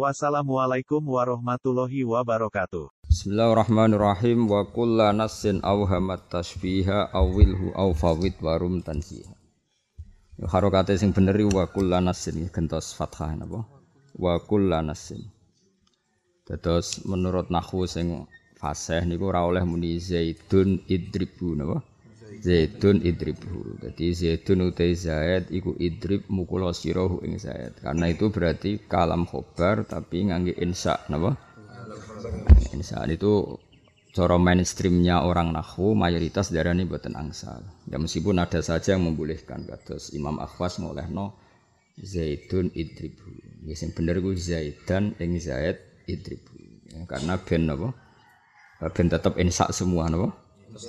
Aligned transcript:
Wassalamualaikum 0.00 1.04
warahmatullahi 1.04 2.08
wabarakatuh. 2.08 2.88
Bismillahirrahmanirrahim 3.04 4.48
wa 4.48 4.64
kulla 4.64 5.12
nassin 5.12 5.60
awhamat 5.60 6.24
tashbiha 6.32 7.12
awilhu 7.12 7.76
aw 7.76 7.92
fawid 7.92 8.32
warum 8.40 8.80
tansiha. 8.80 9.28
Harokate 10.48 10.96
sing 10.96 11.12
bener 11.12 11.36
wa 11.52 11.68
kulla 11.68 12.00
nassin 12.00 12.48
gentos 12.48 12.96
fathah 12.96 13.36
napa? 13.36 13.60
Wa 14.16 14.40
kulla 14.40 14.80
nassin. 14.80 15.20
Dados 16.48 17.04
menurut 17.04 17.52
nahwu 17.52 17.84
sing 17.84 18.24
fasih 18.56 19.04
niku 19.04 19.28
ora 19.28 19.44
oleh 19.44 19.68
muni 19.68 20.00
zaidun 20.00 20.80
idribu 20.88 21.52
napa? 21.52 21.84
Zaidun 22.38 23.02
idribhu. 23.02 23.74
Jadi 23.82 24.14
Zaidun 24.14 24.70
utai 24.70 24.94
Zaid 24.94 25.50
iku 25.50 25.74
idrib 25.82 26.30
mukula 26.30 26.70
sirahu 26.70 27.26
ing 27.26 27.42
Zaid. 27.42 27.82
Karena 27.82 28.06
itu 28.06 28.30
berarti 28.30 28.78
kalam 28.86 29.26
khobar 29.26 29.82
tapi 29.82 30.30
ngangge 30.30 30.54
insa 30.62 31.02
napa? 31.10 31.34
Insa 32.70 33.02
itu 33.10 33.58
cara 34.14 34.38
mainstreamnya 34.38 35.26
orang 35.26 35.50
nahwu 35.50 35.98
mayoritas 35.98 36.54
darani 36.54 36.86
buatan 36.86 37.18
angsal. 37.18 37.66
Ya 37.90 37.98
meskipun 37.98 38.38
ada 38.38 38.62
saja 38.62 38.94
yang 38.94 39.10
membolehkan 39.10 39.66
kados 39.66 40.14
Imam 40.14 40.38
Akhwas 40.38 40.78
ngolehno 40.78 41.34
Zaidun 41.98 42.70
idribhu. 42.72 43.34
Ya 43.66 43.74
sing 43.76 43.92
bener 43.92 44.22
ku 44.24 44.32
Zaidan 44.32 45.18
ing 45.20 45.36
Zaid 45.36 45.76
idribhu. 46.08 46.56
Ya, 46.94 47.04
karena 47.04 47.36
ben 47.36 47.68
napa? 47.68 47.92
Ben 48.96 49.12
tetap 49.12 49.36
insa 49.36 49.68
semua 49.76 50.08
napa? 50.08 50.32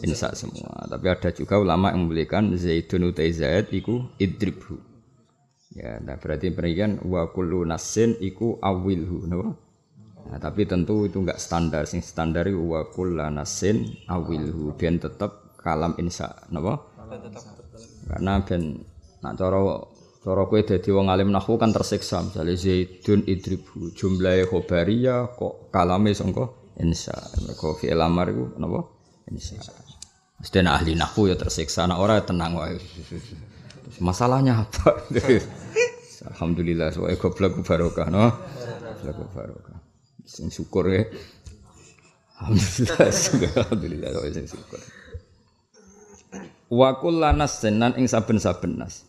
Insa 0.03 0.33
semua. 0.37 0.87
Tapi 0.87 1.05
ada 1.09 1.29
juga 1.33 1.57
ulama 1.57 1.91
yang 1.91 2.07
membolehkan 2.07 2.53
zaidun 2.57 3.11
utai 3.11 3.31
zaid 3.33 3.73
iku 3.73 4.07
idribhu. 4.21 4.77
Ya, 5.71 6.03
nah 6.03 6.19
berarti 6.19 6.51
pendidikan 6.51 6.99
wa 7.07 7.31
kullu 7.31 7.63
nasin 7.63 8.19
iku 8.19 8.59
awilhu, 8.59 9.23
no? 9.23 9.55
Nah, 10.27 10.37
tapi 10.37 10.67
tentu 10.67 11.07
itu 11.07 11.23
enggak 11.23 11.39
standar. 11.39 11.87
Sing 11.87 12.03
standar 12.03 12.45
itu 12.45 12.59
wa 12.59 12.91
kullu 12.91 13.23
nasin 13.31 13.87
awilhu. 14.11 14.75
Biar 14.75 14.99
tetap 14.99 15.55
kalam 15.63 15.95
insa, 15.95 16.43
no? 16.51 16.91
Karena 18.07 18.43
ben 18.43 18.83
nak 19.23 19.33
cara 19.39 19.59
cara 20.21 20.43
kowe 20.45 20.59
dadi 20.61 20.89
wong 20.91 21.07
alim 21.09 21.33
nahwu 21.33 21.57
kan 21.57 21.73
tersiksa 21.73 22.21
misalnya 22.21 22.53
zaidun 22.57 23.25
idribhu 23.25 23.93
jumlahe 23.93 24.45
khobariyah 24.45 25.33
kok 25.33 25.71
kalame 25.73 26.11
sangka 26.11 26.51
insa. 26.77 27.15
Mergo 27.47 27.77
fi'il 27.79 27.99
amar 27.99 28.27
iku 28.33 28.53
napa? 28.59 29.00
Mesti 29.31 30.59
ahli 30.65 30.97
nahwu 30.99 31.31
ya 31.31 31.35
tersiksa, 31.39 31.87
nak 31.87 32.03
ora 32.03 32.19
ya 32.19 32.23
tenang 32.27 32.59
wae. 32.59 32.75
Masalahnya 34.03 34.67
apa? 34.67 35.07
Alhamdulillah, 36.35 36.93
soalnya 36.93 37.17
goblok 37.17 37.65
barokah, 37.65 38.07
no? 38.13 38.29
Goblok 39.01 39.29
barokah. 39.33 39.77
Sing 40.25 40.53
syukur 40.53 40.85
ya. 40.91 41.01
Alhamdulillah, 42.41 42.97
alhamdulillah, 43.65 44.09
soalnya 44.13 44.33
sing 44.37 44.47
syukur. 44.49 44.79
Wa 46.69 47.01
kullanas 47.01 47.61
senan 47.61 47.97
ing 47.97 48.05
saben-saben 48.05 48.77
nas. 48.77 49.03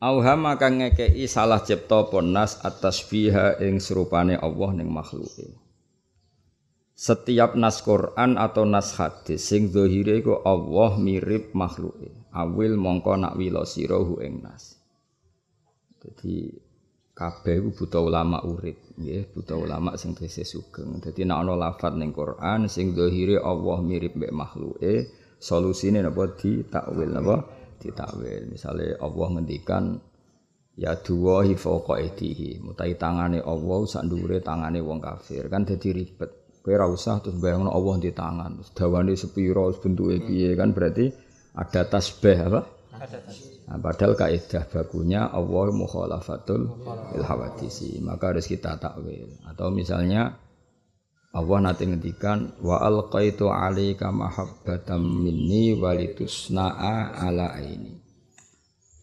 Auhama 0.00 0.56
kang 0.56 0.80
ngekei 0.80 1.28
salah 1.28 1.60
cipta 1.60 2.08
ponas 2.08 2.56
atas 2.64 3.04
biha 3.04 3.60
ing 3.60 3.84
serupane 3.84 4.32
Allah 4.32 4.72
ning 4.72 4.88
makhluke 4.88 5.59
setiap 7.00 7.56
nas 7.56 7.80
Quran 7.80 8.36
atau 8.36 8.68
nas 8.68 8.92
hadis 9.00 9.40
sing 9.40 9.72
zahire 9.72 10.20
iku 10.20 10.44
Allah 10.44 11.00
mirip 11.00 11.56
makhluke 11.56 12.12
awil 12.36 12.76
mongko 12.76 13.16
nak 13.16 13.40
wila 13.40 13.64
sirahu 13.64 14.20
ing 14.20 14.44
nas. 14.44 14.76
Jadi 15.96 16.52
kabeh 17.16 17.56
iku 17.56 17.68
buta 17.72 18.04
ulama 18.04 18.44
urip 18.44 19.00
nggih 19.00 19.32
buta 19.32 19.56
ulama 19.56 19.96
sing 19.96 20.12
tesih 20.12 20.44
sugeng. 20.44 21.00
Dadi 21.00 21.24
nek 21.24 21.40
ana 21.40 21.56
lafat 21.56 21.96
ning 21.96 22.12
Quran 22.12 22.68
sing 22.68 22.92
zahire 22.92 23.40
Allah 23.40 23.80
mirip 23.80 24.20
mek 24.20 24.36
makhluke 24.36 25.08
solusine 25.40 26.04
napa? 26.04 26.36
Ditakwil 26.36 27.16
napa? 27.16 27.36
Ditakwil. 27.80 28.52
Misale 28.52 29.00
Allah 29.00 29.26
ngendikan 29.40 29.96
ya 30.76 31.00
duwahi 31.00 31.56
fawqa 31.56 31.96
mutai 32.60 32.92
tangane 33.00 33.40
Allah 33.40 33.80
sak 33.88 34.04
dhuwure 34.04 34.44
tangane 34.44 34.84
wong 34.84 35.00
kafir. 35.00 35.48
Kan 35.48 35.64
dadi 35.64 35.96
ribet 35.96 36.39
Kowe 36.70 36.78
ora 36.78 36.86
usah 36.86 37.18
terus 37.18 37.34
bayangno 37.42 37.74
Allah 37.74 37.98
di 37.98 38.14
tangan. 38.14 38.62
Terus 38.62 38.70
dawane 38.78 39.18
sepira, 39.18 39.66
bentuke 39.74 40.22
piye 40.22 40.54
kan 40.54 40.70
berarti 40.70 41.10
ada 41.50 41.82
tasbih 41.82 42.46
apa? 42.46 42.62
Ada 42.94 43.18
tasbih. 43.26 43.66
Nah, 43.66 43.78
padahal 43.82 44.14
kaidah 44.14 44.70
bakunya 44.70 45.26
Allah 45.34 45.74
mukhalafatul 45.74 46.62
bil 47.10 47.26
hawadisi. 47.26 47.98
Maka 48.06 48.30
harus 48.30 48.46
kita 48.46 48.78
takwil. 48.78 49.34
Atau 49.50 49.74
misalnya 49.74 50.38
Allah 51.34 51.58
nanti 51.58 51.90
ngendikan 51.90 52.54
wa 52.62 52.78
alqaitu 52.78 53.50
alaika 53.50 54.14
mahabbatan 54.14 55.02
minni 55.02 55.74
walitusna'a 55.74 57.18
ala 57.18 57.50
aini. 57.58 57.98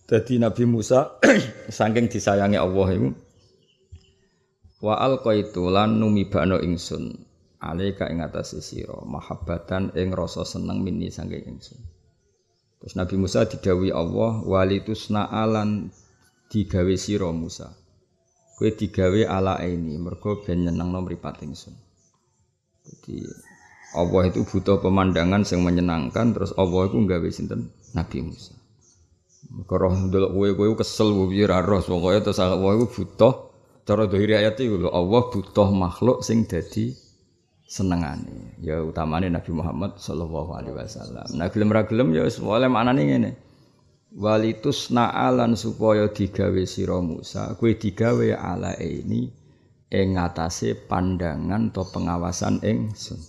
Jadi 0.08 0.40
Nabi 0.40 0.64
Musa 0.64 1.20
saking 1.68 2.08
disayangi 2.08 2.56
Allah 2.56 2.88
itu 2.96 3.12
wa 4.80 4.96
alqaitu 5.04 5.68
lan 5.68 6.00
numibano 6.00 6.64
ingsun 6.64 7.27
alaika 7.58 8.06
ing 8.10 8.22
atase 8.22 8.62
sira 8.62 9.02
mahabbatan 9.02 9.94
ing 9.98 10.14
rasa 10.14 10.46
seneng 10.46 10.86
minni 10.86 11.10
saking 11.10 11.58
ingsun. 11.58 11.82
Terus 12.78 12.94
Nabi 12.94 13.16
Musa 13.18 13.50
didawi 13.50 13.90
Allah 13.90 14.46
walitusna 14.46 15.26
alan 15.26 15.90
digawe 16.54 16.94
sira 16.94 17.34
Musa. 17.34 17.74
Kowe 18.58 18.70
digawe 18.74 19.22
ala 19.26 19.62
ini 19.66 19.98
mergo 19.98 20.42
ben 20.42 20.66
nyenengno 20.66 21.02
mripat 21.06 21.42
ingsun. 21.46 21.74
Jadi 22.86 23.26
Allah 23.98 24.30
itu 24.30 24.46
butuh 24.46 24.78
pemandangan 24.78 25.42
yang 25.48 25.62
menyenangkan 25.66 26.38
terus 26.38 26.54
Allah 26.54 26.86
itu 26.90 26.98
nggawe 27.02 27.30
sinten? 27.34 27.74
Nabi 27.98 28.22
Musa. 28.22 28.54
Roh 29.66 29.94
ndelok 29.98 30.32
kowe 30.34 30.50
kowe 30.54 30.70
kesel 30.78 31.10
piye 31.30 31.50
ra 31.50 31.66
roh 31.66 31.82
pokoke 31.82 32.20
terus 32.22 32.38
Allah 32.38 32.78
itu 32.78 32.86
butuh 32.86 33.34
cara 33.88 34.04
dohiri 34.06 34.36
ayat 34.38 34.60
itu 34.60 34.86
Allah 34.92 35.22
butuh 35.32 35.72
makhluk 35.72 36.20
sing 36.22 36.44
dadi 36.46 37.07
senengane. 37.68 38.56
Ya 38.64 38.80
utamane 38.80 39.28
Nabi 39.28 39.52
Muhammad 39.52 40.00
sallallahu 40.00 40.56
alaihi 40.56 40.76
wasallam. 40.80 41.28
Nah 41.36 41.52
gelem 41.52 41.70
ra 41.70 41.84
gelem 41.84 42.16
ya 42.16 42.24
wis 42.24 42.40
oleh 42.40 42.72
maknane 42.72 43.04
ngene. 43.04 43.32
Walitus 44.18 44.88
na'alan 44.90 45.60
supaya 45.60 46.08
digawe 46.08 46.64
sira 46.64 47.04
Musa 47.04 47.54
kowe 47.60 47.70
digawe 47.76 48.40
ala 48.40 48.72
ini 48.80 49.28
ing 49.92 50.16
ngatasé 50.16 50.88
pandangan 50.88 51.76
atau 51.76 51.86
pengawasan 51.92 52.64
ingsun. 52.64 53.20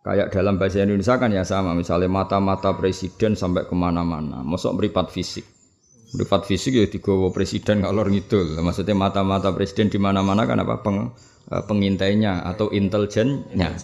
Kayak 0.00 0.32
dalam 0.32 0.56
bahasa 0.56 0.80
Indonesia 0.80 1.20
kan 1.20 1.28
ya 1.28 1.44
sama 1.44 1.76
misalnya 1.76 2.08
mata-mata 2.08 2.72
presiden 2.72 3.36
sampai 3.36 3.68
ke 3.68 3.74
mana-mana. 3.76 4.40
Mosok 4.40 4.80
meripat 4.80 5.12
fisik 5.12 5.55
meripat 6.14 6.46
fisik 6.46 6.78
ya 6.78 6.86
digawa 6.86 7.34
presiden 7.34 7.82
kalau 7.82 8.06
ngidul 8.06 8.62
maksudnya 8.62 8.94
mata-mata 8.94 9.50
presiden 9.50 9.90
di 9.90 9.98
mana-mana 9.98 10.46
kan 10.46 10.62
apa 10.62 10.78
peng 10.84 11.10
Eh, 11.46 11.62
pengintainya 11.62 12.42
atau 12.42 12.74
intelijennya. 12.74 13.78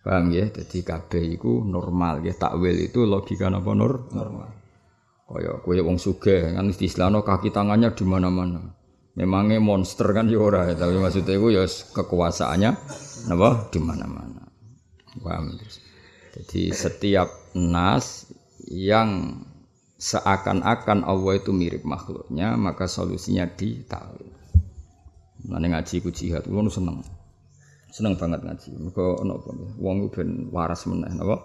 Paham 0.00 0.32
ya? 0.32 0.48
Jadi 0.48 0.80
kabeh 0.80 1.36
iku 1.36 1.60
normal 1.60 2.24
ya. 2.24 2.32
Takwil 2.32 2.88
itu 2.88 3.04
logika 3.04 3.52
napa 3.52 3.76
nur? 3.76 4.08
Normal. 4.16 4.48
Kaya 5.26 5.60
kowe 5.60 5.76
wong 5.76 5.98
sugih 6.00 6.56
kan 6.56 6.70
istilahno 6.72 7.20
kaki 7.20 7.52
tangannya 7.52 7.92
di 7.92 8.04
mana-mana. 8.06 8.62
Memangnya 9.18 9.60
monster 9.60 10.08
kan 10.12 10.28
ya 10.28 10.38
ora, 10.40 10.72
tapi 10.76 10.96
maksudnya 11.00 11.36
itu 11.36 11.48
ya 11.52 11.64
kekuasaannya 11.68 12.70
napa 13.28 13.68
di 13.68 13.78
mana-mana. 13.82 14.46
Paham 15.20 15.52
terus. 15.58 15.82
Jadi 16.32 16.72
setiap 16.72 17.28
nas 17.52 18.30
yang 18.70 19.40
seakan-akan 19.96 21.08
Allah 21.08 21.40
itu 21.40 21.56
mirip 21.56 21.82
makhluknya, 21.88 22.52
maka 22.60 22.84
solusinya 22.84 23.48
di 23.48 23.80
takwil. 23.84 24.28
Nane 25.46 25.66
ngaji 25.72 26.04
ku 26.04 26.12
jihad, 26.12 26.44
kulo 26.44 26.68
seneng. 26.68 27.00
Seneng 27.88 28.18
banget 28.20 28.44
ngaji. 28.44 28.76
Mergo 28.76 29.16
ono 29.22 29.40
apa 29.40 29.50
wong 29.80 30.12
ben 30.12 30.52
waras 30.52 30.84
meneh 30.90 31.08
napa? 31.16 31.38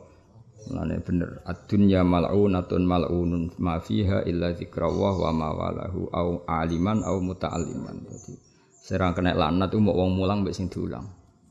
Nane 0.73 0.99
bener. 0.99 1.39
Ad-dunya 1.47 2.03
mal'unatun 2.03 2.83
mal'unun 2.83 3.55
ma 3.61 3.79
fiha 3.79 4.27
illa 4.27 4.51
dzikrawah 4.51 5.15
wa 5.21 5.31
ma 5.31 5.49
walahu 5.53 6.11
au 6.11 6.43
aliman 6.49 7.05
au 7.07 7.23
muta'alliman. 7.23 8.03
Dadi 8.03 8.33
serang 8.81 9.13
kena 9.15 9.37
laknat 9.37 9.71
mau 9.77 9.95
wong 9.95 10.17
mulang 10.17 10.43
mbek 10.43 10.57
sing 10.57 10.67
diulang. 10.67 11.05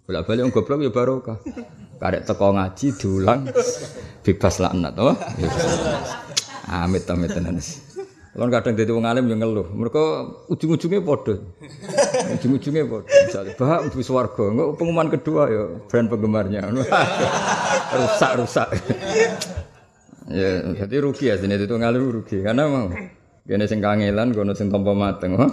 Bolak-balik 0.04 0.50
wong 0.50 0.52
goblok 0.52 0.82
ya 0.84 0.90
barokah. 0.90 1.38
Karek 2.02 2.26
teko 2.26 2.52
ngaji 2.56 2.86
diulang 2.98 3.40
bebas 4.26 4.54
laknat, 4.58 4.94
oh. 5.00 5.16
Amit 6.70 7.02
amit 7.10 7.34
tenan. 7.34 7.58
Kalau 8.30 8.46
kadang 8.46 8.78
jadi 8.78 8.94
wong 8.94 9.10
alim 9.10 9.26
yang 9.26 9.42
ngeluh, 9.42 9.74
mereka 9.74 10.30
ujung-ujungnya 10.46 11.02
padha. 11.02 11.34
Ujung-ujungnya 12.38 12.86
padha. 12.86 13.10
Misalnya, 13.26 13.52
bah 13.58 13.82
bu 13.90 13.98
swarga, 14.06 14.44
enggak 14.54 14.78
pengumuman 14.78 15.10
kedua 15.10 15.42
ya 15.50 15.62
brand 15.90 16.06
penggemarnya. 16.06 16.62
rusak 17.98 18.32
rusak. 18.38 18.68
ya, 20.30 20.62
jadi 20.86 20.96
rugi 21.02 21.26
ya 21.26 21.42
sini 21.42 21.58
itu 21.58 21.74
ngalim 21.74 22.06
rugi 22.06 22.38
karena 22.38 22.70
mau 22.70 22.94
kene 23.50 23.66
sing 23.66 23.82
kangelan, 23.82 24.30
kono 24.30 24.54
sing 24.54 24.70
tampa 24.70 24.94
mateng. 24.94 25.34
Oh. 25.34 25.50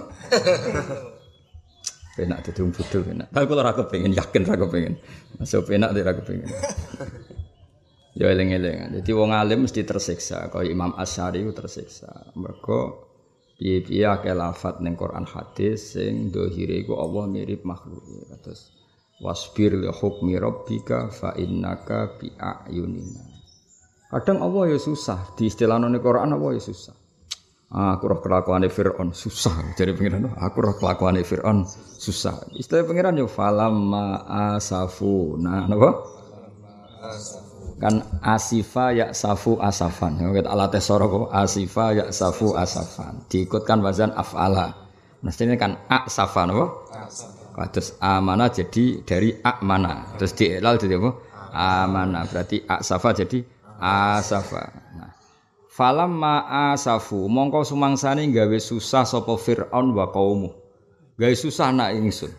Penak 2.14 2.46
wong 2.46 2.70
bodho 2.70 2.98
penak. 3.02 3.26
Tapi 3.34 3.44
kula 3.50 3.62
ora 3.66 3.74
kepengin, 3.74 4.14
yakin 4.14 4.42
ora 4.46 4.58
kepengin. 4.58 4.94
Masuk 5.42 5.66
penak 5.66 5.98
ora 5.98 6.14
kepengin. 6.14 6.46
Ya 8.18 8.34
eling-eling. 8.34 8.98
Jadi 8.98 9.10
wong 9.14 9.30
alim 9.30 9.62
mesti 9.62 9.86
tersiksa, 9.86 10.50
kaya 10.50 10.74
Imam 10.74 10.90
Asy'ari 10.98 11.46
ku 11.46 11.54
tersiksa. 11.54 12.34
Mergo 12.34 13.06
piye-piye 13.62 14.10
akeh 14.10 14.34
lafat 14.34 14.82
ning 14.82 14.98
Quran 14.98 15.22
hadis 15.22 15.94
sing 15.94 16.34
dohire 16.34 16.82
iku 16.82 16.98
Allah 16.98 17.30
mirip 17.30 17.62
makhluk. 17.62 18.02
Terus 18.42 18.74
wasbir 19.22 19.78
li 19.78 19.86
hukmi 19.86 20.34
rabbika 20.34 21.14
fa 21.14 21.30
innaka 21.38 22.18
bi 22.18 22.34
ayunina. 22.34 23.22
Kadang 24.10 24.42
Allah 24.42 24.74
ya 24.74 24.78
susah, 24.82 25.38
di 25.38 25.46
istilah 25.46 25.78
Quran 25.78 26.34
Allah 26.34 26.50
ya 26.58 26.62
susah. 26.64 26.98
Ah, 27.68 28.00
aku 28.00 28.08
roh 28.08 28.24
kelakuan 28.24 28.64
Fir'aun 28.64 29.12
susah 29.12 29.52
jadi 29.76 29.92
pengiran 29.92 30.32
aku 30.40 30.64
roh 30.64 30.72
kelakuan 30.80 31.20
Fir'aun 31.20 31.68
susah 32.00 32.48
istilah 32.56 32.88
pengiran 32.88 33.20
yo 33.20 33.28
falamma 33.28 34.24
asafu 34.56 35.36
nah 35.36 35.68
napa 35.68 36.00
kan 37.78 38.02
asifa 38.20 38.90
ya 38.92 39.06
safu 39.14 39.56
asafan. 39.62 40.18
Ya 40.18 40.28
kita 40.34 40.50
alat 40.50 40.74
tesoro 40.74 41.06
kok. 41.06 41.26
Asifa 41.30 41.94
ya 41.94 42.04
safu 42.10 42.58
asafan. 42.58 43.22
Diikutkan 43.30 43.78
wazan 43.80 44.10
afala. 44.12 44.74
Mestinya 45.22 45.58
kan 45.58 45.82
asafa 45.90 46.46
napa 46.46 46.66
terus 47.66 47.98
amana 47.98 48.46
jadi 48.46 49.02
dari 49.02 49.34
amana. 49.42 50.14
Terus 50.14 50.32
dielal 50.38 50.78
jadi 50.78 50.94
apa? 51.02 51.10
Amana. 51.50 52.22
Berarti 52.22 52.62
asafa 52.62 53.10
jadi 53.18 53.42
asafa. 53.82 54.86
Falam 55.66 56.18
ma'asafu 56.18 57.30
mongko 57.30 57.62
sumangsane 57.62 58.26
gawe 58.34 58.58
susah 58.58 59.06
sapa 59.06 59.34
Firaun 59.38 59.94
wa 59.94 60.10
kaumu. 60.10 60.50
Gawe 61.14 61.34
susah 61.34 61.70
nak 61.70 61.94
ingsun. 61.94 62.30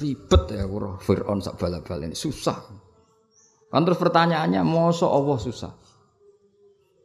Ribet 0.00 0.56
ya 0.56 0.64
ora. 0.64 0.96
Firaun 1.00 1.40
sak 1.40 1.56
bala-bala 1.60 2.08
ini. 2.08 2.16
Susah. 2.16 2.87
Kan 3.68 3.84
terus 3.84 4.00
pertanyaannya, 4.00 4.64
mosok 4.64 5.10
Allah 5.12 5.38
susah? 5.38 5.72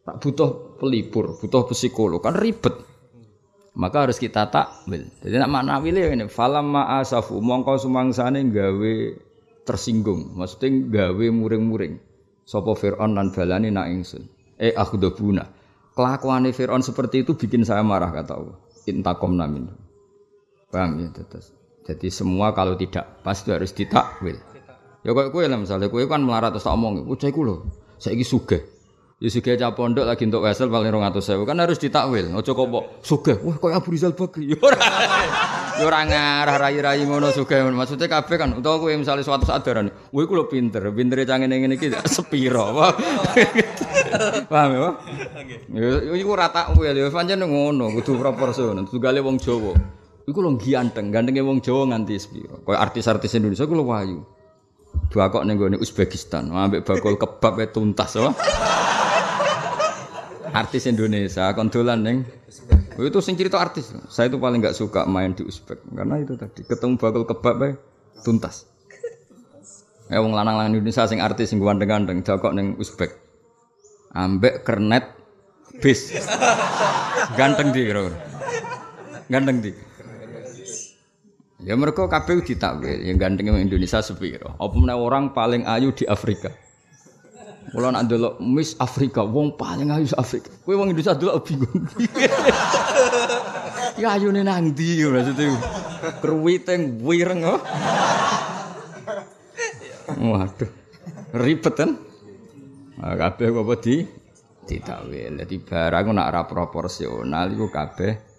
Tak 0.03 0.19
butuh 0.19 0.79
pelipur, 0.79 1.39
butuh 1.39 1.63
psikolog, 1.71 2.19
kan 2.23 2.35
ribet. 2.35 2.75
Maka 3.73 4.07
harus 4.07 4.19
kita 4.21 4.47
takwil. 4.53 5.09
Jadi 5.23 5.35
nak 5.39 5.49
makna 5.49 5.81
wile 5.81 6.13
ini, 6.13 6.29
falam 6.29 6.71
ma'asafu 6.71 7.39
mongko 7.41 7.79
sumangsane 7.81 8.45
gawe 8.51 8.93
tersinggung, 9.65 10.35
maksudnya 10.37 10.69
gawe 10.91 11.25
muring-muring. 11.33 11.97
Sapa 12.43 12.75
Firaun 12.75 13.15
lan 13.15 13.31
balani 13.31 13.71
nak 13.71 13.87
ingsun 13.87 14.43
eh 14.63 14.73
akhdabuna. 14.73 15.43
Kelakuan 15.93 16.49
Fir'aun 16.49 16.81
seperti 16.81 17.21
itu 17.21 17.37
bikin 17.37 17.61
saya 17.67 17.85
marah 17.85 18.09
kata 18.09 18.33
Allah. 18.33 18.57
Intakom 18.89 19.37
namin. 19.37 19.69
Paham 20.73 20.97
ya 20.97 21.13
terus. 21.13 21.53
Jadi 21.85 22.09
semua 22.09 22.49
kalau 22.55 22.73
tidak 22.73 23.21
pas 23.21 23.37
itu 23.37 23.53
harus 23.53 23.69
ditakwil. 23.75 24.41
Ya 25.03 25.11
kok 25.11 25.35
kowe 25.35 25.43
lah 25.43 25.59
misalnya 25.59 25.91
kowe 25.91 25.99
kan 26.07 26.23
melarat 26.23 26.55
terus 26.55 26.63
tak 26.63 26.79
omong, 26.79 27.03
"Bocah 27.03 27.27
iku 27.27 27.43
lho, 27.43 27.55
saiki 27.99 28.23
sugih." 28.23 28.63
Ya 29.23 29.31
sugih 29.31 29.55
cah 29.55 29.71
pondok 29.71 30.03
lagi 30.03 30.27
untuk 30.27 30.43
wesel 30.43 30.67
paling 30.67 30.91
200.000 30.91 31.47
kan 31.47 31.55
harus 31.55 31.79
ditakwil. 31.79 32.27
Ojo 32.35 32.51
kok 32.51 32.67
mbok 32.67 32.83
sugih. 32.99 33.39
Wah, 33.39 33.55
koyo 33.55 33.79
Abu 33.79 33.95
Rizal 33.95 34.15
Bakri. 34.15 34.47
Ya 34.51 34.59
ora. 34.59 34.79
Ya 35.79 35.83
ora 35.87 35.99
ngarah 36.03 36.55
rai-rai 36.59 37.07
ngono 37.07 37.31
sugih. 37.31 37.63
Maksudnya 37.63 38.11
kabeh 38.11 38.35
kan 38.35 38.51
utawa 38.55 38.83
kowe 38.83 38.91
misalnya 38.91 39.23
suatu 39.23 39.47
saat 39.47 39.63
darani, 39.63 39.91
"Kowe 39.91 40.27
iku 40.27 40.35
lho 40.39 40.51
pinter, 40.51 40.83
pintere 40.91 41.23
cah 41.23 41.39
ngene-ngene 41.39 41.75
iki 41.79 41.87
sepiro." 42.15 42.71
Paham 44.51 44.69
ya? 44.75 44.89
Nggih. 45.71 46.19
Iku 46.19 46.29
ora 46.31 46.51
takwil 46.51 46.91
ya 46.91 47.07
pancen 47.07 47.47
ngono, 47.47 47.95
kudu 47.95 48.19
proporsional. 48.19 48.83
Tugale 48.91 49.23
wong 49.23 49.39
Jawa. 49.39 49.71
Iku 50.27 50.39
lho 50.39 50.55
ganteng, 50.59 51.15
gantenge 51.15 51.39
wong 51.39 51.63
Jawa 51.63 51.95
nganti 51.95 52.19
sepiro. 52.19 52.59
Kaya 52.67 52.83
artis-artis 52.83 53.39
Indonesia 53.39 53.63
iku 53.63 53.75
lho 53.75 53.87
wayu. 53.87 54.19
Dua 55.13 55.29
kok 55.29 55.45
ning 55.45 55.61
gone 55.61 55.77
Uzbekistan, 55.77 56.49
ambek 56.49 56.89
bakul 56.89 57.21
kebab 57.21 57.61
e 57.61 57.69
tuntas 57.69 58.17
apa? 58.17 58.33
Artis 60.53 60.89
Indonesia 60.89 61.53
kon 61.53 61.69
dolan 61.69 62.01
ning 62.01 62.17
itu 62.97 63.19
sing 63.21 63.37
cerita 63.37 63.61
artis. 63.61 63.93
Saya 64.09 64.33
itu 64.33 64.41
paling 64.41 64.57
nggak 64.57 64.73
suka 64.73 65.05
main 65.05 65.37
di 65.37 65.45
Uzbek 65.45 65.85
karena 65.93 66.17
itu 66.17 66.33
tadi 66.33 66.65
ketemu 66.65 66.97
bakul 66.97 67.29
kebab 67.29 67.57
e 67.61 67.69
tuntas. 68.25 68.65
Ya 70.09 70.17
wong 70.17 70.33
lanang-lanang 70.33 70.81
Indonesia 70.81 71.05
sing 71.05 71.21
artis 71.21 71.53
sing 71.53 71.61
ganteng-ganteng 71.61 72.25
jokok 72.25 72.53
ning 72.57 72.73
Uzbek 72.81 73.13
ambek 74.17 74.65
kernet 74.65 75.13
bis 75.81 76.13
ganteng 77.33 77.73
di 77.73 77.81
kira 77.81 78.13
ganteng 79.29 79.61
di 79.61 79.73
ya 81.63 81.73
mereka 81.79 82.11
kabeh 82.11 82.43
ditakwil 82.43 83.07
yang 83.07 83.15
ganteng 83.15 83.55
Indonesia 83.55 84.03
sepiro 84.03 84.59
apa 84.59 84.75
meneh 84.75 84.95
orang 84.95 85.31
paling 85.31 85.63
ayu 85.63 85.95
di 85.95 86.03
Afrika 86.05 86.51
Kalau 87.73 87.89
nak 87.89 88.05
delok 88.05 88.37
Miss 88.37 88.77
Afrika, 88.77 89.25
wong 89.25 89.57
paling 89.57 89.89
ayu 89.89 90.05
Afrika. 90.13 90.45
Kowe 90.61 90.77
wong 90.77 90.93
Indonesia 90.93 91.17
delok 91.17 91.41
bingung. 91.41 91.89
ya 94.01 94.13
ayune 94.13 94.45
nang 94.45 94.77
ndi 94.77 95.01
maksudnya. 95.01 95.57
Kruwiteng 96.21 97.01
wireng 97.01 97.41
oh. 97.41 97.57
Waduh. 100.05 100.69
Ribet 101.33 101.73
kan? 101.73 101.97
Nah, 103.01 103.17
kabeh 103.17 103.49
apa 103.49 103.73
di 103.81 104.05
ditakwil. 104.69 105.41
Dadi 105.41 105.57
barang 105.57 106.13
nak 106.13 106.29
ora 106.29 106.45
proporsional 106.45 107.57
iku 107.57 107.73
kabeh 107.73 108.32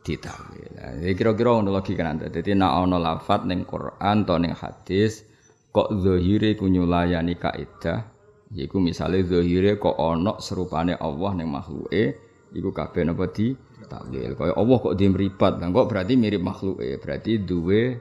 ditakwil. 0.00 0.72
Jadi 0.76 1.12
kira-kira 1.12 1.60
ngono 1.60 1.70
logika 1.76 2.02
nanti. 2.04 2.28
Jadi 2.32 2.56
nak 2.56 2.72
ana 2.84 2.96
lafat 2.96 3.44
ning 3.44 3.68
Quran 3.68 4.24
atau 4.24 4.36
ning 4.40 4.56
hadis 4.56 5.24
kok 5.70 5.92
zahire 6.02 6.58
ku 6.58 6.66
nyulayani 6.66 7.38
kaidah 7.38 8.02
yaiku 8.50 8.82
misale 8.82 9.22
zahire 9.22 9.78
kok 9.78 9.94
ana 10.00 10.40
serupane 10.42 10.98
Allah 10.98 11.30
ning 11.38 11.48
makhluke 11.52 12.18
iku 12.50 12.70
kabeh 12.74 13.06
napa 13.06 13.30
di 13.30 13.54
takwil. 13.86 14.34
Kaya 14.34 14.52
Allah 14.56 14.76
kok 14.80 14.94
dia 14.98 15.08
meripat, 15.10 15.60
kok 15.60 15.88
berarti 15.88 16.14
mirip 16.18 16.42
makhluke, 16.42 16.98
berarti 16.98 17.32
duwe 17.42 17.98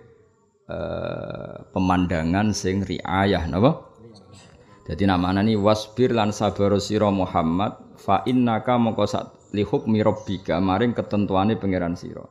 uh, 0.70 1.56
pemandangan 1.70 2.56
sing 2.56 2.82
riayah 2.82 3.46
napa? 3.46 3.89
Jadi 4.89 5.06
namanya 5.06 5.46
ini 5.46 5.53
wasbir 5.53 6.18
lan 6.18 6.34
sabar 6.34 6.74
siro 6.82 7.13
Muhammad 7.13 7.77
fa 7.94 8.25
innaka 8.25 8.74
mongko 8.74 9.06
li 9.53 9.63
hukmi 9.65 10.01
rabbika 10.03 10.62
maring 10.62 10.94
ketentuane 10.94 11.58
pangeran 11.58 11.98
sira. 11.98 12.25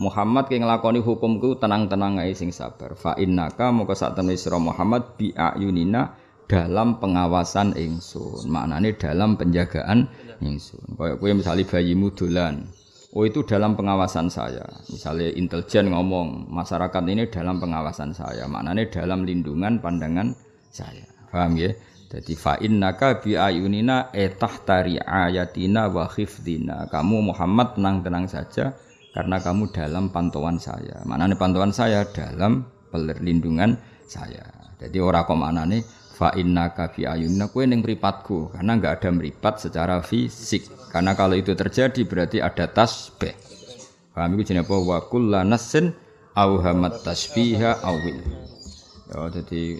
Muhammad 0.00 0.48
ki 0.48 0.64
nglakoni 0.64 1.04
hukumku 1.04 1.60
tenang-tenang 1.60 2.24
ae 2.24 2.32
sing 2.32 2.48
sabar. 2.56 2.96
Fa 2.96 3.20
innaka 3.20 3.68
mongko 3.68 3.92
sak 3.92 4.16
temne 4.16 4.32
sira 4.32 4.56
Muhammad 4.56 5.20
bi 5.20 5.28
ayunina 5.36 6.16
dalam 6.48 6.96
pengawasan 6.96 7.76
ingsun. 7.76 8.48
Maknane 8.48 8.96
dalam 8.96 9.36
penjagaan 9.36 10.08
ingsun. 10.40 10.96
Kayak 10.96 11.20
kowe 11.20 11.30
misalnya 11.36 11.64
bayimu 11.68 12.08
dolan. 12.16 12.64
Oh 13.12 13.28
itu 13.28 13.44
dalam 13.44 13.76
pengawasan 13.76 14.32
saya. 14.32 14.64
Misalnya 14.88 15.34
intelijen 15.36 15.92
ngomong 15.92 16.48
masyarakat 16.48 17.02
ini 17.10 17.28
dalam 17.28 17.60
pengawasan 17.60 18.16
saya. 18.16 18.48
Maknanya 18.48 18.88
dalam 18.88 19.28
lindungan 19.28 19.82
pandangan 19.84 20.32
saya. 20.72 21.04
Paham 21.28 21.58
ya? 21.60 21.70
Jadi 22.10 22.34
fa 22.34 22.58
innaka 22.58 23.22
bi 23.22 23.38
ayunina 23.38 24.10
etah 24.10 24.50
tari 24.66 24.98
ayatina 24.98 25.86
wa 25.86 26.10
khifdina. 26.10 26.90
Kamu 26.90 27.30
Muhammad 27.30 27.78
tenang-tenang 27.78 28.26
saja 28.26 28.74
karena 29.14 29.38
kamu 29.38 29.70
dalam 29.70 30.10
pantauan 30.10 30.58
saya. 30.58 31.06
Mana 31.06 31.30
nih 31.30 31.38
pantauan 31.38 31.70
saya 31.70 32.02
dalam 32.10 32.66
perlindungan 32.90 33.78
saya. 34.10 34.42
Jadi 34.82 34.98
orang 34.98 35.22
kok 35.22 35.38
nih 35.38 35.82
fa 36.18 36.34
innaka 36.34 36.90
bi 36.90 37.06
ayunina 37.06 37.46
kue 37.46 37.70
neng 37.70 37.86
meripatku 37.86 38.58
karena 38.58 38.74
nggak 38.74 38.92
ada 38.98 39.10
meripat 39.14 39.62
secara 39.62 40.02
fisik. 40.02 40.66
Karena 40.90 41.14
kalau 41.14 41.38
itu 41.38 41.54
terjadi 41.54 42.02
berarti 42.02 42.42
ada 42.42 42.66
tasbih. 42.66 43.38
Paham 44.10 44.34
itu 44.34 44.50
jenis 44.50 44.66
apa? 44.66 44.74
Wa 44.82 44.98
kullanasin 45.06 45.94
auhamat 46.34 47.06
tasbiha 47.06 47.86
awil. 47.86 48.18
Ya, 49.06 49.30
jadi 49.30 49.78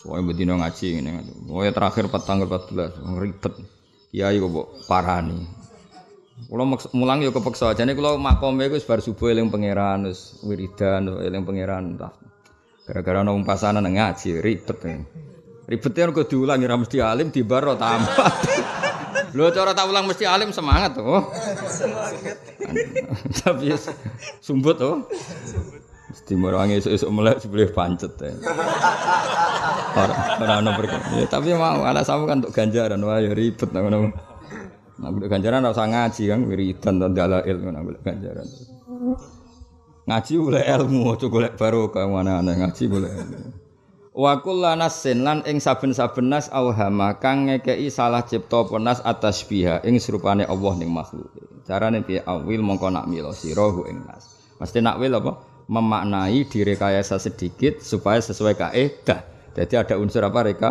Soalnya 0.00 0.32
bedino 0.32 0.56
ngaji 0.56 0.86
ini, 0.96 1.10
ya 1.44 1.72
terakhir 1.76 2.08
tanggal 2.24 2.48
14, 2.48 3.20
ribet. 3.20 3.52
Kiai 4.08 4.40
kok 4.40 4.68
parah 4.88 5.20
nih. 5.20 5.44
Kalau 6.48 6.64
mulang 6.96 7.20
ya 7.20 7.28
kepeksa 7.28 7.76
nih 7.76 7.92
kalau 7.92 8.16
makome 8.16 8.64
itu 8.64 8.80
bar 8.88 9.04
subuh 9.04 9.28
eling 9.28 9.52
pangeran, 9.52 10.08
terus 10.08 10.40
wiridan, 10.40 11.20
eling 11.20 11.44
pangeran. 11.44 12.00
Gara-gara 12.88 13.20
nong 13.20 13.44
pasanan 13.44 13.84
ngaji 13.84 14.40
ribet. 14.40 14.78
Ya. 14.80 15.04
Ribetnya 15.68 16.10
kok 16.10 16.26
diulangi 16.32 16.64
ra 16.66 16.74
mesti 16.80 16.98
alim 16.98 17.28
di 17.28 17.44
baro 17.44 17.76
tamat. 17.76 18.34
Lho 19.36 19.46
cara 19.54 19.70
tak 19.70 19.86
ulang 19.86 20.10
mesti 20.10 20.26
alim 20.26 20.50
semangat 20.50 20.98
tuh. 20.98 21.22
Tapi 23.44 23.70
sumbut 24.42 24.74
tuh. 24.80 25.06
Mesti 26.10 26.34
merangi 26.34 26.82
esuk-esuk 26.82 27.10
melek 27.14 27.38
sebelah 27.38 27.70
pancet 27.70 28.18
ya. 28.18 28.34
Ora 29.94 30.58
ora 30.58 30.86
ya, 31.14 31.26
tapi 31.30 31.54
mau 31.54 31.86
anak 31.86 32.02
sama 32.02 32.26
kan 32.26 32.42
untuk 32.42 32.50
ganjaran 32.50 32.98
wah 33.06 33.22
ya 33.22 33.30
ribet 33.30 33.70
ngono. 33.70 34.10
Nah, 35.00 35.08
golek 35.14 35.30
ganjaran 35.30 35.62
usah 35.70 35.86
ngaji 35.86 36.22
kan 36.26 36.40
wiridan 36.50 36.94
dan 36.98 37.10
dalail 37.14 37.56
ngono 37.62 37.78
golek 37.86 38.02
ganjaran. 38.02 38.46
Ngaji 40.10 40.32
boleh 40.42 40.62
ilmu, 40.66 41.14
aja 41.14 41.26
golek 41.30 41.54
barokah 41.54 42.04
mana 42.10 42.42
ana 42.42 42.58
ngaji 42.58 42.84
boleh. 42.90 43.10
Wa 44.10 44.42
kullanasin 44.42 45.22
lan 45.22 45.46
ing 45.46 45.62
saben-saben 45.62 46.26
nas 46.26 46.50
auhama 46.50 47.14
kang 47.22 47.46
ngekeki 47.46 47.86
salah 47.86 48.26
cipta 48.26 48.66
penas 48.66 48.98
atas 49.06 49.46
biha 49.46 49.78
ing 49.86 50.02
serupane 50.02 50.42
Allah 50.42 50.74
ning 50.74 50.90
makhluk. 50.90 51.30
Carane 51.62 52.02
piye 52.02 52.18
awil 52.26 52.66
mongko 52.66 52.90
nak 52.90 53.06
milo 53.06 53.30
sira 53.30 53.70
ing 53.86 54.02
nas. 54.10 54.34
Mesti 54.58 54.82
nak 54.82 54.98
wil 54.98 55.14
apa? 55.14 55.49
Memaknai 55.70 56.50
direkayasa 56.50 57.22
sedikit 57.22 57.78
supaya 57.78 58.18
sesuai 58.18 58.58
kaidah. 58.58 59.22
Jadi 59.54 59.74
ada 59.78 59.94
unsur 60.02 60.26
apa? 60.26 60.42
Reka? 60.42 60.70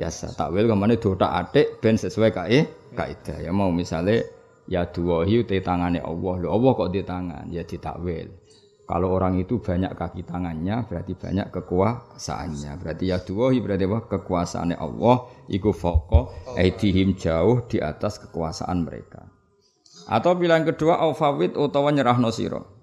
Yasa. 0.00 0.32
Takwil 0.32 0.64
ke 0.64 0.72
mana? 0.72 0.96
Dotak 0.96 1.28
atik 1.28 1.84
ben 1.84 2.00
sesuai 2.00 2.32
kaidah 2.32 2.78
kaidah 2.98 3.38
ya 3.44 3.54
mau 3.54 3.70
misalnya 3.70 4.24
ya 4.66 4.88
duwahi 4.88 5.44
te 5.44 5.60
tangane 5.60 6.02
Allah. 6.02 6.34
Lho 6.40 6.48
Allah 6.48 6.70
kok 6.74 6.90
di 6.90 7.02
tangan? 7.04 7.46
Ya 7.52 7.62
ditakwil 7.62 8.28
kalau 8.88 9.12
orang 9.12 9.36
itu 9.36 9.60
banyak 9.60 9.92
kaki 9.92 10.24
tangannya 10.24 10.88
berarti 10.88 11.12
banyak 11.12 11.52
kekuasaannya. 11.52 12.72
Berarti 12.80 13.04
ya 13.12 13.20
duwahi 13.20 13.60
berarti 13.60 13.84
apa? 13.84 13.98
Kekuasaannya 14.08 14.76
Allah. 14.80 15.16
Iku 15.52 15.76
foko 15.76 16.32
aidihim 16.56 17.12
jauh 17.20 17.68
di 17.68 17.84
atas 17.84 18.16
kekuasaan 18.16 18.88
mereka. 18.88 19.28
Atau 20.08 20.40
bilang 20.40 20.64
kedua 20.64 21.04
aufawid 21.04 21.52
utawa 21.52 21.92
nyerahno 21.92 22.32
sira 22.32 22.77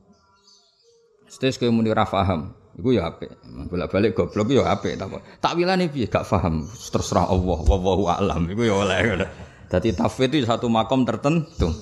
Stes 1.25 1.57
kowe 1.57 1.69
muni 1.73 1.89
ra 1.89 2.05
paham, 2.05 2.53
iku 2.77 2.93
ya 2.93 3.09
apik. 3.09 3.33
Bolak-balik 3.67 4.13
goblok 4.13 4.53
ya 4.53 4.69
apik 4.69 4.95
tak 4.95 5.09
takwilane 5.41 5.89
piye 5.89 6.05
gak 6.05 6.29
paham, 6.29 6.69
terserah 6.69 7.27
Allah, 7.27 7.59
wallahu 7.65 8.05
alam. 8.07 8.45
Iku 8.45 8.61
ya 8.61 8.75
oleh. 8.77 9.25
Jadi 9.65 9.97
tafwid 9.97 10.31
itu 10.37 10.45
satu 10.45 10.69
makom 10.69 11.03
tertentu. 11.03 11.73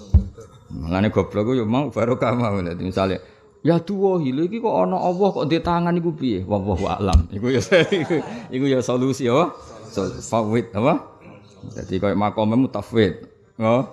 Mengenai 0.73 1.13
goblok 1.13 1.53
yo 1.53 1.69
mau 1.69 1.93
baru 1.93 2.17
kamu 2.17 2.65
Jadi 2.65 2.81
misalnya 2.81 3.17
ya 3.61 3.77
tuwa 3.77 4.17
hile 4.17 4.49
iki 4.49 4.57
kok 4.57 4.73
ana 4.73 4.97
Allah 4.97 5.29
kok 5.29 5.45
di 5.45 5.61
tangan 5.61 5.93
iku 5.95 6.11
piye? 6.15 6.41
Wallahu 6.47 6.85
alam. 6.89 7.29
Iku 7.29 7.51
ya 7.51 7.61
iku 8.55 8.65
ya 8.65 8.79
solusi 8.81 9.29
ya. 9.29 9.51
Fawid 10.25 10.73
apa? 10.73 11.13
Jadi 11.77 12.01
kayak 12.01 12.17
makommu 12.17 12.67
tafwid. 12.71 13.29
Oh. 13.61 13.85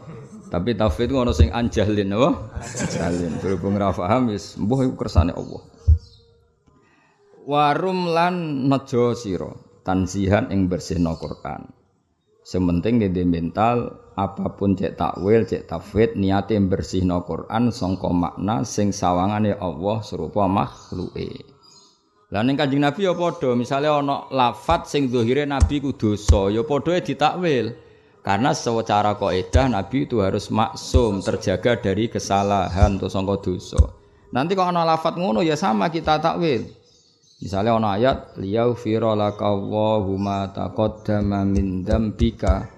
Tapi 0.51 0.75
tafwid 0.75 1.15
ngono 1.15 1.31
sing 1.31 1.55
anjalin 1.55 2.11
apa? 2.11 2.31
Anjalin. 2.59 3.39
Berhubung 3.39 3.79
ra 3.79 3.95
paham 3.95 4.35
wis 4.35 4.59
mbuh 4.59 4.83
kersane 4.99 5.31
Allah. 5.31 5.63
Warum 7.47 8.11
lan 8.11 8.67
nejo 8.67 9.15
sira 9.15 9.55
tansihan 9.87 10.51
ing 10.51 10.67
bersihno 10.67 11.15
Quran. 11.17 11.71
Sementing 12.43 12.99
di 12.99 13.23
mental 13.23 14.11
apa 14.19 14.59
pun 14.59 14.75
cek 14.75 14.99
takwil, 14.99 15.47
cek 15.47 15.71
tafwid 15.71 16.19
niate 16.19 16.59
bersihno 16.59 17.23
Quran 17.23 17.71
sangka 17.71 18.11
makna 18.11 18.67
sing 18.67 18.91
sawangane 18.91 19.55
Allah 19.55 20.03
serupa 20.03 20.51
makhluke. 20.51 21.47
Lah 22.31 22.43
ning 22.43 22.59
Kanjeng 22.59 22.83
Nabi 22.83 23.07
ya 23.07 23.15
padha, 23.15 23.55
misale 23.59 23.91
ana 23.91 24.27
lafat 24.31 24.87
sing 24.87 25.11
zahire 25.11 25.47
Nabi 25.47 25.83
ku 25.83 25.95
dosa, 25.95 26.51
ya 26.51 26.63
padha 26.67 26.99
ditakwil. 26.99 27.90
Karena 28.31 28.55
secara 28.55 29.19
kaidah 29.19 29.67
Nabi 29.67 30.07
itu 30.07 30.23
harus 30.23 30.55
maksum, 30.55 31.19
terjaga 31.19 31.83
dari 31.83 32.07
kesalahan 32.07 32.95
atau 32.95 33.11
sangka 33.11 33.43
dosa. 33.43 33.91
Nanti 34.31 34.55
kalau 34.55 34.71
ana 34.71 34.87
lafat 34.87 35.19
ngono 35.19 35.43
ya 35.43 35.59
sama 35.59 35.91
kita 35.91 36.23
takwil. 36.23 36.63
Misalnya 37.43 37.75
ono 37.75 37.91
ayat 37.91 38.39
liyaghfira 38.39 39.19
laka 39.19 39.51
Allahu 39.51 40.15
ma 40.15 40.47
taqaddama 40.47 41.43
min 41.43 41.83
dzambika. 41.83 42.71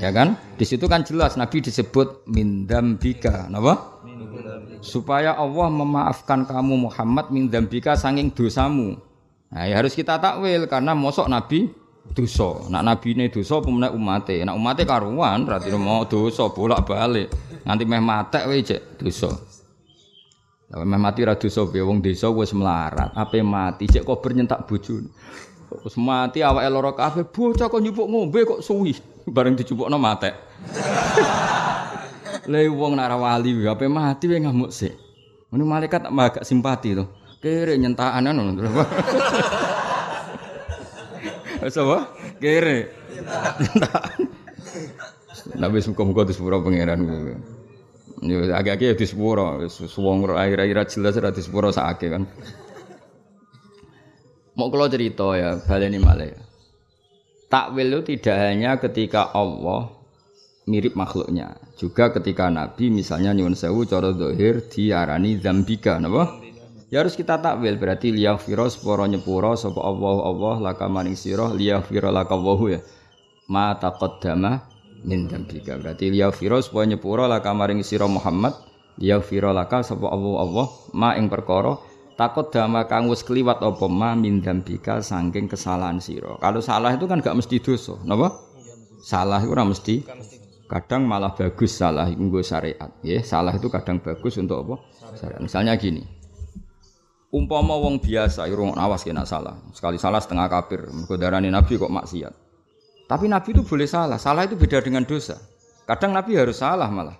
Ya 0.00 0.08
kan? 0.08 0.40
Di 0.56 0.64
situ 0.64 0.88
kan 0.88 1.04
jelas 1.04 1.36
Nabi 1.36 1.60
disebut 1.60 2.24
min 2.24 2.64
dzambika. 2.64 3.52
Napa? 3.52 4.00
Supaya 4.80 5.36
Allah 5.36 5.68
memaafkan 5.68 6.48
kamu 6.48 6.88
Muhammad 6.88 7.28
min 7.28 7.52
dzambika 7.52 7.92
sanging 7.92 8.32
dosamu. 8.32 8.96
Nah, 9.52 9.68
ya 9.68 9.84
harus 9.84 9.92
kita 9.92 10.16
takwil 10.16 10.64
karena 10.64 10.96
mosok 10.96 11.28
Nabi 11.28 11.83
dosa. 12.12 12.68
Nak 12.68 12.82
nabi 12.84 13.16
ini 13.16 13.32
dosa 13.32 13.64
pemenang 13.64 13.96
umate. 13.96 14.44
Nak 14.44 14.52
umate 14.52 14.84
karuan 14.84 15.48
berarti 15.48 15.72
mau 15.72 16.04
dosa 16.04 16.52
bolak-balik. 16.52 17.32
Nanti 17.64 17.88
meh 17.88 18.02
matek 18.02 18.44
wae 18.44 18.60
cek 18.60 19.00
dosa. 19.00 19.32
Lah 20.74 20.82
mati 20.82 21.22
ra 21.22 21.38
dosa 21.38 21.70
piye 21.70 21.86
wong 21.86 22.02
melarat, 22.58 23.14
ape 23.14 23.38
mati 23.46 23.86
cek 23.86 24.02
kok 24.02 24.18
bernyentak 24.18 24.66
bojone. 24.66 25.06
Wis 25.82 25.98
mati 25.98 26.42
awake 26.42 26.70
lara 26.70 26.92
kabeh, 26.94 27.26
bocah 27.30 27.66
kok 27.66 27.82
nyupuk 27.82 28.06
ngombe 28.06 28.46
kok 28.46 28.62
suwi 28.62 28.94
bareng 29.26 29.54
dicupukno 29.54 29.98
matek. 29.98 30.34
Le 32.50 32.68
wong 32.68 32.98
nak 32.98 33.14
wali 33.16 33.54
ape 33.64 33.86
mati 33.86 34.26
wae 34.26 34.42
ngamuk 34.42 34.74
sik. 34.74 34.94
Ngono 35.54 35.62
malaikat 35.62 36.10
agak 36.10 36.42
simpati 36.42 36.98
to. 36.98 37.06
Kere 37.38 37.78
nyentakan 37.78 38.34
ngono. 38.34 38.58
Wis 41.64 41.80
apa? 41.80 42.12
Kere. 42.44 42.92
Nabi 45.56 45.80
muka-muka 45.88 46.28
disepura 46.28 46.60
pangeran. 46.60 47.00
Yo 48.20 48.38
agak-agak 48.52 48.92
ya 48.92 48.94
di 48.96 49.06
sepuro, 49.08 49.64
suwong 49.68 50.28
air-air 50.36 50.76
jelas 50.84 51.16
ora 51.16 51.32
di 51.32 51.40
sepuro 51.40 51.72
sakake 51.72 52.12
kan. 52.12 52.28
Mau 54.54 54.70
kalau 54.70 54.86
cerita 54.86 55.34
ya, 55.34 55.58
baleni 55.64 55.98
malih. 55.98 56.36
Takwil 57.50 57.90
itu 57.90 58.00
tidak 58.16 58.36
hanya 58.38 58.78
ketika 58.78 59.34
Allah 59.34 59.92
mirip 60.64 60.96
makhluknya, 60.96 61.58
juga 61.76 62.08
ketika 62.14 62.48
Nabi 62.48 62.88
misalnya 62.88 63.36
nyuwun 63.36 63.56
sewu 63.58 63.84
cara 63.84 64.14
dohir 64.14 64.64
diarani 64.68 65.36
zambika, 65.42 66.00
napa? 66.00 66.40
Ya 66.94 67.02
harus 67.02 67.18
kita 67.18 67.42
takwil 67.42 67.74
berarti 67.74 68.14
liyaghfira 68.14 68.70
sepuro 68.70 69.02
nyepuro 69.02 69.58
sapa 69.58 69.82
Allah 69.82 70.30
Allah 70.30 70.54
laka 70.70 70.86
maning 70.86 71.18
sira 71.18 71.50
liyaghfira 71.50 72.14
laka 72.14 72.38
ya. 72.70 72.78
Ma 73.50 73.74
taqaddama 73.74 74.62
min 75.02 75.26
dzambika. 75.26 75.74
Berarti 75.74 76.14
liya 76.14 76.30
fira 76.30 76.62
supaya 76.62 76.86
nyepura 76.86 77.26
laka 77.26 77.50
maring 77.50 77.82
sira 77.82 78.06
Muhammad, 78.06 78.54
liya 79.02 79.18
fira 79.18 79.50
laka 79.50 79.82
sapa 79.82 80.06
Allah 80.06 80.38
Allah 80.38 80.66
ma 80.94 81.18
ing 81.18 81.26
perkara 81.26 81.82
takut 82.14 82.54
dama 82.54 82.86
kang 82.86 83.10
wis 83.10 83.26
kliwat 83.26 83.58
apa 83.58 83.90
ma 83.90 84.14
min 84.14 84.38
dzambika 84.38 85.02
saking 85.02 85.50
kesalahan 85.50 85.98
sira. 85.98 86.38
Kalau 86.38 86.62
salah 86.62 86.94
itu 86.94 87.10
kan 87.10 87.18
gak 87.18 87.34
mesti 87.34 87.58
dosa, 87.58 87.98
napa? 88.06 88.38
Salah 89.02 89.42
itu 89.42 89.50
ora 89.50 89.66
mesti. 89.66 90.06
Kadang 90.70 91.10
malah 91.10 91.34
bagus 91.34 91.74
salah 91.74 92.06
nggo 92.06 92.38
syariat, 92.38 92.94
ya. 93.02 93.18
Salah 93.18 93.50
itu 93.50 93.66
kadang 93.66 93.98
bagus 93.98 94.38
untuk 94.38 94.62
apa? 94.62 94.74
Misalnya 95.42 95.74
gini. 95.74 96.13
Umpama 97.34 97.74
wong 97.74 97.98
biasa, 97.98 98.46
irung 98.46 98.78
awas 98.78 99.02
kena 99.02 99.26
salah. 99.26 99.58
Sekali 99.74 99.98
salah 99.98 100.22
setengah 100.22 100.46
kafir. 100.46 100.86
Mergo 100.86 101.18
Nabi 101.18 101.72
kok 101.74 101.90
maksiat. 101.90 102.30
Tapi 103.10 103.26
Nabi 103.26 103.58
itu 103.58 103.66
boleh 103.66 103.90
salah. 103.90 104.22
Salah 104.22 104.46
itu 104.46 104.54
beda 104.54 104.78
dengan 104.78 105.02
dosa. 105.02 105.34
Kadang 105.82 106.14
Nabi 106.14 106.38
harus 106.38 106.62
salah 106.62 106.86
malah 106.86 107.18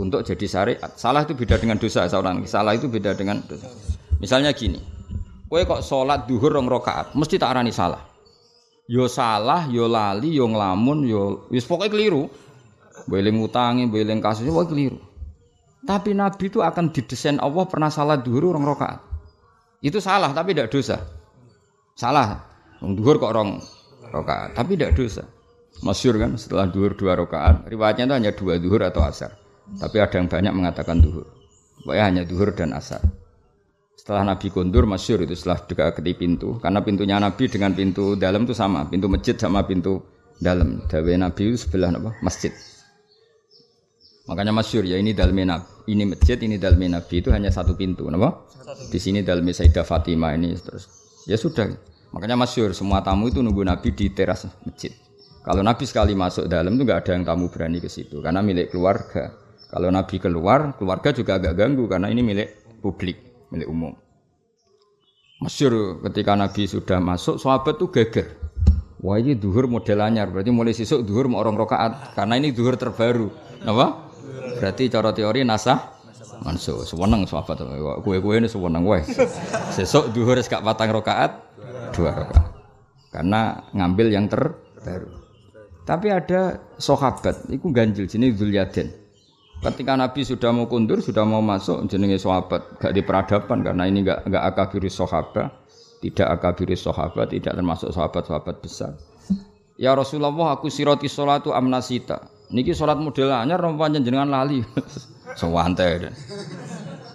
untuk 0.00 0.24
jadi 0.24 0.46
syariat. 0.48 0.90
Salah 0.96 1.28
itu 1.28 1.36
beda 1.36 1.60
dengan 1.60 1.76
dosa 1.76 2.08
seorang. 2.08 2.40
Salah 2.48 2.72
itu 2.72 2.88
beda 2.88 3.12
dengan 3.12 3.44
dosa. 3.44 3.68
Misalnya 4.16 4.56
gini, 4.56 4.80
kue 5.46 5.68
kok 5.68 5.84
sholat 5.84 6.24
duhur 6.24 6.56
rong 6.56 6.68
rokaat, 6.68 7.12
mesti 7.12 7.36
tak 7.36 7.52
arani 7.52 7.72
salah. 7.72 8.00
Yo 8.88 9.06
salah, 9.06 9.68
yo 9.68 9.86
lali, 9.86 10.34
yo 10.34 10.48
ngelamun, 10.48 11.04
yo 11.04 11.46
wis 11.52 11.68
pokoknya 11.68 11.92
keliru. 11.92 12.32
Boleh 13.08 13.32
ngutangi, 13.32 13.88
boleh 13.88 14.18
kasusnya, 14.24 14.52
pokoknya 14.52 14.70
keliru. 14.72 14.98
Tapi 15.84 16.10
Nabi 16.12 16.44
itu 16.48 16.60
akan 16.60 16.92
didesain 16.92 17.40
Allah 17.40 17.64
pernah 17.68 17.88
salah 17.92 18.16
duhur 18.16 18.56
rong 18.56 18.64
rokaat. 18.64 19.09
Itu 19.80 19.98
salah 19.98 20.32
tapi 20.36 20.52
tidak 20.52 20.72
dosa. 20.72 21.00
Salah. 21.96 22.48
Duhur 22.80 23.20
kok 23.20 23.32
rong 23.36 23.60
rakaat, 24.08 24.56
tapi 24.56 24.76
tidak 24.76 24.96
dosa. 24.96 25.24
Masyur 25.84 26.16
kan 26.16 26.36
setelah 26.36 26.68
duhur 26.68 26.96
dua 26.96 27.16
rakaat, 27.16 27.68
riwayatnya 27.68 28.04
itu 28.08 28.14
hanya 28.16 28.32
dua 28.32 28.54
duhur 28.56 28.80
atau 28.84 29.04
asar. 29.04 29.36
Tapi 29.76 29.96
ada 30.00 30.16
yang 30.16 30.28
banyak 30.28 30.52
mengatakan 30.52 31.00
duhur. 31.00 31.28
Pokoknya 31.84 32.04
hanya 32.08 32.22
duhur 32.24 32.52
dan 32.52 32.76
asar. 32.76 33.00
Setelah 33.96 34.32
Nabi 34.32 34.48
kondur 34.48 34.88
masyur 34.88 35.20
itu 35.24 35.36
setelah 35.36 35.60
dekati 35.60 36.12
pintu, 36.16 36.56
karena 36.56 36.80
pintunya 36.80 37.20
Nabi 37.20 37.52
dengan 37.52 37.76
pintu 37.76 38.16
dalam 38.16 38.48
itu 38.48 38.56
sama, 38.56 38.88
pintu 38.88 39.12
masjid 39.12 39.36
sama 39.36 39.60
pintu 39.68 40.00
dalam. 40.40 40.84
Dawe 40.88 41.12
Nabi 41.20 41.52
itu 41.52 41.68
sebelah 41.68 41.92
apa? 41.92 42.16
Masjid. 42.24 42.52
Makanya 44.24 44.56
masyur 44.56 44.88
ya 44.88 44.96
ini 44.96 45.12
dalam 45.12 45.36
Nabi, 45.36 45.79
ini 45.90 46.06
masjid, 46.06 46.38
ini 46.40 46.56
dalam 46.56 46.78
Nabi 46.78 47.20
itu 47.20 47.34
hanya 47.34 47.50
satu 47.50 47.74
pintu, 47.74 48.06
apa? 48.10 48.46
Di 48.90 48.98
sini 49.02 49.26
dalam 49.26 49.46
Sayyidah 49.46 49.82
Fatimah 49.82 50.38
ini 50.38 50.54
terus. 50.54 50.86
Ya 51.26 51.36
sudah, 51.36 51.68
Makanya 52.10 52.34
masyur 52.34 52.74
semua 52.74 53.02
tamu 53.06 53.30
itu 53.30 53.38
nunggu 53.38 53.62
Nabi 53.62 53.94
di 53.94 54.10
teras 54.10 54.46
masjid. 54.66 54.90
Kalau 55.46 55.62
Nabi 55.62 55.86
sekali 55.86 56.12
masuk 56.12 56.50
dalam 56.50 56.74
itu 56.76 56.82
nggak 56.84 57.06
ada 57.06 57.10
yang 57.16 57.24
tamu 57.24 57.48
berani 57.48 57.78
ke 57.80 57.88
situ 57.88 58.18
karena 58.20 58.42
milik 58.42 58.74
keluarga. 58.74 59.30
Kalau 59.70 59.88
Nabi 59.94 60.18
keluar, 60.18 60.74
keluarga 60.74 61.14
juga 61.14 61.38
agak 61.38 61.54
ganggu 61.54 61.86
karena 61.86 62.10
ini 62.10 62.26
milik 62.26 62.48
publik, 62.82 63.46
milik 63.54 63.70
umum. 63.70 63.94
Masyur 65.40 66.02
ketika 66.10 66.34
Nabi 66.34 66.66
sudah 66.66 66.98
masuk, 66.98 67.38
sahabat 67.38 67.78
tuh 67.78 67.88
geger. 67.94 68.26
Wah 69.00 69.16
ini 69.16 69.38
duhur 69.38 69.70
model 69.70 70.04
anyar, 70.04 70.28
berarti 70.28 70.52
mulai 70.52 70.76
sisuk 70.76 71.06
duhur 71.06 71.30
mau 71.30 71.40
orang 71.40 71.56
rokaat 71.56 72.12
karena 72.18 72.36
ini 72.36 72.52
duhur 72.52 72.76
terbaru. 72.76 73.32
Apa? 73.64 74.09
Berarti 74.60 74.92
cara 74.92 75.10
teori 75.14 75.44
nasah 75.44 76.00
mansuh. 76.44 76.84
Sewenang 76.84 77.24
sahabat. 77.28 77.60
Kue-kue 78.04 78.40
ini 78.40 78.48
sewenang 78.48 78.84
wae. 78.88 79.04
Sesuk 79.72 80.12
duhur 80.12 80.40
gak 80.40 80.64
patang 80.64 80.90
rokaat, 80.92 81.32
dua 81.92 82.24
rakaat. 82.24 82.52
Karena 83.10 83.66
ngambil 83.74 84.06
yang 84.14 84.26
terbaru. 84.30 85.10
Tapi 85.82 86.06
ada 86.06 86.62
sahabat, 86.78 87.50
itu 87.50 87.66
ganjil 87.74 88.06
jenis 88.06 88.38
Dzulyaden. 88.38 88.94
Ketika 89.60 89.92
Nabi 89.98 90.22
sudah 90.22 90.54
mau 90.54 90.70
kundur, 90.70 91.02
sudah 91.02 91.26
mau 91.26 91.42
masuk 91.42 91.84
jenenge 91.90 92.22
sahabat, 92.22 92.78
gak 92.78 92.94
di 92.94 93.02
peradaban 93.02 93.66
karena 93.66 93.90
ini 93.90 94.06
gak 94.06 94.24
gak 94.30 94.44
akabiri 94.54 94.86
sahabat, 94.86 95.50
tidak 96.00 96.28
akabiri 96.38 96.78
sahabat, 96.78 97.34
tidak 97.34 97.58
termasuk 97.58 97.90
sahabat-sahabat 97.90 98.56
besar. 98.62 98.94
Ya 99.76 99.92
Rasulullah, 99.92 100.54
aku 100.54 100.70
siroti 100.70 101.10
sholatu 101.10 101.50
amnasita. 101.50 102.39
Niki 102.50 102.74
sholat 102.74 102.98
model 102.98 103.30
anyar 103.30 103.62
rompanya 103.62 104.02
jenengan 104.02 104.26
lali. 104.26 104.62
Sewantai. 105.40 106.10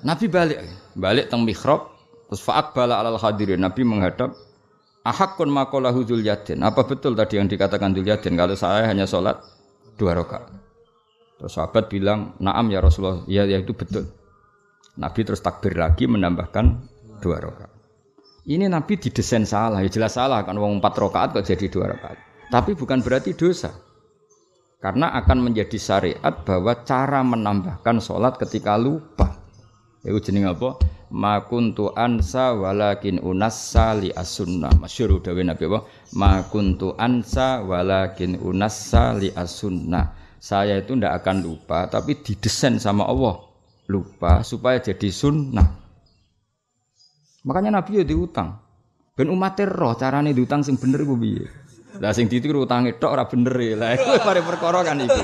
Nabi 0.08 0.26
balik, 0.32 0.60
balik 0.96 1.28
teng 1.28 1.44
mihrab, 1.44 1.92
terus 2.32 2.40
faak 2.40 2.72
bala 2.72 3.04
alal 3.04 3.20
hadirin. 3.20 3.60
Nabi 3.60 3.84
menghadap 3.84 4.32
Ahakun 5.06 5.54
makolahu 5.54 6.02
Dzulyaden. 6.02 6.66
Apa 6.66 6.90
betul 6.90 7.14
tadi 7.14 7.38
yang 7.38 7.46
dikatakan 7.46 7.94
Dzulyaden 7.94 8.34
kalau 8.34 8.58
saya 8.58 8.90
hanya 8.90 9.06
sholat 9.06 9.38
dua 10.02 10.18
rakaat? 10.18 10.50
Terus 11.38 11.52
sahabat 11.54 11.94
bilang, 11.94 12.34
"Na'am 12.42 12.74
ya 12.74 12.82
Rasulullah." 12.82 13.22
Ya, 13.30 13.46
ya 13.46 13.62
itu 13.62 13.78
betul. 13.78 14.10
Nabi 14.98 15.22
terus 15.22 15.46
takbir 15.46 15.78
lagi 15.78 16.10
menambahkan 16.10 16.66
dua 17.22 17.38
rakaat. 17.38 17.70
Ini 18.50 18.66
Nabi 18.66 18.98
didesain 18.98 19.46
salah, 19.46 19.86
ya 19.86 19.90
jelas 19.94 20.18
salah 20.18 20.42
kan 20.42 20.58
wong 20.58 20.82
empat 20.82 20.98
rakaat 20.98 21.30
kok 21.38 21.46
jadi 21.46 21.70
dua 21.70 21.86
rakaat. 21.94 22.18
Tapi 22.50 22.74
bukan 22.74 23.06
berarti 23.06 23.38
dosa. 23.38 23.74
Karena 24.86 25.10
akan 25.18 25.50
menjadi 25.50 25.82
syariat 25.82 26.46
bahwa 26.46 26.86
cara 26.86 27.26
menambahkan 27.26 27.98
sholat 27.98 28.38
ketika 28.38 28.78
lupa. 28.78 29.34
Itu 30.06 30.22
jeneng 30.22 30.54
apa? 30.54 30.78
ma 31.10 31.42
kuntu 31.42 31.90
ansa 31.98 32.54
walakin 32.54 33.18
unassa 33.18 33.98
li 33.98 34.14
as-sunnah. 34.14 34.70
Masyhur 34.78 35.26
dawe 35.26 35.42
Nabi 35.42 35.64
apa? 35.74 35.90
Ma 36.14 36.46
kuntu 36.46 36.94
ansa 37.02 37.66
walakin 37.66 38.38
unassa 38.38 39.18
li 39.18 39.34
as-sunnah. 39.34 40.38
Saya 40.38 40.78
itu 40.78 40.94
ndak 40.94 41.26
akan 41.26 41.42
lupa 41.42 41.90
tapi 41.90 42.22
didesain 42.22 42.78
sama 42.78 43.10
Allah. 43.10 43.42
Lupa 43.90 44.46
supaya 44.46 44.78
jadi 44.78 45.10
sunnah. 45.10 45.66
Makanya 47.42 47.82
Nabi 47.82 48.02
ya 48.02 48.06
diutang. 48.06 48.62
Ben 49.18 49.34
umat 49.34 49.58
roh 49.66 49.98
carane 49.98 50.30
diutang 50.30 50.62
sing 50.62 50.78
bener 50.78 51.02
iku 51.02 51.18
piye 51.18 51.65
lah 52.02 52.12
sing 52.12 52.32
ditiru 52.32 52.66
utange 52.66 52.98
tok 52.98 53.12
ora 53.16 53.26
bener 53.28 53.56
e. 53.56 53.70
lah 53.76 53.96
iku 53.96 54.20
pare 54.24 54.42
perkara 54.44 54.80
kan 54.84 55.00
iku 55.00 55.22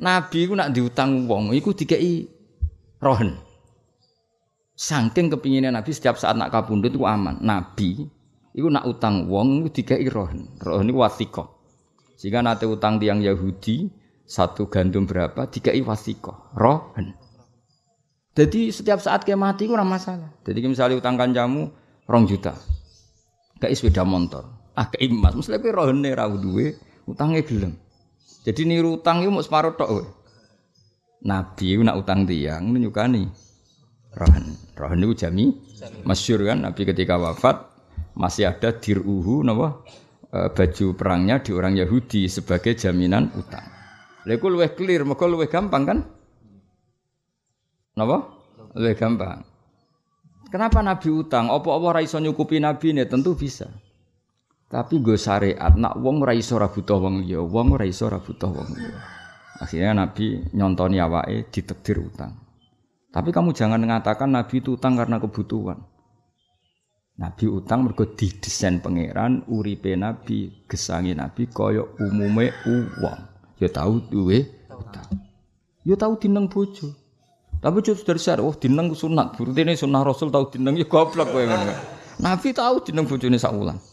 Nabi 0.00 0.38
iku 0.48 0.54
nak 0.56 0.72
diutang 0.72 1.28
wong 1.28 1.52
iku 1.52 1.76
dikei 1.76 2.24
rohen 3.04 3.50
Saking 4.80 5.28
kepinginnya 5.28 5.68
Nabi 5.68 5.92
setiap 5.92 6.16
saat 6.16 6.40
nak 6.40 6.48
kabundut 6.48 6.96
itu 6.96 7.04
aman. 7.04 7.36
Nabi 7.44 8.08
itu 8.56 8.64
nak 8.72 8.88
utang 8.88 9.28
wong 9.28 9.68
itu 9.68 9.84
dikai 9.84 10.08
rohen. 10.08 10.48
Rohen 10.56 10.88
itu 10.88 10.96
wasiko. 10.96 11.60
Jika 12.16 12.40
nanti 12.40 12.64
utang 12.64 12.96
tiang 12.96 13.20
Yahudi 13.20 13.92
satu 14.24 14.72
gandum 14.72 15.04
berapa 15.04 15.52
dikai 15.52 15.84
wasiko. 15.84 16.48
Rohen. 16.56 17.12
Jadi 18.32 18.72
setiap 18.72 19.04
saat 19.04 19.28
kayak 19.28 19.36
mati 19.36 19.68
itu 19.68 19.76
masalah. 19.76 20.32
Jadi 20.48 20.64
misalnya 20.64 20.96
utang 20.96 21.20
kancamu 21.20 21.68
rong 22.08 22.24
juta. 22.24 22.56
Kayak 23.60 23.76
sepeda 23.76 24.08
motor. 24.08 24.48
Kayak 24.88 25.12
emas. 25.12 25.32
Mesti 25.36 25.60
kayak 25.60 25.76
rohen 25.76 26.00
nih 26.00 26.16
rawu 26.16 26.40
duwe. 26.40 26.72
Utangnya 27.04 27.44
gelem. 27.44 27.76
Jadi 28.40 28.64
niru 28.64 28.96
utang 28.96 29.20
itu 29.20 29.28
mau 29.28 29.44
separuh 29.44 29.76
tok. 29.76 30.20
Nabi 31.20 31.76
itu 31.76 31.84
nak 31.84 32.00
utang 32.00 32.24
tiang 32.24 32.72
nih 32.72 33.28
rohan. 34.16 34.44
Rohan 34.74 35.04
itu 35.04 35.14
jami 35.26 35.52
masyur 36.08 36.42
kan 36.48 36.64
Nabi 36.64 36.82
ketika 36.88 37.20
wafat 37.20 37.60
masih 38.16 38.48
ada 38.48 38.74
diruhu 38.74 39.44
napa 39.44 39.84
e, 40.32 40.38
baju 40.50 40.86
perangnya 40.96 41.44
di 41.44 41.50
orang 41.52 41.76
Yahudi 41.76 42.26
sebagai 42.26 42.74
jaminan 42.74 43.30
utang. 43.36 43.64
Iku 44.24 44.52
luwih 44.52 44.72
clear, 44.76 45.02
mergo 45.02 45.24
luwih 45.26 45.48
gampang 45.48 45.82
kan? 45.88 45.98
Napa? 47.96 48.28
Luwih 48.76 48.94
gampang. 48.94 49.42
Kenapa 50.52 50.84
Nabi 50.84 51.08
utang? 51.08 51.48
Apa 51.48 51.68
Allah 51.72 51.90
ra 51.98 52.00
iso 52.04 52.20
nyukupi 52.20 52.60
Nabi 52.60 52.92
ini? 52.92 53.06
Tentu 53.06 53.32
bisa. 53.38 53.70
Tapi 54.70 55.02
gue 55.02 55.18
syariat, 55.18 55.74
nak 55.74 55.98
wong 55.98 56.22
ra 56.22 56.30
iso 56.30 56.54
ra 56.54 56.70
butuh 56.70 57.02
wong 57.02 57.26
liya, 57.26 57.42
wong 57.42 57.74
ra 57.74 57.82
iso 57.82 58.06
ra 58.06 58.22
butuh 58.22 58.54
wong 58.54 58.70
liya. 58.78 59.02
Akhirnya 59.58 60.06
Nabi 60.06 60.46
nyontoni 60.54 61.02
awake 61.02 61.50
ditekdir 61.50 61.98
utang. 61.98 62.38
Tapi 63.10 63.34
kamu 63.34 63.50
jangan 63.50 63.82
mengatakan 63.82 64.30
Nabi 64.30 64.62
itu 64.62 64.78
utang 64.78 64.94
karena 64.94 65.18
kebutuhan. 65.18 65.74
Nabi 67.18 67.50
utang 67.50 67.82
mergo 67.82 68.06
didesain 68.14 68.78
pangeran 68.78 69.42
uripe 69.50 69.90
Nabi, 69.98 70.64
gesangi 70.70 71.18
Nabi 71.18 71.50
koyok 71.50 71.98
umume 71.98 72.54
uang. 72.62 73.20
Ya 73.58 73.66
tahu 73.74 74.06
duwe 74.06 74.70
utang. 74.70 75.18
Ya 75.82 75.98
tahu 75.98 76.14
dineng 76.14 76.46
bojo. 76.46 76.94
Tapi 77.58 77.82
cukup 77.82 78.06
dari 78.06 78.22
syar, 78.22 78.38
oh 78.38 78.54
dineng 78.54 78.94
sunat. 78.94 79.34
Berarti 79.34 79.60
ini 79.66 79.74
sunnah 79.74 80.06
Rasul 80.06 80.30
tahu 80.30 80.54
dineng 80.54 80.78
ya 80.78 80.86
goblok 80.86 81.34
kowe 81.34 81.42
ngono. 81.42 81.74
Nabi 82.22 82.54
tahu 82.54 82.86
dineng 82.86 83.10
bojone 83.10 83.34
sak 83.36 83.50
wulan. 83.50 83.74
Nah, 83.76 83.89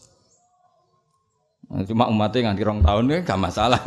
cuma 1.68 2.08
umatnya 2.08 2.48
nganti 2.48 2.62
rong 2.64 2.80
tahun 2.80 3.12
ya 3.12 3.18
gak 3.28 3.40
masalah. 3.40 3.80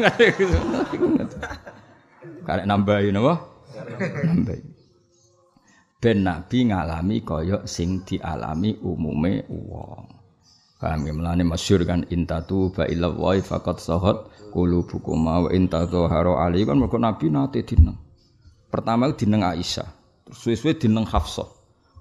Karek 2.46 2.66
nambahin 2.70 3.18
apa? 3.18 3.34
Nambahin 4.26 4.66
ben 6.02 6.26
nabi 6.26 6.66
ngalami 6.66 7.22
kaya 7.22 7.62
sing 7.70 8.02
dialami 8.02 8.74
umume 8.82 9.46
wong. 9.46 10.10
Paham 10.82 11.06
ya 11.06 11.14
melane 11.14 11.46
masyhur 11.46 11.86
kan 11.86 12.02
intatu 12.10 12.74
ba 12.74 12.90
ila 12.90 13.14
wa 13.14 13.38
faqat 13.38 13.78
sahat 13.78 14.18
qulubukum 14.50 15.30
wa 15.30 15.46
intadhaharu 15.54 16.42
ali 16.42 16.66
kan 16.66 16.82
mergo 16.82 16.98
nabi 16.98 17.30
nate 17.30 17.62
dineng. 17.62 18.02
Pertama 18.74 19.14
dineng 19.14 19.46
Aisyah, 19.46 19.86
terus 20.26 20.42
suwe-suwe 20.42 20.74
dineng 20.74 21.06
Hafsah. 21.06 21.46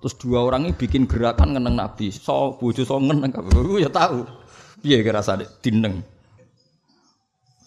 Terus 0.00 0.16
dua 0.16 0.48
orang 0.48 0.64
ini 0.64 0.72
bikin 0.72 1.04
gerakan 1.04 1.52
ngeneng 1.52 1.76
Nabi. 1.76 2.08
So 2.08 2.56
bojo 2.56 2.88
so 2.88 2.96
ngeneng 2.96 3.36
kabeh. 3.36 3.84
Ya 3.84 3.92
tahu. 3.92 4.24
Piye 4.80 5.04
kira 5.04 5.20
rasane 5.20 5.44
dineng. 5.60 6.00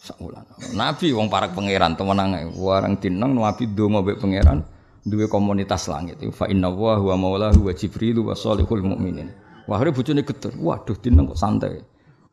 Sakulan. 0.04 0.43
Nabi 0.76 1.15
wong 1.15 1.30
parak 1.32 1.56
pangeran 1.56 1.95
temenang 1.95 2.52
warang 2.60 2.99
dineng 2.99 3.38
Nabi 3.38 3.69
donga 3.71 4.04
mbek 4.04 4.19
pangeran 4.19 4.65
duwe 5.06 5.30
komunitas 5.30 5.88
langit. 5.88 6.19
Fa 6.34 6.49
inna 6.49 6.67
wa 6.73 6.97
huwa 6.99 7.15
maulahu 7.15 7.69
wa 7.69 7.73
jibril 7.76 8.19
wa 8.26 8.36
salihul 8.36 8.84
mukminin. 8.84 9.32
Wah, 9.63 9.80
bojone 9.80 10.28
geter. 10.28 10.52
Waduh, 10.60 10.97
dineng 10.99 11.32
kok 11.32 11.39
santai. 11.39 11.80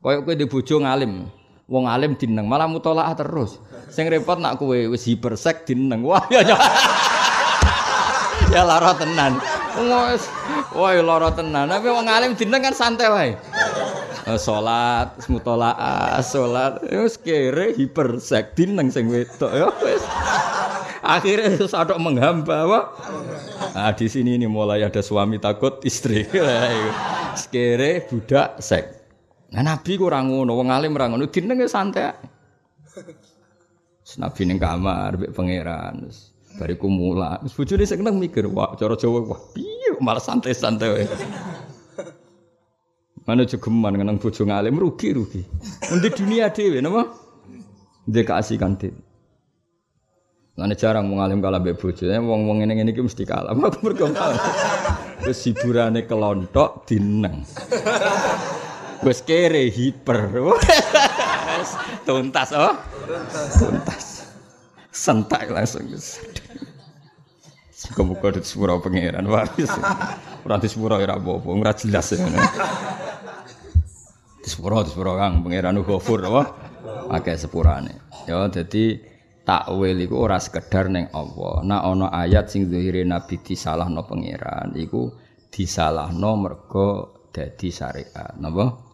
Kayak 0.02 0.26
kowe 0.26 0.34
di 0.34 0.46
bojo 0.50 0.74
ngalim. 0.82 1.30
Wong 1.70 1.86
alim 1.86 2.18
dineng 2.18 2.50
malah 2.50 2.66
mutolaah 2.66 3.14
terus. 3.14 3.62
Sing 3.86 4.10
repot 4.10 4.42
nak 4.42 4.58
kowe 4.58 4.74
wis 4.74 5.06
hipersek 5.06 5.62
dineng. 5.62 6.02
Wah, 6.02 6.26
ya 6.26 6.42
ya. 6.42 6.58
ya 8.54 8.66
lara 8.66 8.98
tenan. 8.98 9.38
Wes, 9.78 10.26
wah 10.74 10.90
lara 10.98 11.30
tenan. 11.30 11.70
Tapi 11.70 11.86
wong 11.86 12.10
alim 12.10 12.34
dineng 12.34 12.66
kan 12.66 12.74
santai 12.74 13.06
wae. 13.06 13.30
Uh, 14.30 14.38
salat, 14.38 15.10
mutolaah, 15.26 16.22
salat, 16.22 16.78
wis 16.86 17.18
kere 17.18 17.74
hipersek 17.74 18.54
dineng 18.54 18.86
sing 18.86 19.10
wedok 19.10 19.50
ya 19.50 19.66
wis. 19.82 20.06
Akhirnya 21.02 21.58
terus 21.58 21.74
ada 21.74 21.98
menghamba 21.98 22.62
apa? 22.62 22.80
Nah, 23.74 23.90
di 23.90 24.06
sini 24.06 24.38
ini 24.38 24.46
mulai 24.46 24.86
ada 24.86 25.02
suami 25.02 25.42
takut 25.42 25.82
istri. 25.82 26.30
Sekere 27.42 28.06
budak 28.06 28.62
sek. 28.62 29.02
Nah, 29.50 29.66
Nabi 29.66 29.98
kurang 29.98 30.30
ngono, 30.30 30.54
wong 30.54 30.70
alim 30.70 30.94
ora 30.94 31.10
ngono, 31.10 31.26
dinenge 31.26 31.66
santai. 31.66 32.14
Nabi 34.14 34.40
kamar 34.62 35.18
mbek 35.18 35.34
pangeran. 35.34 36.06
Bariku 36.54 36.86
mula. 36.86 37.42
Wis 37.42 37.50
bojone 37.58 37.82
mikir, 38.14 38.46
wah 38.46 38.78
cara 38.78 38.94
Jawa 38.94 39.26
wah 39.26 39.42
piye 39.50 39.98
malah 39.98 40.22
santai-santai. 40.22 41.10
Mana 43.28 43.44
jogeman 43.44 43.94
ngenang 43.94 44.18
bojo 44.18 44.42
ngalim 44.48 44.80
rugi-rugi. 44.80 45.44
Nanti 45.92 46.08
dunia 46.16 46.48
dhewe 46.48 46.80
napa? 46.80 47.08
Ndek 48.08 48.26
keasikan 48.26 48.80
dhewe. 48.80 49.00
Mana 50.60 50.76
jarang 50.76 51.08
mau 51.08 51.24
ngalim 51.24 51.40
kalah 51.40 51.56
mbek 51.56 51.80
bojone, 51.80 52.20
wong-wong 52.20 52.60
ngene 52.60 52.92
iki 52.92 53.00
mesti 53.00 53.24
kalah. 53.24 53.56
Aku 53.56 53.80
mergo 53.80 54.12
Terus 55.20 55.40
hiburane 55.48 56.04
kelontok 56.04 56.84
dineng. 56.84 57.44
Wis 59.00 59.24
kere 59.24 59.72
hiper. 59.72 60.28
Tuntas 62.04 62.52
oh. 62.52 62.76
Tuntas. 63.56 64.28
Sentak 64.92 65.48
langsung. 65.48 65.88
Muga-muga 67.90 68.36
di 68.36 68.44
sepura 68.44 68.76
pangeran 68.76 69.24
waris. 69.32 69.72
Di 70.44 70.68
sepura 70.68 71.00
ora 71.00 71.16
apa-apa, 71.16 71.48
ora 71.48 71.72
jelas 71.72 72.12
ya. 72.12 72.20
Di 74.40 74.48
sepura 74.48 75.12
Kang 75.20 75.44
pangeran 75.44 75.84
Ghafur 75.84 76.24
apa? 76.24 76.42
Akeh 77.12 77.36
sepurane. 77.36 78.24
Ya 78.24 78.48
dadi 78.48 78.96
takwil 79.44 80.00
iku 80.00 80.16
ora 80.16 80.40
sekedar 80.40 80.88
ning 80.88 81.12
Allah. 81.12 81.60
Nah 81.60 81.80
ana 81.84 82.08
ayat 82.08 82.48
sing 82.48 82.72
zahire 82.72 83.04
nabi 83.04 83.40
disalahno 83.44 84.06
pangeran 84.08 84.72
iku 84.80 85.12
disalahno 85.52 86.30
mergo 86.40 86.88
dadi 87.28 87.68
syariat. 87.68 88.32
Napa? 88.40 88.88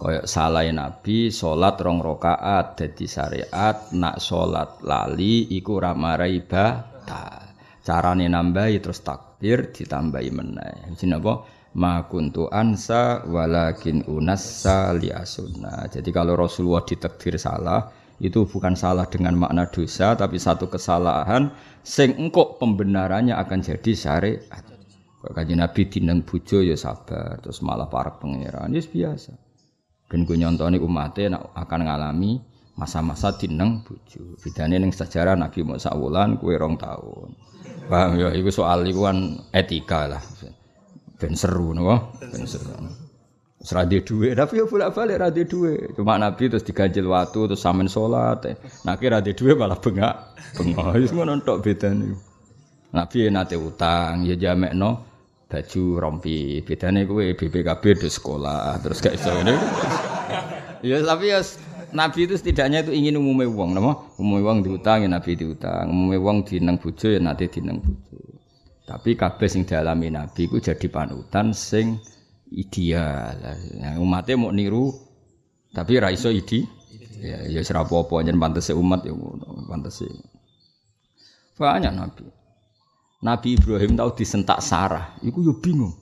Kaya 0.00 0.24
salah 0.24 0.64
nabi 0.68 1.28
salat 1.28 1.76
rong 1.76 2.00
rakaat 2.00 2.80
dadi 2.80 3.04
syariat, 3.04 3.92
nak 3.96 4.16
salat 4.20 4.80
lali 4.80 5.48
iku 5.56 5.80
ora 5.80 5.92
marai 5.92 6.40
ibadah. 6.40 7.50
carane 7.80 8.28
nambahi 8.28 8.76
terus 8.78 9.00
takbir 9.00 9.72
ditambahi 9.72 10.30
meneh 10.30 10.94
jenenge 10.94 11.24
apa 11.24 11.32
ma 11.76 12.02
kuntu 12.10 12.50
ansa 12.50 13.22
walakin 13.26 14.02
unassa 14.10 14.90
li 14.96 15.12
asunna 15.14 15.86
jadi 15.86 16.10
kalau 16.10 16.34
Rasulullah 16.34 16.82
ditakdir 16.82 17.38
salah 17.38 17.90
itu 18.20 18.44
bukan 18.44 18.76
salah 18.76 19.08
dengan 19.08 19.32
makna 19.32 19.64
dosa 19.72 20.12
tapi 20.12 20.36
satu 20.36 20.68
kesalahan 20.68 21.48
sing 21.80 22.12
engkok 22.20 22.60
pembenarannya 22.60 23.32
akan 23.32 23.64
jadi 23.64 23.92
syariat. 23.96 24.64
Kaji 25.20 25.52
Nabi 25.52 25.84
dineng 25.88 26.24
bujo 26.24 26.64
ya 26.64 26.76
sabar 26.76 27.36
terus 27.44 27.60
malah 27.60 27.92
para 27.92 28.16
pangeran. 28.16 28.72
Ya 28.72 28.80
biasa. 28.80 29.36
Dan 30.08 30.24
gue 30.24 30.36
nyontoni 30.36 30.80
umatnya 30.80 31.36
akan 31.52 31.80
ngalami 31.84 32.40
masa-masa 32.76 33.36
dineng 33.36 33.84
bujo 33.84 34.40
bedane 34.40 34.80
ning 34.80 34.92
sejarah 34.92 35.36
Nabi 35.36 35.60
Musa 35.60 35.92
wulan 35.92 36.40
kue 36.40 36.56
rong 36.56 36.80
tahun. 36.80 37.36
Paham 37.88 38.16
ya, 38.16 38.32
itu 38.32 38.48
soal 38.48 38.88
itu 38.88 39.04
kan 39.04 39.44
etika 39.52 40.08
lah. 40.08 40.22
Ben 41.20 41.36
seru 41.36 41.76
napa? 41.76 42.16
Ben 42.18 42.48
seru. 42.48 42.72
Serade 43.60 44.00
duwe, 44.00 44.32
tapi 44.32 44.56
ya 44.56 44.64
bolak-balik 44.64 45.20
rade 45.20 45.44
duwe. 45.44 45.92
Cuma 45.92 46.16
Nabi 46.16 46.48
terus 46.48 46.64
diganjil 46.64 47.04
waktu 47.04 47.44
terus 47.44 47.60
samen 47.60 47.92
salat. 47.92 48.56
Nah 48.88 48.96
kira 48.96 49.20
rade 49.20 49.36
duwe 49.36 49.52
malah 49.52 49.76
bengak. 49.76 50.32
Bengak 50.56 50.96
wis 51.04 51.12
ngono 51.12 51.36
tok 51.44 51.60
bedane. 51.60 52.16
Nabi 52.96 53.28
nate 53.28 53.60
utang, 53.60 54.24
ya 54.24 54.34
jamekno 54.40 55.04
baju 55.44 55.82
rompi. 56.00 56.64
Bedane 56.64 57.04
kowe 57.04 57.20
BPKB 57.36 57.84
di 58.00 58.08
sekolah, 58.08 58.80
terus 58.80 59.04
gak 59.04 59.20
iso 59.20 59.28
ngene. 59.28 59.54
Ya 60.80 61.04
tapi 61.04 61.28
ya 61.28 61.44
Nabi 61.92 62.24
itu 62.24 62.40
setidaknya 62.40 62.86
itu 62.86 62.96
ingin 62.96 63.20
umumnya 63.20 63.50
uang, 63.50 63.76
nama 63.76 63.92
umumnya 64.16 64.46
uang 64.46 64.58
diutang 64.64 65.04
ya 65.04 65.08
Nabi 65.10 65.36
diutang, 65.36 65.90
umumnya 65.90 66.16
uang 66.22 66.38
dineng 66.48 66.80
bujo 66.80 67.12
ya 67.12 67.20
nanti 67.20 67.50
dineng 67.50 67.82
bujo. 67.82 68.29
Tapi 68.90 69.14
kabeh 69.14 69.46
sing 69.46 69.62
dialami 69.62 70.10
Nabi 70.10 70.50
itu 70.50 70.58
jadi 70.58 70.86
panutan 70.90 71.54
sing 71.54 72.02
ideal. 72.50 73.38
Yang 73.78 74.02
umatnya 74.02 74.34
mau 74.34 74.50
niru, 74.50 74.90
tapi 75.70 76.02
raiso 76.02 76.34
idi. 76.34 76.66
Ya, 77.22 77.46
ya 77.46 77.60
serapo 77.62 78.02
apa 78.02 78.24
aja 78.24 78.32
pantas 78.34 78.72
umat 78.74 79.06
ya 79.06 79.14
pantas 79.70 80.02
Banyak 81.54 81.92
Nabi. 81.94 82.26
Nabi 83.20 83.48
Ibrahim 83.54 83.94
tahu 83.94 84.10
disentak 84.16 84.58
Sarah, 84.64 85.14
itu 85.22 85.38
yo 85.44 85.54
bingung. 85.60 85.94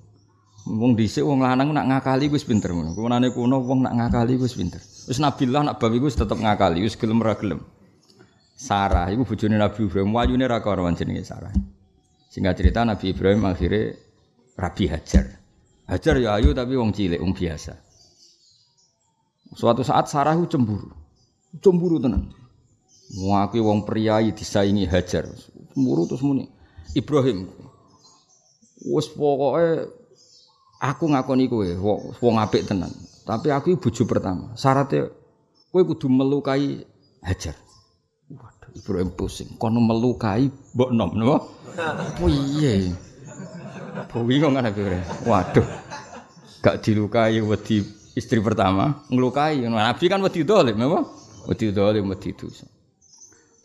Wong 0.64 0.94
dhisik 0.94 1.27
wong 1.27 1.44
lanang 1.44 1.74
nak 1.74 1.90
ngakali 1.90 2.33
wis 2.33 2.46
pinter 2.46 2.72
ngono. 2.72 2.94
Kuwanane 2.94 3.35
kuno 3.35 3.61
wong 3.61 3.85
nak 3.85 3.98
ngakali 3.98 4.38
wis 4.40 4.57
pinter. 4.57 4.81
Wis 4.81 5.18
Nabilah 5.20 5.66
nak 5.66 5.77
bab 5.83 5.92
iku 5.92 6.09
tetep 6.09 6.38
ngakali, 6.38 6.81
wis 6.81 6.96
gelem 6.96 7.20
ora 7.20 7.37
gelem. 7.37 7.61
Sarah 8.57 9.11
iku 9.12 9.29
bojone 9.29 9.59
Nabi 9.59 9.85
Ibrahim, 9.85 10.14
wayune 10.14 10.44
ra 10.48 10.62
karo 10.64 10.88
jenenge 10.94 11.27
Sarah. 11.27 11.53
Singkat 12.38 12.55
cerita 12.55 12.87
Nabi 12.87 13.11
Ibrahim 13.11 13.51
akhirnya 13.51 13.98
Rabi 14.55 14.87
Hajar. 14.87 15.27
Hajar 15.90 16.14
ya 16.22 16.38
ayu 16.38 16.55
tapi 16.55 16.79
wong 16.79 16.94
cilik, 16.94 17.18
wong 17.18 17.35
biasa. 17.35 17.74
Suatu 19.59 19.83
saat 19.83 20.07
Sarah 20.07 20.38
cemburu. 20.46 20.87
Cemburu 21.59 21.98
tenan. 21.98 22.31
Muaki 23.18 23.59
wong 23.59 23.83
priayi 23.83 24.31
disaingi 24.31 24.87
Hajar. 24.87 25.27
Cemburu 25.74 26.07
terus 26.07 26.22
muni. 26.22 26.46
Ibrahim. 26.94 27.51
Wes 28.87 29.11
pokoknya 29.11 29.90
aku 30.79 31.11
ngakoni 31.11 31.51
kowe 31.51 31.66
wong 32.22 32.38
apik 32.38 32.70
tenan. 32.70 32.94
Tapi 33.27 33.51
aku 33.51 33.83
bojo 33.83 34.07
pertama. 34.07 34.55
Syaratnya 34.55 35.11
kowe 35.74 35.83
kudu 35.83 36.07
melukai 36.07 36.87
Hajar. 37.18 37.59
Ibrahim 38.78 39.10
pusing. 39.12 39.58
Kono 39.58 39.82
melukai 39.82 40.46
mbok 40.74 40.90
nom, 40.94 41.10
napa? 41.18 41.36
Piye? 42.18 42.94
Bingung 44.24 44.54
kan 44.54 44.70
aku. 44.70 44.82
Waduh. 45.26 45.66
Gak 46.62 46.82
dilukai 46.82 47.38
wedi 47.42 47.82
istri 48.14 48.38
pertama, 48.38 49.02
ngelukai. 49.10 49.62
Nabi 49.66 50.04
kan 50.06 50.22
wedi 50.22 50.46
dolim, 50.46 50.78
napa? 50.78 51.06
Wedi 51.50 51.74
dolim, 51.74 52.06
wedi 52.10 52.30
dosa. 52.34 52.66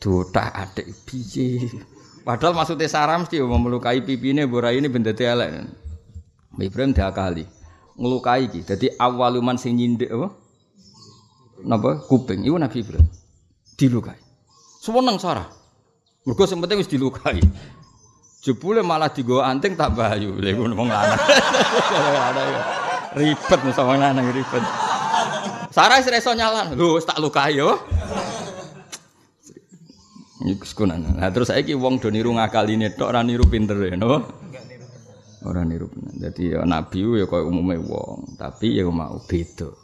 Dotak 0.01 0.51
adik 0.51 0.91
piye? 1.07 1.63
Padahal 2.27 2.55
maksudnya 2.55 2.91
Sarah 2.91 3.15
mesti 3.19 3.39
melukai 3.39 4.03
pipine, 4.03 4.43
borai 4.47 4.79
ini 4.79 4.91
benda 4.91 5.15
elek. 5.15 5.67
Ibrahim 6.59 6.91
kali 6.93 7.43
ngelukai 7.97 8.49
iki. 8.49 8.61
Dadi 8.65 8.87
awaluman 8.97 9.57
sing 9.57 9.77
nyindik 9.77 10.09
apa? 10.11 10.27
Napa? 11.63 12.03
Kuping. 12.07 12.43
Iku 12.45 12.57
Nabi 12.59 12.77
Ibrahim. 12.83 13.07
Dilukai. 13.79 14.22
Seneng 14.83 15.15
Sarah. 15.15 15.47
Mergo 16.27 16.43
sing 16.43 16.59
penting 16.59 16.83
wis 16.83 16.91
dilukai. 16.91 17.39
Jebule 18.43 18.83
malah 18.83 19.07
digo 19.07 19.39
anting 19.39 19.79
tak 19.79 19.95
bayu. 19.95 20.35
Lha 20.35 20.51
iku 20.51 20.67
wong 20.67 20.91
lanang. 20.91 21.19
ribet 23.15 23.59
sama 23.71 23.95
lanang 23.95 24.27
ribet. 24.35 24.63
Sarah 25.71 26.03
wis 26.03 26.11
iso 26.11 26.35
nyalan. 26.35 26.75
Lho 26.75 26.99
wis 26.99 27.07
tak 27.07 27.15
lukai 27.23 27.55
yo. 27.55 27.79
Iku 30.43 30.67
sekunan. 30.67 31.15
Nah 31.15 31.31
terus 31.31 31.47
saiki 31.47 31.71
wong 31.79 32.03
do 32.03 32.11
niru 32.11 32.35
ngakaline 32.35 32.91
tok 32.91 33.15
ora 33.15 33.23
niru 33.23 33.47
pinter 33.47 33.79
ya, 33.79 33.95
napa? 33.95 34.27
Ora 35.47 35.63
niru 35.63 35.87
bener. 35.87 36.27
Dadi 36.27 36.51
ya 36.51 36.67
nabi 36.67 37.23
ya 37.23 37.23
kaya 37.23 37.47
umume 37.47 37.79
wong, 37.79 38.35
tapi 38.35 38.75
ya 38.75 38.83
mau 38.91 39.15
beda. 39.23 39.82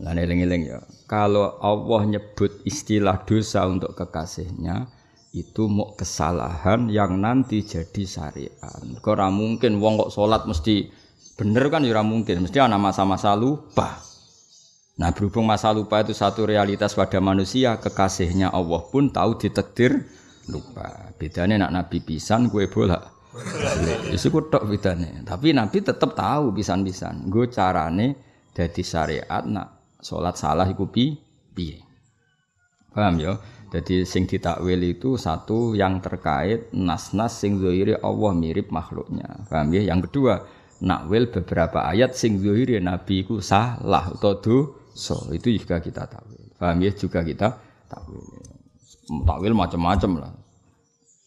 Lan 0.00 0.16
eling-eling 0.16 0.72
ya. 0.72 0.80
Kalau 1.04 1.60
Allah 1.60 2.08
nyebut 2.08 2.64
istilah 2.64 3.28
dosa 3.28 3.68
untuk 3.68 3.92
kekasihnya, 3.92 4.88
itu 5.32 5.68
mau 5.68 5.92
kesalahan 5.96 6.88
yang 6.88 7.20
nanti 7.20 7.64
jadi 7.64 8.04
syariat. 8.04 8.80
Ora 9.04 9.28
mungkin 9.28 9.80
wong 9.80 10.00
kok 10.00 10.12
salat 10.12 10.44
mesti 10.44 10.88
bener 11.36 11.72
kan 11.72 11.84
ya 11.84 12.04
mungkin, 12.04 12.44
mesti 12.44 12.60
ana 12.60 12.76
masa-masa 12.76 13.32
lupa. 13.36 14.00
Nah 15.00 15.08
berhubung 15.16 15.48
masa 15.48 15.72
lupa 15.72 16.04
itu 16.04 16.12
satu 16.12 16.44
realitas 16.44 16.92
pada 16.92 17.16
manusia, 17.20 17.80
kekasihnya 17.80 18.52
Allah 18.52 18.84
pun 18.92 19.08
tahu 19.08 19.40
ditakdir 19.40 20.04
lupa. 20.52 21.12
Bedanya 21.16 21.68
nak 21.68 21.72
nabi 21.72 22.04
pisan 22.04 22.52
gue 22.52 22.68
bolak 22.68 23.12
Isu 24.12 24.28
tok 24.52 24.68
bedane. 24.68 25.24
Tapi 25.24 25.56
Nabi 25.56 25.80
tetap 25.80 26.12
tahu 26.12 26.52
pisan-pisan. 26.52 27.32
Gue 27.32 27.48
carane 27.48 28.12
jadi 28.52 28.82
syariat 28.84 29.40
nak 29.48 29.81
sholat 30.02 30.34
salah 30.36 30.66
iku 30.66 30.90
pi 30.90 31.16
piye. 31.54 31.80
Paham 32.92 33.16
ya? 33.16 33.40
Jadi 33.72 34.04
sing 34.04 34.28
ditakwil 34.28 34.84
itu 34.84 35.16
satu 35.16 35.72
yang 35.72 36.04
terkait 36.04 36.68
nas-nas 36.76 37.40
sing 37.40 37.56
zahiri 37.56 37.96
Allah 38.04 38.36
mirip 38.36 38.68
makhluknya. 38.68 39.48
Paham 39.48 39.72
ya? 39.72 39.88
Yang 39.88 40.12
kedua, 40.12 40.44
nakwil 40.84 41.32
beberapa 41.32 41.88
ayat 41.88 42.12
sing 42.12 42.36
zahiri 42.36 42.76
Nabi 42.84 43.24
iku 43.24 43.40
salah 43.40 44.12
atau 44.12 44.36
dosa. 44.36 45.16
Itu 45.32 45.48
juga 45.48 45.80
kita 45.80 46.04
takwil. 46.04 46.52
Paham 46.60 46.84
ya? 46.84 46.92
Juga 46.92 47.24
kita 47.24 47.48
takwil. 47.88 48.20
Takwil 49.24 49.56
macam-macam 49.56 50.12
lah. 50.20 50.32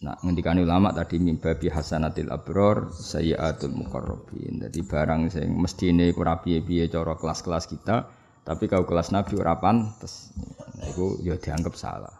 Nah, 0.06 0.14
ngendikane 0.22 0.62
ulama 0.62 0.94
tadi 0.94 1.18
mimba 1.18 1.58
bi 1.58 1.66
hasanatil 1.66 2.30
abror 2.30 2.94
sayyiatul 2.94 3.74
muqarrabin. 3.74 4.62
Dadi 4.62 4.86
barang 4.86 5.34
sing 5.34 5.50
mestine 5.58 6.14
ora 6.14 6.38
piye-piye 6.38 6.94
cara 6.94 7.18
kelas-kelas 7.18 7.66
kita, 7.66 8.06
tapi 8.45 8.69
kau 8.69 8.86
kelas 8.86 9.10
Nabi 9.10 9.41
ora 9.41 9.58
pantes. 9.58 10.29
Nah, 10.77 10.86
iku 10.86 11.17
ya 11.25 11.34
dianggap 11.41 11.73
salah. 11.73 12.13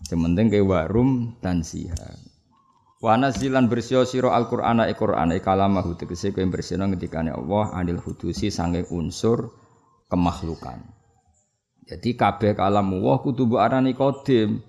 Sing 0.00 0.16
penting 0.16 0.48
ke 0.48 0.64
warum 0.64 1.36
dan 1.44 1.60
siha. 1.60 2.16
Wa 2.98 3.14
nazilan 3.14 3.70
bersio 3.70 4.02
sira 4.02 4.34
Al-Qur'ana 4.34 4.90
e 4.90 4.96
Qur'an 4.96 5.30
e 5.30 5.38
kalamahu 5.38 5.94
tegese 5.94 6.34
kowe 6.34 6.42
bersihno 6.48 6.88
ngendikane 6.88 7.30
Allah 7.30 7.76
anil 7.76 8.02
hudusi 8.02 8.50
sange 8.50 8.88
unsur 8.90 9.54
kemakhlukan. 10.10 10.82
Jadi 11.88 12.16
kabeh 12.18 12.56
kalamu 12.56 12.98
Allah 13.04 13.16
kudu 13.22 13.46
mbok 13.46 13.60
arani 13.60 13.92
qadim. 13.92 14.64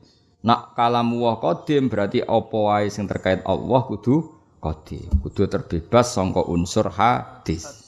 Nak 0.45 0.75
kalamu 0.75 1.25
wa 1.25 1.41
qadim 1.41 1.87
berarti 1.87 2.21
apa 2.21 2.57
wae 2.59 2.87
sing 2.91 3.07
terkait 3.07 3.41
Allah 3.47 3.81
kudu 3.87 4.29
qadim, 4.59 5.09
kudu 5.23 5.47
terbebas 5.47 6.11
sangka 6.11 6.43
unsur 6.43 6.91
hadis. 6.91 7.78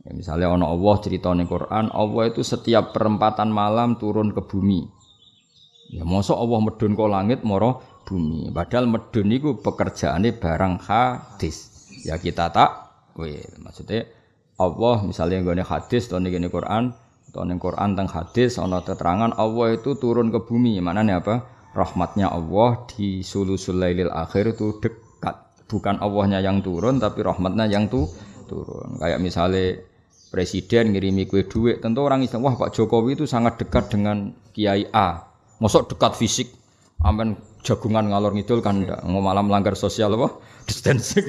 Ya, 0.00 0.16
misalnya 0.16 0.48
ono 0.48 0.64
Allah 0.72 0.96
cerita 1.04 1.28
ning 1.36 1.44
Quran, 1.44 1.92
Allah 1.92 2.32
itu 2.32 2.40
setiap 2.40 2.96
perempatan 2.96 3.52
malam 3.52 4.00
turun 4.00 4.32
ke 4.32 4.40
bumi. 4.40 4.88
Ya 5.92 6.08
mosok 6.08 6.40
Allah 6.40 6.58
medun 6.64 6.96
ke 6.96 7.04
langit 7.04 7.40
moro 7.44 7.84
bumi. 8.08 8.48
Padahal 8.48 8.88
medun 8.88 9.28
itu 9.28 9.60
pekerjaannya 9.60 10.40
barang 10.40 10.74
hadis. 10.88 11.68
Ya 12.06 12.16
kita 12.16 12.48
tak, 12.48 12.70
wih, 13.18 13.44
maksudnya 13.60 14.08
Allah 14.56 15.04
misalnya 15.04 15.44
nggone 15.44 15.64
hadis 15.68 16.08
atau 16.08 16.16
ning 16.16 16.32
Quran, 16.48 16.96
atau 17.28 17.44
ning 17.44 17.60
Quran 17.60 17.92
tentang 17.92 18.08
hadis 18.08 18.56
ono 18.56 18.80
keterangan 18.80 19.36
Allah 19.36 19.76
itu 19.76 20.00
turun 20.00 20.32
ke 20.32 20.40
bumi. 20.48 20.80
Mana 20.80 21.04
nih 21.04 21.20
apa? 21.20 21.44
Rahmatnya 21.76 22.32
Allah 22.32 22.88
di 22.88 23.20
sulusul 23.20 23.84
lailil 23.84 24.08
akhir 24.08 24.56
itu 24.56 24.80
dekat. 24.80 25.36
Bukan 25.68 26.00
Allahnya 26.02 26.40
yang 26.40 26.64
turun 26.64 26.98
tapi 26.98 27.20
rahmatnya 27.20 27.68
yang 27.68 27.86
tuh 27.86 28.08
turun. 28.50 28.98
Kayak 28.98 29.22
misalnya 29.22 29.89
presiden 30.30 30.94
ngirimi 30.94 31.26
kue 31.26 31.44
duit, 31.44 31.82
tentu 31.82 32.06
orang 32.06 32.22
Islam, 32.22 32.46
wah 32.46 32.54
Pak 32.54 32.70
Jokowi 32.70 33.18
itu 33.18 33.26
sangat 33.26 33.58
dekat 33.58 33.90
dengan 33.90 34.30
Kiai 34.54 34.86
A. 34.94 35.26
Masuk 35.58 35.90
dekat 35.90 36.16
fisik, 36.16 36.48
amen 37.02 37.36
jagungan 37.60 38.08
ngalor 38.08 38.32
ngidul 38.32 38.64
kan 38.64 38.80
enggak, 38.80 39.02
mau 39.04 39.20
malam 39.20 39.50
melanggar 39.50 39.76
sosial 39.76 40.14
apa? 40.16 40.40
Distancing. 40.70 41.26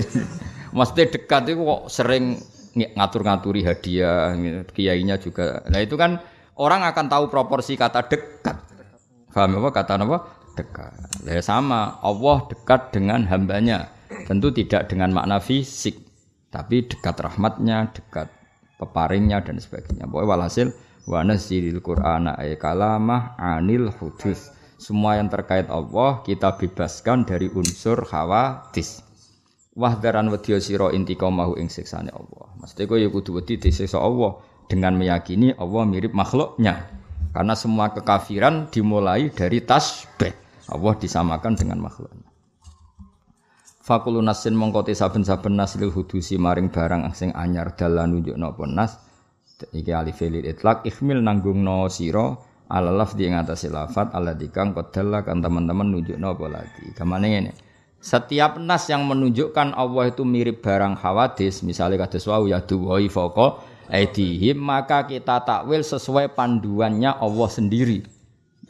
Maksudnya 0.71 1.17
dekat 1.17 1.51
itu 1.51 1.65
kok 1.65 1.81
sering 1.91 2.39
ngatur-ngaturi 2.77 3.67
hadiah, 3.67 4.31
kiainya 4.71 5.19
juga. 5.19 5.59
Nah 5.67 5.83
itu 5.83 5.99
kan 5.99 6.23
orang 6.55 6.87
akan 6.87 7.05
tahu 7.11 7.25
proporsi 7.27 7.75
kata 7.75 8.07
dekat. 8.07 8.55
Paham 9.33 9.59
apa 9.59 9.69
kata 9.75 9.99
apa? 9.99 10.17
Dekat. 10.55 10.91
Ya 11.27 11.43
sama, 11.43 11.99
Allah 11.99 12.47
dekat 12.47 12.95
dengan 12.95 13.27
hambanya. 13.27 13.91
Tentu 14.27 14.51
tidak 14.55 14.87
dengan 14.91 15.11
makna 15.11 15.39
fisik, 15.43 15.99
tapi 16.51 16.83
dekat 16.87 17.15
rahmatnya, 17.19 17.91
dekat 17.91 18.27
peparingnya 18.81 19.45
dan 19.45 19.61
sebagainya. 19.61 20.09
Pokoknya 20.09 20.29
walhasil 20.33 20.67
wa 21.05 21.21
nazzilil 21.21 21.77
qur'ana 21.85 22.33
ay 22.41 22.57
kalamah 22.57 23.37
anil 23.37 23.93
hudus. 24.01 24.49
Semua 24.81 25.21
yang 25.21 25.29
terkait 25.29 25.69
Allah 25.69 26.25
kita 26.25 26.57
bebaskan 26.57 27.29
dari 27.29 27.45
unsur 27.53 28.01
khawatis. 28.01 29.05
Wahdaran 29.77 30.33
wedya 30.33 30.57
sira 30.57 30.89
intiqamahu 30.89 31.61
ing 31.61 31.69
siksane 31.69 32.09
Allah. 32.09 32.49
Mesti 32.59 32.89
kowe 32.89 32.97
ya 32.97 33.07
kudu 33.07 33.37
wedi 33.37 33.61
disiksa 33.61 34.01
Allah 34.01 34.41
dengan 34.65 34.97
meyakini 34.97 35.53
Allah 35.55 35.85
mirip 35.85 36.17
makhluknya. 36.17 36.89
Karena 37.31 37.55
semua 37.55 37.93
kekafiran 37.95 38.67
dimulai 38.73 39.31
dari 39.31 39.63
tasbih. 39.63 40.35
Allah 40.67 40.93
disamakan 40.99 41.53
dengan 41.55 41.79
makhluknya. 41.79 42.20
Fakulu 43.81 44.21
nasin 44.21 44.53
mongkoti 44.53 44.93
saben-saben 44.93 45.57
nas 45.57 45.73
lil 45.73 45.89
hudusi 45.89 46.37
maring 46.37 46.69
barang 46.69 47.09
sing 47.17 47.33
anyar 47.33 47.73
dalan 47.73 48.13
nunjuk 48.13 48.37
napa 48.37 48.69
nas 48.69 49.01
iki 49.73 49.89
alif 49.89 50.21
lil 50.21 50.45
itlaq 50.45 50.85
ikhmil 50.85 51.17
nanggung 51.17 51.65
no 51.65 51.89
sira 51.89 52.37
ala 52.69 52.93
lafdi 52.93 53.25
ing 53.25 53.33
atase 53.33 53.73
lafat 53.73 54.13
ala 54.13 54.37
dikang 54.37 54.77
kodalla 54.77 55.25
kan 55.25 55.41
teman-teman 55.41 55.97
nunjuk 55.97 56.13
napa 56.21 56.45
lagi 56.45 56.93
kamane 56.93 57.27
ngene 57.33 57.51
setiap 57.97 58.61
nas 58.61 58.85
yang 58.85 59.01
menunjukkan 59.09 59.73
Allah 59.73 60.13
itu 60.13 60.29
mirip 60.29 60.61
barang 60.61 61.01
hawadis 61.01 61.65
misalnya 61.65 62.05
kados 62.05 62.29
wau 62.29 62.45
ya 62.45 62.61
duwai 62.61 63.09
foko 63.09 63.65
aidihim 63.89 64.61
maka 64.61 65.09
kita 65.09 65.41
takwil 65.41 65.81
sesuai 65.81 66.37
panduannya 66.37 67.17
Allah 67.17 67.49
sendiri 67.49 68.21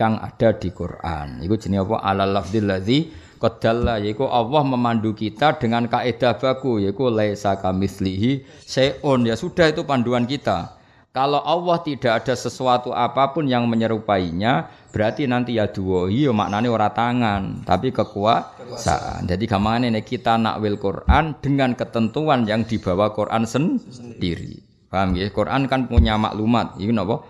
yang 0.01 0.17
ada 0.17 0.57
di 0.57 0.73
Quran. 0.73 1.45
Iku 1.45 1.61
jenenge 1.61 1.85
apa? 1.85 1.97
Ala 2.01 2.25
lafdzil 2.25 2.65
ladzi 2.65 3.05
Qadalla 3.41 3.97
yaiku 3.97 4.29
Allah 4.29 4.61
memandu 4.61 5.17
kita 5.17 5.57
dengan 5.57 5.89
kaidah 5.89 6.37
baku 6.37 6.77
yaiku 6.77 7.09
laisa 7.09 7.57
kamitslihi 7.57 8.45
seon 8.61 9.25
ya 9.25 9.33
sudah 9.33 9.73
itu 9.73 9.81
panduan 9.81 10.29
kita. 10.29 10.77
Kalau 11.11 11.43
Allah 11.43 11.83
tidak 11.83 12.23
ada 12.23 12.39
sesuatu 12.39 12.95
apa 12.95 13.35
pun 13.35 13.43
yang 13.43 13.67
menyerupainya, 13.67 14.71
berarti 14.95 15.27
nanti 15.27 15.59
ya 15.59 15.67
duwohi 15.67 16.23
ya 16.23 16.31
maknanya 16.31 16.71
ora 16.71 16.87
tangan, 16.87 17.67
tapi 17.67 17.91
kekuasaan. 17.91 19.27
Jadi 19.27 19.43
gamane 19.43 19.91
ini 19.91 19.99
kita 20.07 20.39
nakwil 20.39 20.79
Quran 20.79 21.35
dengan 21.43 21.75
ketentuan 21.75 22.47
yang 22.47 22.63
dibawa 22.63 23.11
Quran 23.11 23.43
sendiri. 23.43 24.63
Paham 24.87 25.19
ya? 25.19 25.27
Quran 25.27 25.67
kan 25.67 25.91
punya 25.91 26.15
maklumat. 26.15 26.79
Ini 26.79 26.95
apa? 26.95 27.27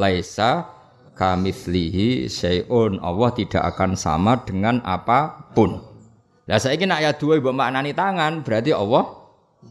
Laisa 0.00 0.79
kamitslihi 1.20 2.32
syai'un. 2.32 2.96
Allah 3.04 3.30
tidak 3.36 3.60
akan 3.76 3.92
sama 3.92 4.40
dengan 4.40 4.80
apa 4.88 5.52
pun. 5.52 5.84
Lah 6.48 6.56
saiki 6.56 6.88
nak 6.88 7.04
ayat 7.04 7.20
2 7.20 7.44
mbok 7.44 7.52
maknani 7.52 7.92
tangan, 7.92 8.40
berarti 8.40 8.72
Allah 8.72 9.04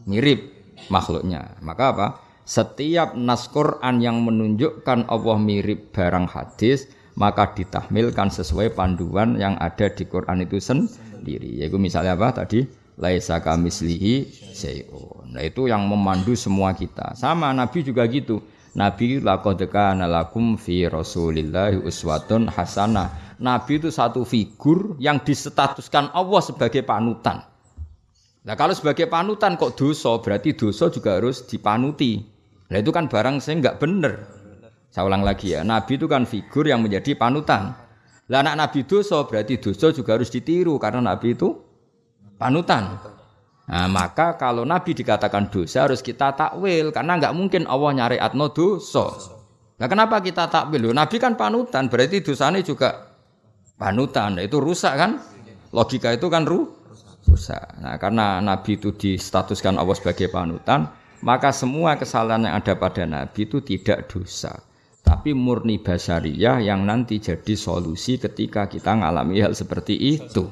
mirip 0.06 0.54
makhluknya. 0.86 1.58
Maka 1.58 1.84
apa? 1.90 2.06
Setiap 2.46 3.18
nas 3.18 3.50
Quran 3.50 3.98
yang 3.98 4.22
menunjukkan 4.22 5.10
Allah 5.10 5.36
mirip 5.42 5.90
barang 5.90 6.30
hadis, 6.30 6.86
maka 7.18 7.52
ditahmilkan 7.52 8.30
sesuai 8.30 8.72
panduan 8.78 9.34
yang 9.36 9.58
ada 9.58 9.90
di 9.90 10.06
Quran 10.06 10.46
itu 10.46 10.62
sendiri. 10.62 11.60
Yaitu 11.60 11.76
misalnya 11.76 12.14
apa 12.14 12.46
tadi? 12.46 12.64
Laisa 13.00 13.42
kamislihi 13.42 14.28
syai'un. 14.56 15.36
Nah 15.36 15.42
itu 15.44 15.68
yang 15.68 15.84
memandu 15.84 16.32
semua 16.32 16.72
kita. 16.72 17.12
Sama 17.18 17.52
Nabi 17.52 17.84
juga 17.84 18.06
gitu. 18.08 18.40
Nabi 18.70 19.18
laqad 19.18 19.58
kana 19.66 20.06
lakum 20.06 20.54
fi 20.54 20.86
Rasulillahi 20.86 21.82
uswatun 21.82 22.46
hasanah. 22.46 23.38
Nabi 23.42 23.82
itu 23.82 23.90
satu 23.90 24.22
figur 24.22 24.94
yang 25.02 25.18
disetatuskan 25.24 26.12
Allah 26.14 26.42
sebagai 26.44 26.86
panutan. 26.86 27.42
Nah 28.40 28.54
kalau 28.56 28.72
sebagai 28.72 29.10
panutan 29.10 29.58
kok 29.58 29.74
dosa, 29.74 30.20
berarti 30.22 30.54
dosa 30.54 30.88
juga 30.88 31.18
harus 31.18 31.42
dipanuti. 31.44 32.22
Nah 32.70 32.78
itu 32.78 32.94
kan 32.94 33.10
barang 33.10 33.42
saya 33.42 33.58
nggak 33.58 33.78
bener. 33.82 34.14
Saya 34.90 35.06
ulang 35.06 35.22
lagi 35.22 35.54
ya, 35.54 35.62
Nabi 35.62 35.98
itu 35.98 36.06
kan 36.10 36.26
figur 36.26 36.66
yang 36.66 36.82
menjadi 36.82 37.14
panutan. 37.14 37.74
Lah 38.30 38.38
anak 38.46 38.54
Nabi 38.58 38.86
dosa 38.86 39.26
berarti 39.26 39.58
dosa 39.58 39.90
juga 39.90 40.14
harus 40.14 40.30
ditiru 40.30 40.78
karena 40.78 41.02
Nabi 41.02 41.34
itu 41.34 41.58
panutan. 42.38 42.98
Nah, 43.70 43.86
maka 43.86 44.34
kalau 44.34 44.66
Nabi 44.66 44.98
dikatakan 44.98 45.46
dosa 45.46 45.86
harus 45.86 46.02
kita 46.02 46.34
takwil 46.34 46.90
karena 46.90 47.22
nggak 47.22 47.34
mungkin 47.38 47.70
Allah 47.70 47.90
nyari 47.94 48.18
atno 48.18 48.50
dosa. 48.50 49.14
Nah, 49.78 49.86
kenapa 49.86 50.18
kita 50.18 50.50
takwil? 50.50 50.90
Nabi 50.90 51.16
kan 51.22 51.38
panutan, 51.38 51.86
berarti 51.86 52.18
dosanya 52.18 52.66
juga 52.66 53.14
panutan. 53.78 54.34
Nah, 54.34 54.42
itu 54.42 54.58
rusak 54.58 54.98
kan? 54.98 55.22
Logika 55.70 56.10
itu 56.10 56.26
kan 56.26 56.42
ru 56.42 56.66
rusak. 57.30 57.78
Nah, 57.78 57.94
karena 58.02 58.42
Nabi 58.42 58.74
itu 58.74 58.90
distatuskan 58.90 59.78
Allah 59.78 59.94
sebagai 59.94 60.26
panutan, 60.34 60.90
maka 61.22 61.54
semua 61.54 61.94
kesalahan 61.94 62.50
yang 62.50 62.58
ada 62.58 62.74
pada 62.74 63.06
Nabi 63.06 63.46
itu 63.46 63.62
tidak 63.62 64.10
dosa. 64.10 64.66
Tapi 65.06 65.30
murni 65.30 65.78
basariyah 65.78 66.58
yang 66.58 66.82
nanti 66.82 67.22
jadi 67.22 67.54
solusi 67.54 68.18
ketika 68.18 68.66
kita 68.66 68.98
ngalami 68.98 69.38
hal 69.46 69.54
seperti 69.54 69.94
itu. 69.94 70.50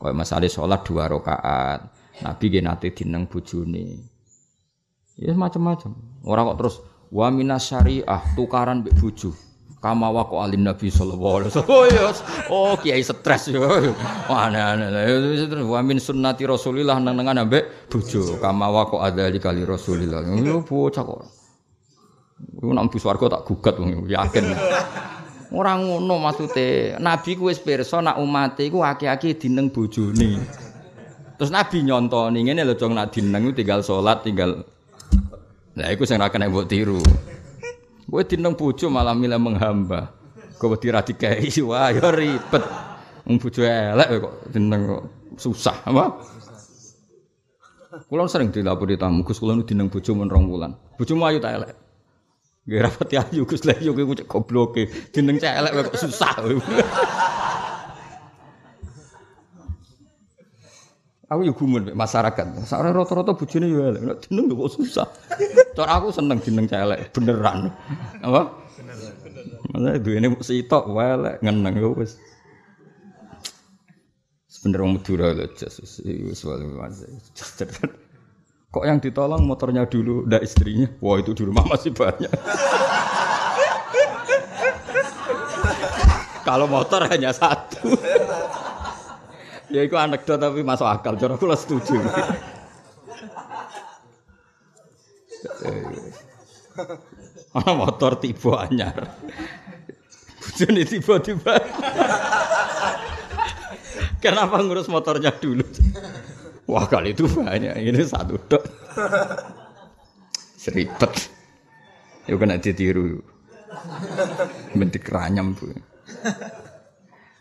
Kayak 0.00 0.16
masalah 0.16 0.50
sholat 0.50 0.80
dua 0.84 1.08
rakaat, 1.08 1.80
Nabi 2.22 2.46
ge 2.52 2.60
nate 2.62 2.94
dineng 2.94 3.26
bojone. 3.26 3.98
Ya 5.18 5.34
macam-macam. 5.34 5.94
Ora 6.26 6.46
kok 6.46 6.58
terus 6.58 6.76
wa 7.10 7.30
minas 7.30 7.66
syariah 7.70 8.22
tukaran 8.38 8.82
mbek 8.82 8.94
bojo. 8.98 9.34
Kama 9.78 10.08
wa 10.08 10.24
kok 10.24 10.40
alim 10.40 10.64
Nabi 10.64 10.88
sallallahu 10.88 11.34
alaihi 11.44 11.50
wasallam. 11.52 11.74
Oh, 11.76 11.84
yes. 11.84 12.18
oh 12.48 12.74
kiai 12.80 13.04
stres 13.04 13.52
yo. 13.52 13.62
Aneh-aneh. 14.32 15.60
Wa 15.66 15.84
min 15.84 16.00
sunnati 16.00 16.48
Rasulillah 16.48 16.98
nang-nangan 17.02 17.44
ambek 17.44 17.90
bojo. 17.92 18.40
Kama 18.40 18.70
wa 18.72 18.88
kok 18.88 19.02
adzali 19.02 19.38
kali 19.38 19.62
Rasulillah. 19.62 20.24
Yo 20.40 20.64
bocah 20.64 21.04
kok. 21.04 21.20
Iku 22.58 22.72
nang 22.74 22.88
bu 22.90 22.96
swarga 22.98 23.38
tak 23.38 23.44
gugat 23.46 23.76
wong 23.76 24.08
yakin. 24.08 24.44
Ora 25.54 25.78
ngono 25.78 26.18
maksude. 26.18 26.98
Nabi 26.98 27.38
ku 27.38 27.52
wis 27.52 27.60
pirsa 27.62 28.00
nak 28.00 28.18
umat 28.18 28.58
iku 28.58 28.82
akeh-akeh 28.82 29.38
dineng 29.38 29.70
bojone. 29.70 30.63
Terus 31.34 31.50
Nabi 31.50 31.82
nyontoni 31.82 32.46
ngene 32.46 32.62
lho 32.62 32.74
dong 32.78 32.94
nak 32.94 33.10
dineng 33.10 33.50
tinggal 33.54 33.82
sholat 33.82 34.22
tinggal 34.22 34.62
Nah 35.74 35.90
iku 35.90 36.06
sing 36.06 36.22
ra 36.22 36.30
kena 36.30 36.46
mbok 36.46 36.70
tiru. 36.70 37.02
Kowe 38.06 38.22
dineng 38.22 38.54
bojo 38.54 38.86
malah 38.86 39.10
milih 39.10 39.42
menghamba. 39.42 40.14
Kowe 40.54 40.70
wedi 40.70 40.94
ra 40.94 41.02
dikai 41.02 41.50
wah 41.68 41.90
ya 41.90 42.14
ribet. 42.14 42.62
Wong 43.26 43.42
bojo 43.42 43.60
elek 43.66 44.08
kok 44.22 44.34
dineng 44.54 44.80
kok 44.86 45.02
susah 45.34 45.82
apa? 45.82 46.04
Kulo 48.06 48.26
sering 48.30 48.54
dilapori 48.54 48.94
tamu, 48.94 49.26
Gus 49.26 49.42
kulo 49.42 49.58
dineng 49.66 49.90
bojo 49.90 50.14
men 50.14 50.30
rong 50.30 50.46
wulan. 50.46 50.72
Bojomu 50.94 51.26
ayu 51.26 51.42
ta 51.42 51.50
elek? 51.58 51.74
Nggih 52.70 52.80
rapati 52.86 53.14
ayu 53.18 53.42
Gus 53.42 53.66
lha 53.66 53.74
yo 53.82 53.98
kowe 53.98 54.14
gobloke. 54.30 54.86
Dineng 55.10 55.42
cek 55.42 55.58
elek 55.58 55.90
kok 55.90 55.98
susah. 55.98 56.38
Aku 61.34 61.42
yo 61.42 61.50
gumun 61.50 61.90
masyarakat. 61.98 62.62
Sakare 62.62 62.94
rata-rata 62.94 63.34
bojone 63.34 63.66
yo 63.66 63.82
elek. 63.90 64.02
Nek 64.06 64.18
jeneng 64.30 64.54
kok 64.54 64.70
susah. 64.70 65.10
Cara 65.74 65.98
aku 65.98 66.14
seneng 66.14 66.38
jeneng 66.38 66.70
celek 66.70 67.10
beneran. 67.10 67.74
Apa? 68.22 68.54
Bener. 68.78 68.96
Bener. 69.74 69.98
duwene 69.98 70.30
sitok 70.38 70.94
wae 70.94 71.10
elek 71.18 71.42
ngeneng 71.42 71.74
yo 71.82 71.90
wis. 71.98 72.14
Sebener 74.46 74.86
wong 74.86 75.02
Madura 75.02 75.34
lho 75.34 75.50
Jesus. 75.58 75.98
Kok 78.70 78.86
yang 78.86 79.02
ditolong 79.02 79.42
motornya 79.42 79.86
dulu, 79.86 80.26
ndak 80.26 80.46
istrinya? 80.46 80.86
Wah 81.02 81.18
itu 81.18 81.34
di 81.34 81.46
rumah 81.46 81.66
masih 81.66 81.94
banyak. 81.94 82.30
Kalau 86.46 86.66
motor 86.70 87.06
hanya 87.10 87.30
satu. 87.34 87.94
Ya 89.74 89.82
itu 89.82 89.98
anekdot 89.98 90.38
tapi 90.38 90.62
masuk 90.62 90.86
akal. 90.86 91.18
Cara 91.18 91.34
aku 91.34 91.50
setuju. 91.58 91.98
Ana 97.54 97.72
motor 97.74 98.22
tiba 98.22 98.62
anyar. 98.62 99.18
Bojone 100.38 100.82
tiba-tiba. 100.86 101.54
Kenapa 104.22 104.62
ngurus 104.62 104.86
motornya 104.86 105.34
dulu? 105.34 105.66
Wah 106.64 106.88
kali 106.88 107.12
itu 107.12 107.28
banyak, 107.28 107.76
ini 107.76 108.02
satu 108.06 108.40
dok. 108.40 108.64
Seribet. 110.56 111.12
Yuk 112.24 112.40
kena 112.40 112.56
ditiru. 112.56 113.20
Bentik 114.72 115.04
ranyam 115.12 115.52
bu. 115.52 115.68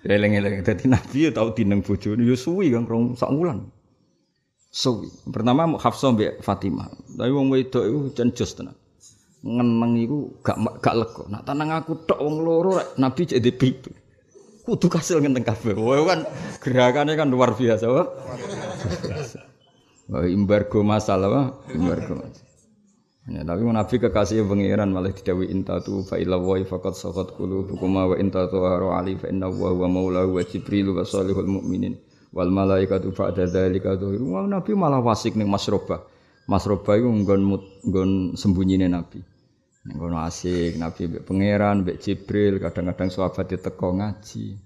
Eleng-eleng 0.03 0.67
dadi 0.67 0.85
nabi 0.91 1.27
ya 1.27 1.31
tau 1.31 1.55
dineng 1.55 1.79
bojone 1.79 2.27
ya 2.27 2.35
suwi 2.35 2.75
kan 2.75 2.83
rong 2.83 3.15
sak 3.15 3.31
wulan. 3.31 3.71
Suwi. 4.67 5.07
Pertama 5.31 5.79
Hafsah 5.79 6.11
mbek 6.11 6.43
Fatimah. 6.43 6.91
Tapi 7.15 7.31
wong 7.31 7.47
wedok 7.53 7.83
iku 7.87 7.99
jan 8.11 8.35
jos 8.35 8.51
tenan. 8.51 8.75
Ngeneng 9.43 9.95
iku 10.03 10.35
gak 10.43 10.59
gak 10.83 10.95
lega. 10.99 11.23
Nak 11.31 11.43
tenang 11.47 11.69
aku 11.71 12.03
tok 12.03 12.19
wong 12.19 12.35
loro 12.43 12.83
rek 12.83 12.99
nabi 12.99 13.23
jadi 13.23 13.51
pitu. 13.55 13.95
Kudu 14.67 14.91
kasil 14.91 15.23
ngenteng 15.23 15.47
kabeh. 15.47 15.71
Wah 15.75 16.03
kan 16.03 16.19
gerakannya 16.59 17.15
kan 17.15 17.31
luar 17.31 17.55
biasa. 17.55 17.85
Wah. 17.87 18.07
Wah, 20.11 20.27
embargo 20.27 20.83
masalah, 20.83 21.27
wah. 21.31 21.47
embargo 21.71 22.19
masalah. 22.19 22.52
Ya, 23.23 23.39
tapi 23.47 23.63
Nabi 23.63 23.95
kekasih 24.03 24.43
pengiran 24.43 24.91
malah 24.91 25.15
didawi 25.15 25.47
intatu 25.47 26.03
fa 26.03 26.19
ila 26.19 26.35
wa 26.35 26.59
faqad 26.59 26.91
saqat 26.91 27.39
qulubukum 27.39 27.95
wa 27.95 28.19
intatu 28.19 28.67
haru 28.67 28.91
ali 28.91 29.15
fa 29.15 29.31
inna 29.31 29.47
wa 29.47 29.71
huwa 29.71 29.87
maulahu 29.87 30.35
wa 30.35 30.43
jibril 30.43 30.91
wa 30.91 31.07
salihul 31.07 31.47
mu'minin 31.47 31.95
wal 32.35 32.51
malaikatu 32.51 33.15
ba'da 33.15 33.47
dzalika 33.47 33.95
dhuhiru. 33.95 34.27
Wah, 34.27 34.43
Nabi 34.43 34.75
malah 34.75 34.99
wasik 34.99 35.39
ning 35.39 35.47
Masrobah. 35.47 36.03
Masrobah 36.51 36.99
iku 36.99 37.07
nggon 37.07 37.41
nggon 37.87 38.11
sembunyinya 38.35 38.91
Nabi. 38.91 39.23
Ning 39.87 39.95
kono 39.95 40.19
asik 40.19 40.75
Nabi 40.75 41.07
mbek 41.07 41.23
pangeran, 41.23 41.87
mbek 41.87 42.03
Jibril, 42.03 42.59
kadang-kadang 42.59 43.07
sahabat 43.07 43.55
diteko 43.55 44.03
ngaji. 44.03 44.59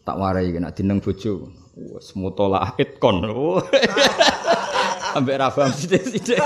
Tak 0.00 0.16
warai 0.16 0.48
kena 0.48 0.72
dineng 0.72 1.04
bojo. 1.04 1.52
Wes 1.76 2.16
mutola 2.16 2.72
itkon. 2.80 3.20
Ambek 5.16 5.36
ra 5.36 5.48
paham 5.52 5.72
sithik-sithik. 5.76 6.40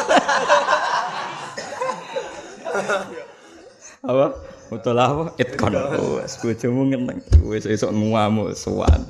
Apa? 4.06 4.26
Mutola 4.70 5.02
apa? 5.10 5.24
Itkon. 5.36 5.74
Wes 6.22 6.38
bojomu 6.38 6.94
ngeneng. 6.94 7.18
Wes 7.46 7.66
esuk 7.66 7.90
nguamu 7.90 8.54
suwan. 8.54 9.06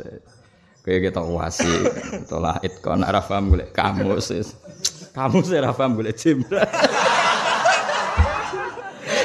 Kayak 0.80 1.12
kita 1.12 1.20
wasi, 1.20 1.68
mutola 2.16 2.56
itkon 2.64 3.04
ra 3.04 3.20
paham 3.20 3.52
golek 3.52 3.76
kamus. 3.76 4.56
Kamus 5.12 5.52
ra 5.52 5.76
paham 5.76 6.00
golek 6.00 6.16
jimbra. 6.16 6.64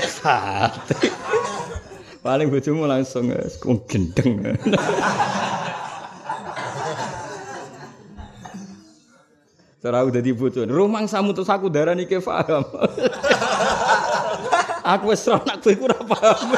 Sate. 0.04 1.10
Paling 2.20 2.52
bojomu 2.52 2.84
langsung 2.90 3.32
wis 3.32 3.56
gendeng. 3.88 4.60
Cara 9.86 10.02
dadi 10.10 10.34
bojo. 10.34 10.66
Rumang 10.66 11.06
samu 11.06 11.30
terus 11.30 11.46
aku 11.46 11.70
darani 11.70 12.10
ke 12.10 12.18
paham. 12.18 12.66
Aku 14.86 15.18
wis 15.18 15.26
ora 15.26 15.42
nak 15.42 15.58
kowe 15.66 15.74
ora 15.82 16.00
paham. 16.06 16.50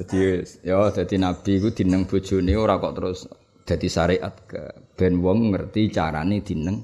Jadi 0.00 0.18
ya 0.66 0.90
dadi 0.90 1.16
nabi 1.20 1.50
iku 1.62 1.68
dineng 1.70 2.08
bojone 2.10 2.52
ora 2.58 2.82
kok 2.82 2.94
terus 2.98 3.18
dadi 3.62 3.86
syariat 3.86 4.34
ke 4.50 4.62
ben 4.98 5.22
wong 5.22 5.54
ngerti 5.54 5.94
carane 5.94 6.42
dineng 6.42 6.82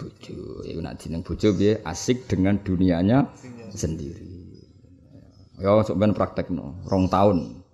bojo. 0.00 0.64
Iku 0.64 0.80
nak 0.80 0.96
dineng 1.00 1.20
bojo 1.20 1.52
piye 1.52 1.84
asik 1.84 2.24
dengan 2.30 2.56
dunianya 2.60 3.28
sendiri. 3.72 4.32
Ya 5.56 5.72
sok 5.80 5.96
ben 5.96 6.12
praktekno, 6.12 6.84
rong 6.84 7.08
tahun. 7.08 7.64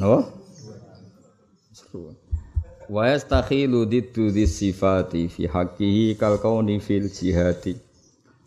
No? 0.00 0.37
Wa 2.88 3.04
yastakhilu 3.12 3.84
diddu 3.84 4.32
sifati 4.48 5.28
fi 5.28 5.44
haqqihi 5.44 6.16
kal 6.16 6.40
kauni 6.40 6.80
fil 6.80 7.12
jihati. 7.12 7.76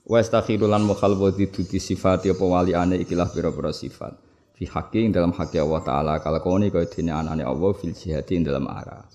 Wa 0.09 0.17
yastakhilu 0.17 0.65
lan 0.65 0.81
mukhalwa 0.81 1.29
diddu 1.29 1.61
sifati 1.61 2.33
apa 2.33 2.41
wali 2.41 2.73
ane 2.73 2.97
ikilah 3.05 3.29
pira-pira 3.29 3.69
sifat. 3.69 4.17
Fi 4.57 4.65
haqqi 4.65 5.13
dalam 5.13 5.29
haqqi 5.29 5.61
Allah 5.61 5.81
taala 5.85 6.13
kal 6.25 6.41
kauni 6.41 6.73
kaya 6.73 6.89
dene 6.89 7.13
anane 7.13 7.45
Allah 7.45 7.69
fil 7.77 7.93
jihati 7.93 8.41
dalam 8.41 8.65
arah. 8.65 9.05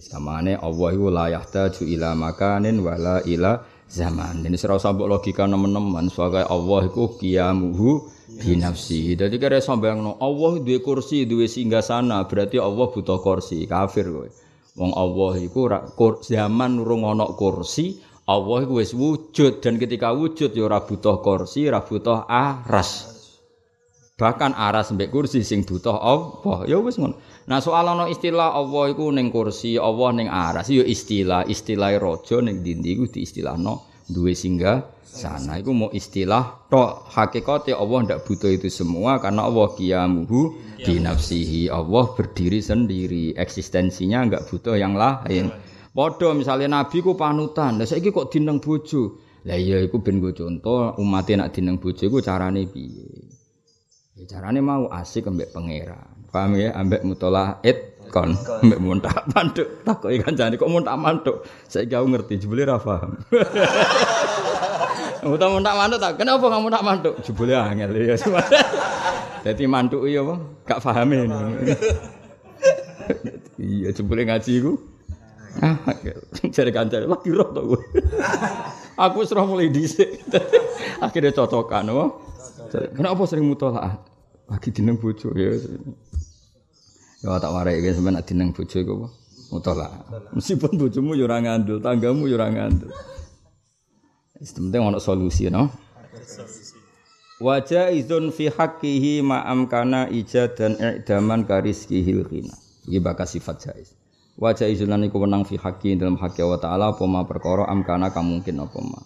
Samane 0.00 0.56
Allah 0.56 0.88
iku 0.96 1.12
la 1.12 1.28
yahtaju 1.28 1.84
ila 1.84 2.16
makanin 2.16 2.80
wala 2.80 3.20
ila 3.28 3.60
zaman. 3.84 4.48
Ini 4.48 4.56
serau 4.56 4.80
sambok 4.80 5.06
logika 5.12 5.44
nemen-nemen 5.44 6.08
sebagai 6.08 6.48
Allah 6.48 6.88
iku 6.88 7.20
qiyamuhu 7.20 8.08
binafsi. 8.40 9.12
Dadi 9.12 9.36
kare 9.36 9.60
sambayangno 9.60 10.16
Allah 10.24 10.56
duwe 10.56 10.80
kursi, 10.80 11.28
duwe 11.28 11.46
singgasana, 11.52 12.24
berarti 12.24 12.56
Allah 12.56 12.88
butuh 12.88 13.20
kursi. 13.20 13.68
Kafir 13.68 14.08
kowe. 14.08 14.28
Wong 14.74 14.90
Allah 14.90 15.38
iku 15.38 15.70
zaman 16.18 16.82
urung 16.82 17.06
ana 17.06 17.30
kursi, 17.30 18.02
Allah 18.26 18.66
iku 18.66 18.82
wis 18.82 18.90
wujud 18.90 19.62
dan 19.62 19.78
ketika 19.78 20.10
wujud 20.10 20.50
ya 20.50 20.66
ora 20.66 20.82
butuh 20.82 21.22
kursi, 21.22 21.70
ora 21.70 21.86
butuh 21.86 22.26
aras. 22.26 23.14
Bahkan 24.14 24.54
aras 24.54 24.90
mbek 24.94 25.14
kursi 25.14 25.46
sing 25.46 25.62
butuh 25.62 25.94
Allah. 25.94 26.66
Ya 26.66 26.82
wis 26.82 26.98
ngono. 26.98 27.18
Nah 27.46 27.62
soal 27.62 27.86
ana 27.86 28.10
istilah 28.10 28.54
Allah 28.54 28.90
iku 28.90 29.14
ning 29.14 29.30
kursi, 29.30 29.78
Allah 29.78 30.10
ning 30.10 30.26
aras 30.26 30.66
ya 30.70 30.82
istilah, 30.82 31.46
istilah 31.46 31.94
raja 31.94 32.42
ning 32.42 32.66
dindi 32.66 32.98
iku 32.98 33.06
diistilahno 33.06 33.93
duwe 34.08 34.36
singgah 34.36 34.84
sana. 35.04 35.60
Iku 35.62 35.70
mau 35.70 35.90
istilah 35.94 36.68
tok 36.68 37.08
hakikate 37.08 37.72
Allah 37.72 37.98
ndak 38.04 38.26
butuh 38.26 38.50
itu 38.50 38.68
semua 38.68 39.22
karena 39.22 39.46
Allah 39.46 39.70
qiyamuhu 39.72 40.56
binafsihi 40.82 41.70
Allah 41.70 42.04
berdiri 42.12 42.60
sendiri. 42.60 43.32
Eksistensinya 43.38 44.26
enggak 44.26 44.50
butuh 44.50 44.74
yang 44.76 44.98
lain. 44.98 45.54
Padha 45.94 46.34
misalnya 46.34 46.82
nabi 46.82 46.98
ku 47.00 47.14
panutan. 47.14 47.78
Lha 47.78 47.86
saiki 47.86 48.10
kok 48.10 48.34
dineng 48.34 48.58
bojo? 48.58 49.22
Lah 49.46 49.60
iya 49.60 49.78
iku 49.84 50.00
ben 50.00 50.18
go 50.18 50.32
contoh 50.32 50.96
umat 50.98 51.28
nak 51.36 51.54
dineng 51.54 51.78
bojo 51.78 52.02
iku 52.08 52.18
carane 52.18 52.66
piye? 52.66 53.30
Ya 54.18 54.24
carane 54.26 54.58
mau 54.58 54.90
asik 54.90 55.30
ambek 55.30 55.54
pangeran. 55.54 56.26
Paham 56.34 56.58
ya? 56.58 56.74
Ambek 56.74 57.06
mutolaah 57.06 57.62
kon 58.14 58.30
mbek 58.62 58.78
muntak 58.78 59.26
mantuk 59.34 59.82
takoki 59.82 60.22
kancane 60.22 60.54
kok 60.54 60.70
muntak 60.70 60.94
mantuk 60.94 61.42
saiki 61.66 61.98
aku 61.98 62.06
ngerti 62.14 62.46
jebule 62.46 62.62
ra 62.62 62.78
paham 62.78 63.18
Muntah 65.24 65.48
muntak 65.48 65.72
mantuk 65.72 65.98
tak. 66.04 66.20
Kenapa 66.20 66.46
kamu 66.52 66.68
tak 66.68 66.84
mantuk? 66.84 67.14
Jebule 67.24 67.56
angel 67.56 67.96
ya. 67.96 68.12
Dadi 69.44 69.64
mantuk 69.64 70.04
iya 70.04 70.20
apa? 70.20 70.36
Gak 70.68 70.80
paham 70.84 71.08
ini. 71.16 71.24
iya 73.56 73.88
jebule 73.88 74.28
ngaji 74.28 74.52
iku. 74.60 74.72
Ah, 75.64 75.80
cari 76.52 76.70
kancane 76.76 77.08
lagi 77.08 77.32
roh 77.32 77.48
to. 77.56 77.62
Aku 79.08 79.24
wis 79.24 79.32
mulai 79.32 79.72
dhisik. 79.72 80.22
Akhirnya 81.00 81.32
cocokan, 81.32 81.88
apa? 81.90 82.04
Kenapa 82.94 83.24
sering 83.26 83.48
mutolaah? 83.48 83.96
Lagi 84.46 84.70
dineng 84.70 85.00
bojo 85.00 85.32
ya. 85.34 85.56
Ya 87.24 87.40
tak 87.40 87.56
warai 87.56 87.80
iki 87.80 87.96
sampean 87.96 88.20
dineng 88.20 88.52
bojo 88.52 88.76
iku 88.76 88.92
apa? 89.00 89.08
Mutolaah. 89.48 89.92
Meskipun 90.36 90.76
bojomu 90.76 91.16
ya 91.16 91.24
ora 91.24 91.40
tanggamu 91.40 92.28
ya 92.28 92.36
ora 92.36 92.52
ngandel. 92.52 92.92
Penting 94.36 94.82
ono 94.84 95.00
solusi 95.00 95.48
no. 95.48 95.72
Wajah 97.40 97.96
izun 97.96 98.28
fi 98.28 98.52
haqqihi 98.52 99.24
ma'am 99.24 99.66
kana 99.72 100.04
ijad 100.12 100.52
dan 100.52 100.76
i'daman 100.76 101.48
kariskihil 101.48 102.28
khina. 102.28 102.52
Iki 102.84 103.00
bakal 103.00 103.24
sifat 103.24 103.56
jais. 103.64 103.96
Wajah 104.36 104.68
izun 104.68 104.92
lan 104.92 105.08
iku 105.08 105.24
wenang 105.24 105.48
fi 105.48 105.56
haqqi 105.56 105.96
dalam 105.96 106.20
haqqi 106.20 106.44
Allah 106.44 106.60
taala 106.60 106.84
apa 106.92 107.04
ma 107.08 107.24
perkara 107.24 107.64
am 107.72 107.86
kana 107.88 108.12
kamungkin 108.12 108.60
apa 108.60 108.78
ma. 108.84 109.00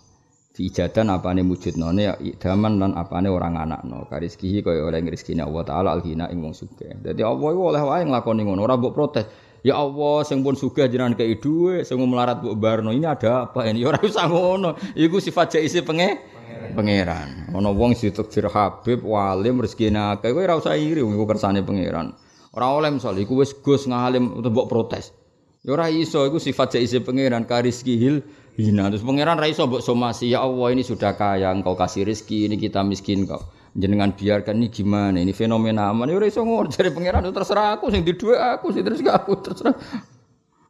Fi 0.58 0.66
ijadan 0.66 1.14
apane 1.14 1.46
wujudnone 1.46 2.02
ya 2.02 2.18
i'daman 2.18 2.82
lan 2.82 2.90
apane 2.98 3.30
orang 3.30 3.62
anakno. 3.62 4.10
Kariskihi 4.10 4.66
kaya 4.66 4.90
oleh 4.90 5.06
rezekine 5.06 5.46
Allah 5.46 5.62
taala 5.62 5.94
al 5.94 6.02
khina 6.02 6.26
ing 6.34 6.42
wong 6.42 6.50
sugih. 6.50 6.98
Dadi 6.98 7.22
Allah 7.22 7.54
iku 7.54 7.62
oleh 7.70 7.78
wae 7.78 8.02
nglakoni 8.02 8.42
ngono 8.42 8.66
ora 8.66 8.74
mbok 8.74 8.90
protes. 8.90 9.22
Ya 9.62 9.78
Allah, 9.78 10.26
sing 10.26 10.42
pun 10.42 10.58
sugih 10.58 10.90
jenengan 10.90 11.14
kei 11.14 11.38
dhuwit, 11.38 11.86
sing 11.86 12.02
melarat 12.02 12.42
mbok 12.42 12.58
barno. 12.58 12.90
Ini 12.90 13.06
ada 13.06 13.46
apa 13.46 13.70
ini? 13.70 13.86
Ya 13.86 13.88
ora 13.94 14.02
usah 14.02 14.26
ngono. 14.26 14.74
Iku 14.98 15.22
sifat 15.22 15.54
jaisi 15.54 15.78
penge 15.86 16.26
pangeran. 16.74 17.54
Ana 17.54 17.70
wong 17.70 17.94
ditakdir 17.94 18.50
Habib, 18.50 19.06
walim, 19.06 19.62
rezekine 19.62 20.18
akeh. 20.18 20.34
Kowe 20.34 20.42
ora 20.42 20.58
usah 20.58 20.74
iri 20.74 21.06
iku 21.06 21.22
kersane 21.22 21.62
pangeran. 21.62 22.18
Ora 22.50 22.66
oleh 22.74 22.90
misal 22.90 23.14
iku 23.14 23.46
wis 23.46 23.54
Gus 23.54 23.86
ngalim 23.86 24.42
mbok 24.42 24.66
protes. 24.66 25.14
Ya 25.62 25.78
ora 25.78 25.86
iso 25.86 26.26
iku 26.26 26.42
sifat 26.42 26.74
jaize 26.74 26.98
pangeran 26.98 27.46
karizki 27.46 27.94
hil 27.94 28.26
hina. 28.58 28.90
Terus 28.90 29.06
pangeran 29.06 29.38
ra 29.38 29.46
iso 29.46 29.64
mbok 29.70 29.80
somasi, 29.80 30.34
ya 30.34 30.42
Allah 30.42 30.74
ini 30.74 30.82
sudah 30.82 31.14
kaya 31.14 31.54
engkau 31.54 31.78
kasih 31.78 32.02
rezeki, 32.04 32.50
ini 32.50 32.58
kita 32.58 32.82
miskin 32.82 33.24
kok. 33.24 33.54
Jenengan 33.78 34.10
biarkan 34.10 34.58
ini 34.58 34.68
gimana? 34.74 35.22
Ini 35.22 35.30
fenomena 35.30 35.94
aman. 35.94 36.10
Ya 36.10 36.18
ora 36.18 36.26
iso 36.26 36.42
ngono 36.42 36.66
jare 36.66 36.90
pangeran 36.90 37.30
terserah 37.30 37.78
aku 37.78 37.94
sing 37.94 38.02
di 38.02 38.18
dua 38.18 38.58
aku 38.58 38.74
sing 38.74 38.82
terus 38.82 38.98
aku 39.06 39.38
terserah. 39.38 39.76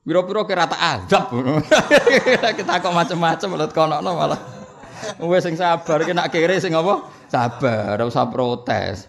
Biro-biro 0.04 0.44
kira 0.44 0.68
tak 0.68 0.80
azab. 0.80 1.32
Kita 2.58 2.80
kok 2.80 2.92
macam-macam 2.92 3.48
lihat 3.56 3.72
kono 3.72 4.00
malah. 4.04 4.40
Wes 5.24 5.46
sing 5.46 5.54
sabar 5.56 6.04
ki 6.04 6.12
nak 6.12 6.28
kere 6.28 6.60
sing 6.60 6.74
apa? 6.76 7.06
Sabar, 7.30 7.96
ora 7.96 8.04
usah 8.08 8.28
protes. 8.28 9.08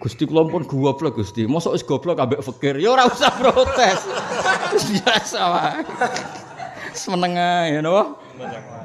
Gusti 0.00 0.24
kula 0.24 0.48
pun 0.48 0.64
goblok 0.64 1.20
Gusti. 1.20 1.44
Mosok 1.44 1.76
wis 1.76 1.84
goblok 1.84 2.20
ambek 2.20 2.40
fakir. 2.40 2.80
Ya 2.80 2.92
ora 2.92 3.04
usah 3.04 3.30
protes. 3.36 4.00
Biasa 4.96 5.40
wae. 5.44 5.80
Seneng 6.94 7.38
ae 7.38 7.78
napa? 7.78 8.18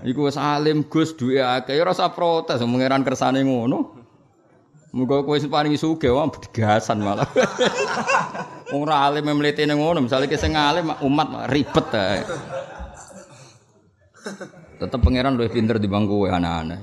Iku 0.05 0.29
wis 0.29 0.37
alim 0.37 0.85
Gus 0.85 1.15
duwe 1.17 1.41
akeh 1.41 1.73
ya 1.73 1.81
ora 1.81 1.95
usah 1.95 2.11
protes 2.13 2.61
mengeran 2.61 3.01
kersane 3.01 3.41
ngono. 3.41 4.05
Muga 4.95 5.27
kowe 5.27 5.35
sing 5.35 5.51
paringi 5.51 5.75
sugih 5.75 6.15
wae 6.15 6.31
digasan 6.47 7.03
malah. 7.03 7.27
Wong 8.71 8.87
ora 8.87 9.11
alim 9.11 9.27
mlete 9.27 9.67
ning 9.67 9.81
ngono, 9.81 10.05
misale 10.05 10.29
ki 10.31 10.39
sing 10.39 10.55
alim 10.55 10.93
umat 11.03 11.51
ribet 11.51 11.87
ae. 11.91 12.21
Tetep 14.79 14.99
pangeran 14.99 15.35
luwih 15.35 15.51
pinter 15.51 15.79
di 15.79 15.87
bangku 15.87 16.27
anak-anak. 16.27 16.79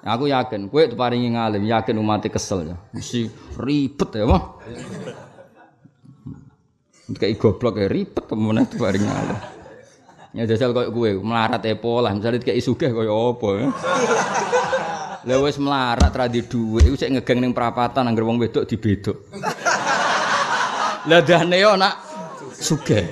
Aku 0.00 0.32
yakin, 0.32 0.72
kowe 0.72 0.80
paringi 0.96 1.36
ngalim, 1.36 1.60
yakin 1.68 1.96
umat 2.00 2.24
kesel 2.32 2.72
ya. 2.72 2.76
Mesti 2.96 3.28
ribet 3.60 4.10
ya, 4.16 4.24
mah. 4.24 4.56
Kayak 7.20 7.36
goblok 7.36 7.76
ya 7.76 7.88
ribet 7.90 8.24
temen 8.24 8.64
itu 8.64 8.80
paringi 8.80 9.04
ngalim. 9.04 9.59
Ya 10.30 10.46
jajal 10.46 10.70
koyo 10.70 10.94
kowe 10.94 11.10
melarat 11.26 11.58
epo 11.66 11.98
lah, 11.98 12.14
misalnya 12.14 12.38
kayak 12.38 12.62
sugih 12.62 12.94
koyo 12.94 13.34
apa 13.34 13.48
ya. 13.58 13.66
Lah 15.28 15.36
wis 15.44 15.60
melarat 15.60 16.16
ra 16.16 16.32
di 16.32 16.40
dhuwit 16.40 16.88
iku 16.88 16.96
sik 16.96 17.12
ngegeng 17.12 17.44
ning 17.44 17.52
perapatan 17.52 18.08
anggere 18.08 18.24
wong 18.24 18.40
wedok 18.40 18.64
dibedok. 18.64 19.28
Lah 21.10 21.20
dane 21.20 21.60
yo 21.60 21.76
nak 21.76 21.98
sugih. 22.56 23.04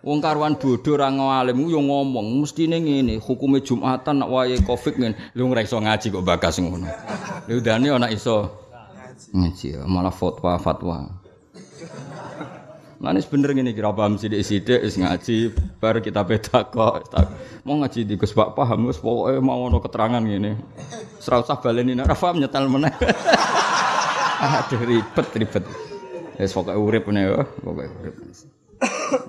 Wong 0.00 0.18
karuan 0.24 0.56
bodoh 0.56 0.96
ora 0.96 1.12
ngalim 1.12 1.68
yo 1.68 1.78
ngomong 1.84 2.40
mestine 2.40 2.80
ngene, 2.80 3.20
hukume 3.20 3.60
Jumatan 3.60 4.24
nak 4.24 4.32
wayahe 4.32 4.64
Covid 4.64 4.96
ngene. 4.96 5.14
Lu 5.36 5.52
ora 5.52 5.60
iso 5.60 5.76
ngaji 5.76 6.08
kok 6.08 6.24
bakas 6.24 6.56
ngono. 6.58 6.88
Lha 7.44 7.60
dane 7.60 7.92
ana 7.92 8.08
iso 8.08 8.48
ngaji 9.36 9.84
malah 9.84 10.10
fatwa 10.10 10.56
fatwa. 10.56 11.19
Ini 13.00 13.16
bener 13.32 13.56
gini 13.56 13.72
kira 13.72 13.96
paham 13.96 14.20
sidik-sidik 14.20 14.84
is 14.84 15.00
ngaji 15.00 15.56
bar 15.80 16.04
kita 16.04 16.20
beda 16.20 16.68
kok. 16.68 17.08
Mau 17.64 17.80
ngaji 17.80 18.04
di 18.04 18.20
Gus 18.20 18.36
Pak 18.36 18.52
paham 18.52 18.92
Gus 18.92 19.00
pokoknya 19.00 19.40
mau 19.40 19.64
ono 19.64 19.80
keterangan 19.80 20.20
gini 20.20 20.52
serau 21.16 21.40
sah 21.40 21.56
baleni 21.56 21.96
nek 21.96 22.12
paham 22.12 22.44
nyetel 22.44 22.68
meneh. 22.68 22.92
Aduh 24.44 24.84
ribet 24.84 25.28
ribet. 25.32 25.64
Wis 26.36 26.52
pokoke 26.52 26.76
urip 26.76 27.08
ne 27.08 27.20
yo 27.24 27.40
pokoke 27.64 27.88
urip. 27.88 28.16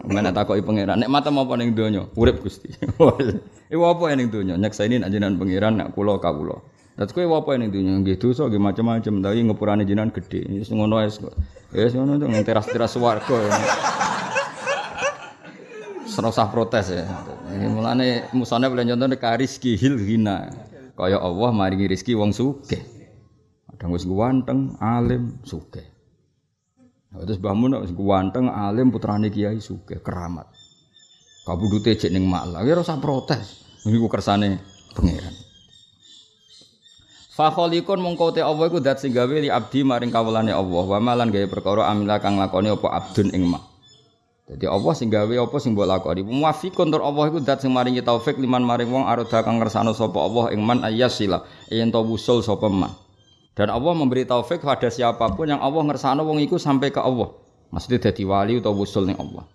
Mana 0.03 0.35
takoki 0.35 0.59
pangeran 0.67 0.99
nek 0.99 1.07
mata 1.07 1.31
apa 1.31 1.53
ning 1.55 1.71
donya? 1.71 2.03
Urip 2.19 2.43
Gusti. 2.43 2.75
Iku 3.71 3.83
apa 3.87 4.03
ning 4.19 4.27
donya? 4.27 4.59
Nyekseni 4.59 4.99
nek 4.99 5.15
jenengan 5.15 5.39
pangeran 5.39 5.79
nek 5.79 5.95
kula 5.95 6.19
kawula 6.19 6.59
Terus 7.01 7.17
kowe 7.17 7.33
apa 7.33 7.57
ning 7.57 7.73
dunya 7.73 7.97
nggih 7.97 8.21
dosa 8.21 8.45
nggih 8.45 8.61
macam-macam 8.61 9.25
tapi 9.25 9.41
ngepurane 9.41 9.89
jenengan 9.89 10.13
gedhe. 10.13 10.45
Wis 10.61 10.69
ngono 10.69 11.01
wis 11.01 11.17
kok. 11.17 11.33
Ya 11.73 11.89
wis 11.89 11.97
ngono 11.97 12.21
to 12.21 12.29
teras-teras 12.45 12.93
swarga. 12.93 13.41
Serasa 16.05 16.45
protes 16.53 16.93
ya. 16.93 17.09
Mulane 17.73 18.29
musane 18.37 18.69
boleh 18.69 18.85
contohne 18.85 19.17
kariski 19.17 19.73
hil 19.81 19.97
hina. 19.97 20.53
Kaya 20.93 21.17
Allah 21.17 21.49
maringi 21.49 21.89
rezeki 21.89 22.13
wong 22.13 22.37
sugih. 22.37 22.85
Kadang 23.73 23.97
wis 23.97 24.05
ganteng, 24.05 24.77
alim, 24.77 25.41
sugih. 25.41 25.89
Nah, 27.09 27.25
terus 27.25 27.41
Mbah 27.41 27.57
Mun 27.57 27.81
wis 27.81 27.97
ganteng, 27.97 28.45
alim, 28.45 28.93
putrane 28.93 29.33
kiai 29.33 29.57
sugih, 29.57 30.05
keramat. 30.05 30.53
Kabudute 31.49 31.97
cek 31.97 32.13
ning 32.13 32.29
malah, 32.29 32.61
ya 32.61 32.77
ora 32.77 32.85
usah 32.85 33.01
protes. 33.01 33.65
Niku 33.89 34.05
kersane 34.05 34.61
pangeran. 34.93 35.40
Fa 37.41 37.49
khaliqun 37.49 37.97
mongko 37.97 38.37
te 38.37 38.45
Allah 38.45 38.69
iku 38.69 38.77
dat 38.77 39.01
sing 39.01 39.17
gawe 39.17 39.33
li 39.33 39.49
abdi 39.49 39.81
maring 39.81 40.13
kawulane 40.13 40.53
Allah. 40.53 40.85
Wa 40.85 41.01
malan 41.01 41.33
gawe 41.33 41.49
perkara 41.49 41.89
amila 41.89 42.21
kang 42.21 42.37
lakoni 42.37 42.69
apa 42.69 42.85
abdun 42.85 43.33
ing 43.33 43.49
mak. 43.49 43.65
Jadi 44.45 44.69
Allah 44.69 44.93
sing 44.93 45.09
gawe 45.09 45.33
apa 45.41 45.57
sing 45.57 45.73
mbok 45.73 45.89
lakoni. 45.89 46.21
Muwafiqun 46.21 46.93
tur 46.93 47.01
Allah 47.01 47.33
iku 47.33 47.41
dat 47.41 47.65
sing 47.65 47.73
maringi 47.73 48.05
taufik 48.05 48.37
liman 48.37 48.61
maring 48.61 48.93
wong 48.93 49.09
aroda 49.09 49.41
kang 49.41 49.57
ngersano 49.57 49.97
sapa 49.97 50.21
Allah 50.21 50.53
ing 50.53 50.61
man 50.61 50.85
ayyasila 50.85 51.41
yen 51.73 51.89
to 51.89 51.97
wusul 52.05 52.45
sapa 52.45 52.69
man. 52.69 52.93
Dan 53.57 53.73
Allah 53.73 53.89
memberi 53.97 54.21
taufik 54.21 54.61
pada 54.61 54.93
siapa 54.93 55.33
pun 55.33 55.49
yang 55.49 55.65
Allah 55.65 55.81
ngersano 55.81 56.21
wong 56.21 56.45
iku 56.45 56.61
sampai 56.61 56.93
ke 56.93 57.01
Allah. 57.01 57.33
Maksudnya 57.73 58.05
dadi 58.05 58.21
wali 58.21 58.61
utawa 58.61 58.85
wusul 58.85 59.09
ning 59.09 59.17
Allah. 59.17 59.49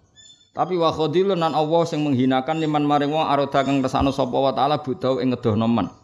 Tapi 0.59 0.74
wa 0.74 0.91
khadilun 0.91 1.39
nan 1.39 1.55
Allah 1.55 1.87
sing 1.87 2.03
menghinakan 2.03 2.59
liman 2.59 2.82
maring 2.82 3.14
wong 3.14 3.30
aroda 3.30 3.62
kang 3.62 3.78
ngersano 3.78 4.11
sapa 4.11 4.34
wa 4.34 4.51
taala 4.51 4.82
budau 4.82 5.22
ing 5.22 5.30
ngedohno. 5.30 6.03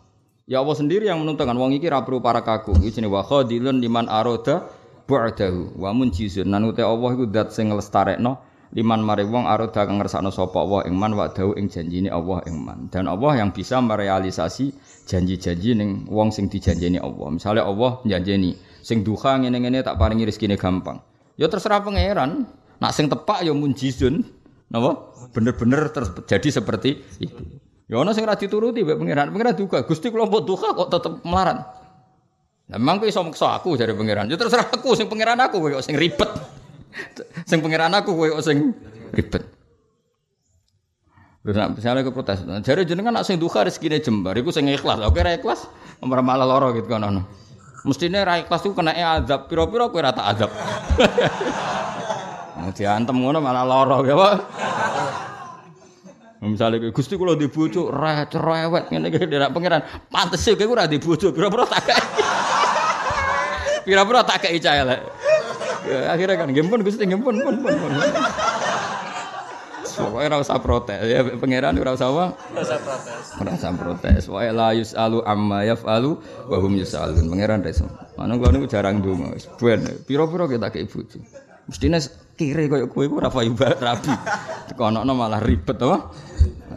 Ya 0.50 0.58
Allah 0.58 0.74
sendiri 0.74 1.06
yang 1.06 1.22
menentukan 1.22 1.54
wong 1.54 1.78
iki 1.78 1.86
ra 1.86 2.02
perlu 2.02 2.18
para 2.18 2.42
kaku. 2.42 2.74
Iki 2.74 2.98
jenenge 2.98 3.14
wa 3.14 3.22
khadilun 3.22 3.78
liman 3.78 4.10
aroda 4.10 4.66
bu'dahu 5.06 5.78
wa 5.78 5.94
munjizun. 5.94 6.50
Nan 6.50 6.66
ute 6.66 6.82
Allah 6.82 7.10
iku 7.14 7.30
zat 7.30 7.54
sing 7.54 7.70
nglestarekno 7.70 8.42
liman 8.74 9.06
mari 9.06 9.22
wong 9.22 9.46
aroda 9.46 9.86
kang 9.86 10.02
ngersakno 10.02 10.34
sapa 10.34 10.58
Allah 10.58 10.88
ing 10.90 10.98
man 10.98 11.14
wa'dahu 11.14 11.54
ing 11.54 11.70
janjine 11.70 12.10
Allah 12.10 12.42
ing 12.50 12.58
man. 12.58 12.90
Dan 12.90 13.06
Allah 13.06 13.38
yang 13.38 13.54
bisa 13.54 13.78
merealisasi 13.78 14.74
janji-janji 15.06 15.78
ning 15.78 16.10
wong 16.10 16.34
sing 16.34 16.50
dijanjeni 16.50 16.98
Allah. 16.98 17.30
Misalnya 17.30 17.62
Allah 17.62 18.02
janjeni 18.02 18.58
sing 18.82 19.06
duha 19.06 19.38
ngene-ngene 19.38 19.86
tak 19.86 19.94
paringi 19.94 20.26
rezekine 20.26 20.58
gampang. 20.58 20.98
Ya 21.38 21.46
terserah 21.46 21.86
pangeran. 21.86 22.50
Nak 22.82 22.90
sing 22.90 23.06
tepak 23.06 23.46
ya 23.46 23.54
munjizun. 23.54 24.26
Napa? 24.74 25.14
Bener-bener 25.30 25.86
terjadi 25.94 26.58
seperti 26.58 26.98
itu. 27.22 27.61
Ya 27.92 28.00
ana 28.00 28.16
sing 28.16 28.24
ora 28.24 28.40
dituruti 28.40 28.80
mbek 28.80 28.96
pangeran. 28.96 29.28
Pangeran 29.36 29.52
juga 29.52 29.84
Gusti 29.84 30.08
kula 30.08 30.24
mbok 30.24 30.48
duka 30.48 30.72
kok 30.72 30.88
tetep 30.88 31.20
melarat. 31.28 31.60
Lah 32.72 32.80
memang 32.80 33.04
kowe 33.04 33.04
iso 33.04 33.20
maksa 33.20 33.52
aku 33.52 33.76
jare 33.76 33.92
pangeran. 33.92 34.32
Ya 34.32 34.40
terserah 34.40 34.64
aku 34.64 34.96
sing 34.96 35.12
pangeran 35.12 35.36
aku 35.36 35.60
kowe 35.60 35.76
sing 35.84 36.00
ribet. 36.00 36.30
sing 37.44 37.60
pangeran 37.60 37.92
aku 37.92 38.16
kowe 38.16 38.40
sing 38.40 38.72
ribet. 39.12 39.44
Terus 41.44 41.58
misalnya 41.74 42.06
ke 42.06 42.14
protes, 42.14 42.40
jare 42.64 42.86
jenengan 42.88 43.18
nak 43.18 43.26
sing 43.26 43.36
duka 43.36 43.66
rezekine 43.66 43.98
jembar, 43.98 44.38
iku 44.38 44.54
sing 44.54 44.70
ikhlas. 44.70 45.02
Oke 45.02 45.20
ra 45.20 45.34
ikhlas, 45.34 45.66
ora 46.00 46.22
malah 46.22 46.46
lara 46.46 46.70
gitu 46.72 46.86
kan 46.86 47.02
ono. 47.02 47.26
Mestine 47.82 48.22
ra 48.22 48.38
ikhlas 48.40 48.62
iku 48.62 48.78
kena 48.78 48.94
azab, 48.94 49.50
pira-pira 49.50 49.90
kowe 49.92 50.00
ra 50.00 50.14
tak 50.14 50.26
azab. 50.32 50.50
Diantem 52.78 53.20
ngono 53.20 53.42
malah 53.42 53.66
lara 53.66 54.00
ya, 54.06 54.14
Pak. 54.14 54.34
Misalnya 56.42 56.82
kayak 56.82 56.94
Gusti 56.98 57.14
kalau 57.14 57.38
di 57.38 57.46
bojo 57.46 57.94
cerewet 58.26 58.90
ngene 58.90 59.14
iki 59.14 59.30
ndak 59.30 59.54
pangeran. 59.54 59.86
Pantes 60.10 60.42
kowe 60.42 60.66
ora 60.74 60.90
di 60.90 60.98
bojo, 60.98 61.30
pira-pira 61.30 61.70
tak 61.70 61.82
kae. 61.86 62.02
Pira-pira 63.86 64.26
tak 64.26 64.42
kae 64.42 64.58
cah 64.58 64.74
elek. 64.74 65.00
Ya, 65.86 66.10
akhirnya 66.10 66.42
kan 66.42 66.50
gempun 66.50 66.82
Gusti 66.82 67.06
gempun 67.06 67.38
pun 67.38 67.54
pun 67.62 67.74
pun. 67.78 67.90
Pokoknya 69.92 70.34
ora 70.34 70.38
usah 70.42 70.58
protes 70.58 70.98
ya 71.04 71.22
pangeran 71.38 71.78
ora 71.78 71.94
usah 71.94 72.10
apa? 72.10 72.26
Ora 72.34 72.62
usah 72.66 72.78
protes. 72.82 73.24
Ora 73.38 73.50
usah 73.54 73.72
protes. 73.78 74.22
Wa 74.26 74.40
la 74.50 74.68
yusalu 74.74 75.18
amma 75.22 75.62
yafalu 75.62 76.18
wa 76.50 76.56
hum 76.58 76.74
yusalun. 76.74 77.22
Pangeran 77.30 77.62
reso. 77.62 77.86
Mana 78.18 78.34
kula 78.34 78.50
niku 78.50 78.66
jarang 78.66 78.98
ndonga. 78.98 79.38
Ben 79.62 79.86
pira-pira 80.10 80.50
kita 80.50 80.74
kei 80.74 80.90
bojo. 80.90 81.22
Mestine 81.70 82.02
kire 82.50 82.66
koyo 82.66 82.86
kowe 82.90 83.06
ora 83.06 83.30
payu 83.30 83.54
rabi. 83.58 84.10
Tekonokno 84.68 85.12
malah 85.14 85.38
ribet 85.38 85.78
to. 85.78 85.94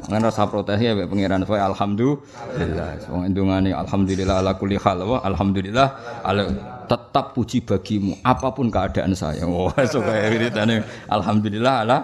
Ngan 0.06 0.22
rasa 0.22 0.46
protes 0.46 0.78
ya 0.78 0.94
mek 0.94 1.10
pangeran 1.10 1.42
kowe 1.50 1.58
alhamdulillah. 1.58 3.10
Wong 3.10 3.24
endungane 3.26 3.74
alhamdulillah 3.74 4.46
ala 4.46 4.54
kulli 4.54 4.78
hal 4.78 5.02
wa 5.02 5.18
alhamdulillah 5.26 5.88
ala 6.22 6.44
tetap 6.86 7.34
puji 7.34 7.66
bagimu 7.66 8.22
apa 8.22 8.54
pun 8.54 8.70
keadaan 8.70 9.18
saya. 9.18 9.50
Wah, 9.50 9.74
oh, 9.74 9.86
so 9.90 10.06
kaya 10.06 10.30
wiridane 10.30 10.86
alhamdulillah 11.10 11.74
ala 11.82 11.98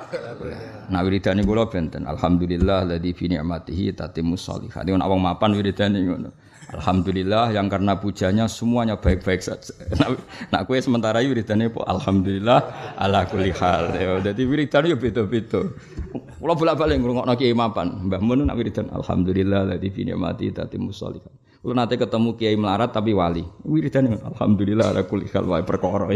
Nah 0.92 1.00
wiridane 1.06 1.46
kula 1.46 1.70
benten 1.70 2.04
alhamdulillah 2.10 2.90
ladzi 2.90 3.14
fi 3.14 3.30
ni'matihi 3.30 3.94
tatimmus 3.94 4.44
sholihat. 4.44 4.84
Nek 4.84 5.06
wong 5.06 5.22
mapan 5.22 5.54
wiridane 5.54 6.02
ngono. 6.02 6.51
Alhamdulillah 6.72 7.52
yang 7.52 7.68
karena 7.68 8.00
pujanya 8.00 8.48
semuanya 8.48 8.96
baik-baik 8.96 9.44
saja. 9.44 9.76
Nak, 10.52 10.62
kue 10.72 10.80
sementara 10.80 11.20
wiridannya 11.20 11.68
po 11.68 11.84
Alhamdulillah 11.84 12.60
ala 12.96 13.28
kulli 13.28 13.52
hal. 13.52 13.92
Ya, 14.00 14.32
jadi 14.32 14.42
wiridannya 14.48 14.96
ya 14.96 14.98
beda-beda. 14.98 15.68
Kalau 16.16 16.56
bolak-balik 16.56 17.04
ngrungokno 17.04 17.36
kiai 17.36 17.52
mapan, 17.52 18.08
Mbah 18.08 18.22
Mun 18.24 18.48
nak 18.48 18.56
wiridan 18.56 18.88
Alhamdulillah 18.88 19.68
ladzi 19.68 19.92
fi 19.92 20.08
ni'mati 20.08 20.56
tatimmus 20.56 21.04
sholihat. 21.04 21.32
Kalau 21.62 21.76
nanti 21.76 22.00
ketemu 22.00 22.30
kiai 22.40 22.56
melarat 22.56 22.90
tapi 22.96 23.12
wali, 23.12 23.44
wiridan 23.68 24.16
Alhamdulillah 24.16 24.96
ala 24.96 25.04
kulli 25.04 25.28
hal 25.36 25.46
wae 25.46 25.68
perkara. 25.68 26.08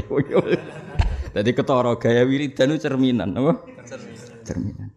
Jadi 1.35 1.51
ketara 1.51 1.99
gaya 1.99 2.23
wiridan 2.23 2.71
itu 2.71 2.87
cerminan, 2.87 3.35
apa? 3.35 3.59
Cerminan. 4.47 4.87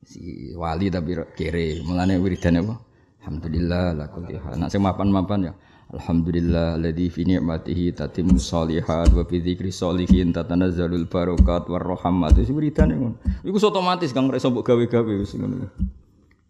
Si 0.00 0.50
wali 0.56 0.88
tapi 0.88 1.12
kere, 1.36 1.84
mulane 1.84 2.16
wiridan 2.16 2.64
apa? 2.64 2.91
Alhamdulillah 3.22 3.94
la 3.94 4.10
kulli 4.10 4.34
hal. 4.34 4.58
Nak 4.58 4.74
sing 4.74 4.82
mapan-mapan 4.82 5.46
ya. 5.46 5.54
Alhamdulillah 5.94 6.74
alladzi 6.74 7.06
fi 7.06 7.22
ni'matihi 7.22 7.94
tatimmu 7.94 8.34
sholihat 8.34 9.14
wa 9.14 9.22
bi 9.22 9.38
dzikri 9.38 9.70
sholihin 9.70 10.34
tatanazzalul 10.34 11.06
barakat 11.06 11.70
war 11.70 11.86
rahmat. 11.86 12.34
Wis 12.34 12.50
wiridane 12.50 12.98
ngono. 12.98 13.22
Iku 13.46 13.62
otomatis 13.62 14.10
Kang 14.10 14.26
reso 14.26 14.50
mbok 14.50 14.66
gawe-gawe 14.66 15.12
wis 15.22 15.38
ngono. 15.38 15.70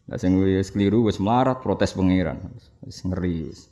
Lah 0.08 0.16
sing 0.16 0.40
wis 0.40 0.72
keliru 0.72 1.04
wis 1.04 1.20
melarat 1.20 1.60
protes 1.60 1.92
pangeran. 1.92 2.40
Wis 2.80 3.04
ngeri 3.04 3.52
wis. 3.52 3.68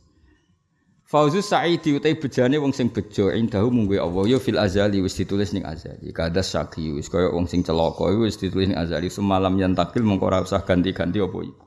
Fauzus 1.09 1.49
Sa'idi 1.49 1.97
utai 1.97 2.21
bejane 2.21 2.61
wong 2.61 2.71
sing 2.77 2.93
bejo 2.93 3.33
indahu 3.35 3.73
munggu 3.73 3.99
Allah 3.99 4.37
ya 4.37 4.39
fil 4.39 4.61
azali 4.61 5.01
wis 5.01 5.17
ditulis 5.17 5.57
ning 5.57 5.65
azali. 5.65 6.13
Kadas 6.13 6.53
saki 6.53 6.93
wis 6.93 7.09
kaya 7.09 7.33
wong 7.33 7.49
sing 7.49 7.65
celaka 7.65 8.13
wis 8.13 8.37
ditulis 8.37 8.69
ning 8.69 8.79
azali 8.79 9.09
semalam 9.09 9.57
yang 9.57 9.73
takil 9.73 10.05
mengko 10.05 10.29
ora 10.29 10.45
usah 10.45 10.63
ganti-ganti 10.63 11.19
apa 11.19 11.39
iku. 11.49 11.67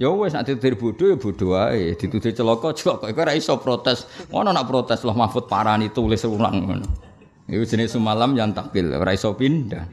Ya 0.00 0.08
wis 0.08 0.32
nek 0.32 0.48
ditutur 0.48 0.80
bodho 0.80 1.04
ya 1.12 1.16
bodho 1.20 1.46
wae, 1.52 1.92
ditutur 1.92 2.32
celaka 2.32 2.72
celaka 2.72 3.12
iku 3.12 3.20
ora 3.20 3.36
iso 3.36 3.60
protes. 3.60 4.08
Ono 4.32 4.48
nak 4.48 4.64
protes 4.64 5.04
loh 5.04 5.12
Mahfud 5.12 5.44
parani 5.44 5.92
tulis 5.92 6.24
ulang 6.24 6.56
ngono. 6.64 6.88
Iku 7.44 7.68
jenis 7.68 7.92
semalam 7.92 8.32
yang 8.32 8.56
takil 8.56 8.96
ora 8.96 9.12
iso 9.12 9.36
pindah. 9.36 9.84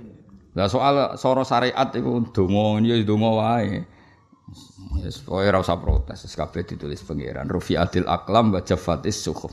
Lah 0.55 0.71
soal 0.71 1.19
soro 1.19 1.43
syariat 1.43 1.91
iku 1.91 2.23
donga 2.31 2.79
ya 2.87 2.95
donga 3.03 3.29
wae. 3.35 3.83
Yes, 5.03 5.19
pokoknya 5.27 5.59
rasa 5.59 5.75
protes, 5.75 6.23
kabeh 6.23 6.63
ditulis 6.63 7.03
pangeran. 7.03 7.51
Rufi 7.51 7.75
adil 7.75 8.07
aklam 8.07 8.55
wa 8.55 8.63
jafatis 8.63 9.19
sukhuf. 9.19 9.51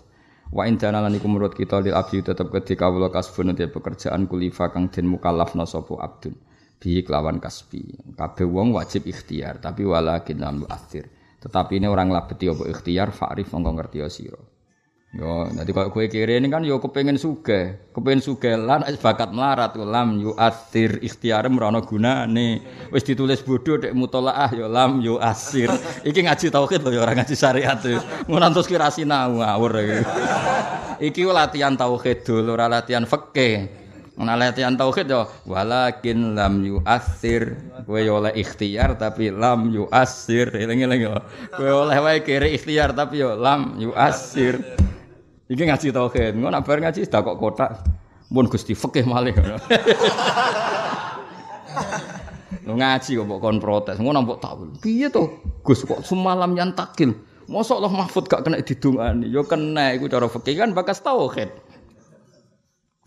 Wa 0.55 0.71
indana 0.71 1.03
lan 1.03 1.19
iku 1.19 1.27
menurut 1.27 1.59
kita 1.59 1.83
lil 1.83 1.99
abdi 1.99 2.23
tetep 2.23 2.55
ketika 2.55 2.87
kawula 2.87 3.11
kasbun 3.11 3.59
pekerjaan 3.59 4.31
kulifa 4.31 4.71
kang 4.71 4.87
den 4.87 5.11
mukallaf 5.11 5.51
sapa 5.67 5.99
abdun. 5.99 6.39
Bi 6.81 7.01
kelawan 7.01 7.41
kasbi. 7.41 7.83
Kabeh 8.15 8.45
wong 8.45 8.75
wajib 8.77 9.09
ikhtiar, 9.09 9.59
tapi 9.63 9.87
walakin 9.89 10.39
lam 10.41 10.65
akhir. 10.69 11.09
Tetapi 11.45 11.77
ini 11.77 11.87
orang 11.89 12.09
labeti 12.09 12.49
apa 12.49 12.65
ikhtiar 12.69 13.13
fa'rif 13.13 13.53
mongko 13.53 13.71
ngerti 13.77 13.99
sira. 14.09 14.41
Yo, 15.15 15.47
nanti 15.47 15.71
kalau 15.71 15.95
kue 15.95 16.11
kiri 16.11 16.43
ini 16.43 16.51
kan 16.51 16.67
yo 16.67 16.83
kepengen 16.83 17.15
suge, 17.15 17.87
kepengen 17.95 18.19
suge 18.19 18.59
lan 18.59 18.83
bakat 18.99 19.31
melarat 19.31 19.79
lam 19.79 20.19
yu 20.19 20.35
asir 20.35 20.99
ikhtiar 20.99 21.47
merono 21.47 21.87
guna 21.87 22.27
nih, 22.27 22.59
wis 22.91 23.07
ditulis 23.07 23.39
bodoh 23.47 23.79
dek 23.79 23.95
mutolaah 23.95 24.51
yo 24.51 24.67
lam 24.67 24.99
yu 24.99 25.15
asir, 25.23 25.71
iki 26.03 26.19
ngaji 26.19 26.51
tauhid 26.51 26.83
loh 26.83 26.99
orang 26.99 27.23
ngaji 27.23 27.31
syariat 27.39 27.79
tuh, 27.79 28.03
ngantos 28.27 28.67
kira 28.67 28.91
sinau 28.91 29.39
ngawur 29.39 29.87
iki 30.99 31.23
latihan 31.31 31.79
tauhid 31.79 32.27
dulu, 32.27 32.59
latihan 32.59 33.07
fakih, 33.07 33.71
Nah 34.15 34.39
latihan 34.39 34.79
tauhid 34.79 35.11
yo 35.11 35.27
walakin 35.43 36.39
lam 36.39 36.63
yu 36.63 36.79
asir 36.87 37.59
yo 37.91 38.23
oleh 38.23 38.31
ikhtiar 38.39 38.95
tapi 38.95 39.35
lam 39.35 39.75
yu 39.75 39.91
asir 39.91 40.55
eling-eling 40.55 41.11
yo 41.11 41.19
kowe 41.51 41.87
oleh 41.87 41.99
wae 41.99 42.23
kiri 42.23 42.55
ikhtiar 42.55 42.95
tapi 42.95 43.27
yo 43.27 43.35
lam 43.35 43.75
yu 43.83 43.91
asir 43.91 44.63
Iki 45.45 45.63
ngaji 45.69 45.87
tauhid. 45.93 46.35
Ngono 46.41 46.57
bar 46.65 46.79
ngaji 46.81 47.05
dak 47.05 47.21
kok 47.21 47.37
kotak. 47.37 47.71
Mun 48.33 48.49
Gusti 48.49 48.73
fikih 48.73 49.05
malih. 49.05 49.37
Lu 52.65 52.81
ngaji 52.81 53.11
kok 53.21 53.41
kon 53.45 53.61
protes. 53.61 54.01
Ngono 54.01 54.25
mbok 54.25 54.39
tak. 54.41 54.57
Piye 54.81 55.13
to? 55.13 55.29
Gus 55.61 55.85
kok 55.85 56.01
semalam 56.01 56.57
yang 56.57 56.73
takil. 56.73 57.13
Mosok 57.45 57.77
Allah 57.77 57.93
Mahfud 57.93 58.25
gak 58.25 58.41
kena 58.41 58.65
didungani. 58.65 59.29
Yo 59.29 59.45
kena 59.45 59.93
iku 59.93 60.09
cara 60.09 60.33
fikih 60.33 60.65
kan 60.65 60.73
bakas 60.73 61.05
tauhid. 61.05 61.53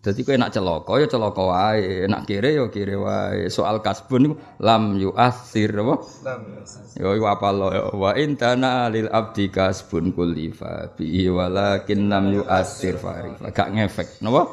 Jadi 0.08 0.24
kowe 0.24 0.40
nak 0.40 0.56
celaka 0.56 1.04
ya 1.04 1.08
celaka 1.12 1.44
wae, 1.44 2.08
nak 2.08 2.24
kire 2.24 2.56
ya 2.56 2.72
kire 2.72 2.96
wae. 2.96 3.52
Soal 3.52 3.84
kasbun 3.84 4.32
iku 4.32 4.36
lam 4.64 4.96
yu'athir 4.96 5.76
apa? 5.76 5.96
Lam 6.24 6.42
yu'athir. 6.56 7.04
Ya 7.04 7.12
iku 7.12 7.26
apa 7.28 7.48
lo 7.52 7.68
ya 7.76 7.84
wa 7.92 8.16
intana 8.16 8.88
lil 8.88 9.12
abdi 9.12 9.52
kasbun 9.52 10.16
kulifa 10.16 10.96
bi 10.96 11.28
walakin 11.28 12.08
lam 12.08 12.32
yu'athir 12.32 12.96
fa 12.96 13.20
gak 13.52 13.68
ngefek. 13.76 14.24
Napa? 14.24 14.48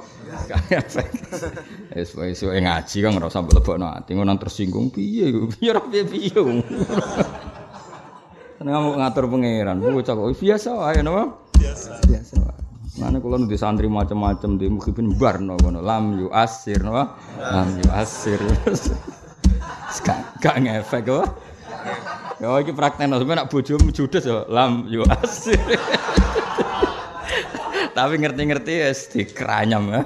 Gak 0.51 0.61
ngefek. 0.75 1.09
Wis 1.95 2.11
wis 2.19 2.43
ngaji 2.43 2.97
kan 2.99 3.15
ora 3.15 3.31
usah 3.31 3.47
mlebokno 3.47 3.87
ati 3.95 4.19
ngono 4.19 4.35
tersinggung 4.35 4.91
piye 4.91 5.31
piye 5.55 5.71
ora 5.79 5.87
piye 5.87 6.03
piye. 6.03 6.35
Nang 8.65 8.97
ngatur 8.97 9.29
pangeran, 9.31 9.77
bocah 9.79 10.15
kok 10.19 10.35
biasa 10.35 10.71
wae 10.75 10.99
napa? 10.99 11.31
Biasa. 11.55 11.91
Biasa 12.11 12.35
wae. 12.43 12.74
Mana 12.95 13.19
kalau 13.19 13.43
nanti 13.43 13.59
santri 13.59 13.91
macam-macam 13.91 14.55
di 14.55 14.71
mungkin 14.71 15.19
bar 15.19 15.43
no 15.43 15.59
kono 15.59 15.83
lam 15.83 16.15
yu 16.15 16.31
asir 16.31 16.79
no 16.79 16.95
lam 17.43 17.69
yu 17.75 17.91
asir. 17.91 18.39
Gak 20.43 20.57
ngefek 20.63 21.03
kok. 21.03 21.27
Ya 22.39 22.55
iki 22.63 22.71
praktek 22.71 23.11
no 23.11 23.19
sampe 23.19 23.35
nak 23.35 23.51
bojomu 23.51 23.91
judes 23.91 24.23
ya 24.23 24.47
lam 24.47 24.87
yu 24.87 25.03
asir. 25.11 25.59
Tapi 27.99 28.15
ngerti-ngerti 28.15 28.73
ya 28.87 28.95
dikranyam 28.95 29.91
ya. 29.91 30.03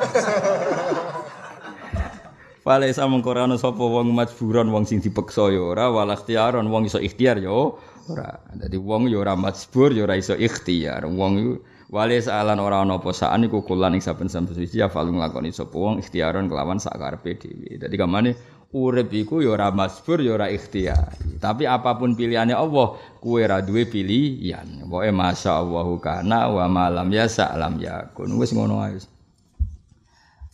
Fale 2.64 2.88
sa 2.92 3.04
mengkorano 3.04 3.60
sapa 3.60 3.84
wong 3.84 4.16
majburan 4.16 4.72
wong 4.72 4.88
sing 4.88 5.04
dipeksa 5.04 5.52
ya 5.52 5.60
ora 5.60 5.92
wong 5.92 6.88
iso 6.88 6.96
ikhtiar 6.96 7.36
ya 7.36 7.52
ora. 7.52 8.40
Dadi 8.56 8.80
wong 8.80 9.12
ya 9.12 9.20
ora 9.20 9.36
majbur 9.36 9.92
ya 9.92 10.08
ora 10.08 10.16
iso 10.16 10.32
ikhtiar. 10.36 11.04
Wong 11.04 11.60
iku 11.90 11.98
Wali 11.98 12.22
saalan 12.22 12.62
ora 12.62 12.86
ana 12.86 13.02
apa 13.02 13.10
saan 13.10 13.50
iku 13.50 13.66
kulan 13.66 13.98
ing 13.98 14.02
saben-saben 14.02 14.54
ya 14.70 14.86
falung 14.86 15.18
nglakoni 15.18 15.50
sapa 15.50 15.74
wong 15.74 15.98
ikhtiaron 15.98 16.46
kelawan 16.46 16.78
sakarepe 16.78 17.34
dhewe. 17.34 17.82
Dadi 17.82 17.98
kamane 17.98 18.38
urip 18.70 19.10
iku 19.10 19.42
ya 19.42 19.58
ora 19.58 19.74
masbur 19.74 20.22
ya 20.22 20.38
ora 20.38 20.46
ikhtiar. 20.46 21.18
Tapi 21.42 21.66
apa 21.66 21.98
pun 21.98 22.14
pilihannya 22.14 22.54
Allah, 22.54 22.94
kuwe 23.18 23.42
ora 23.42 23.58
duwe 23.58 23.90
pilihan. 23.90 24.86
Pokoke 24.86 25.10
masyaallahu 25.10 25.98
kana 25.98 26.46
wa 26.46 26.70
malam 26.70 27.10
ya 27.10 27.26
salam 27.26 27.82
yakun. 27.82 28.38
Wis 28.38 28.54
ngono 28.54 28.86
ae. 28.86 29.02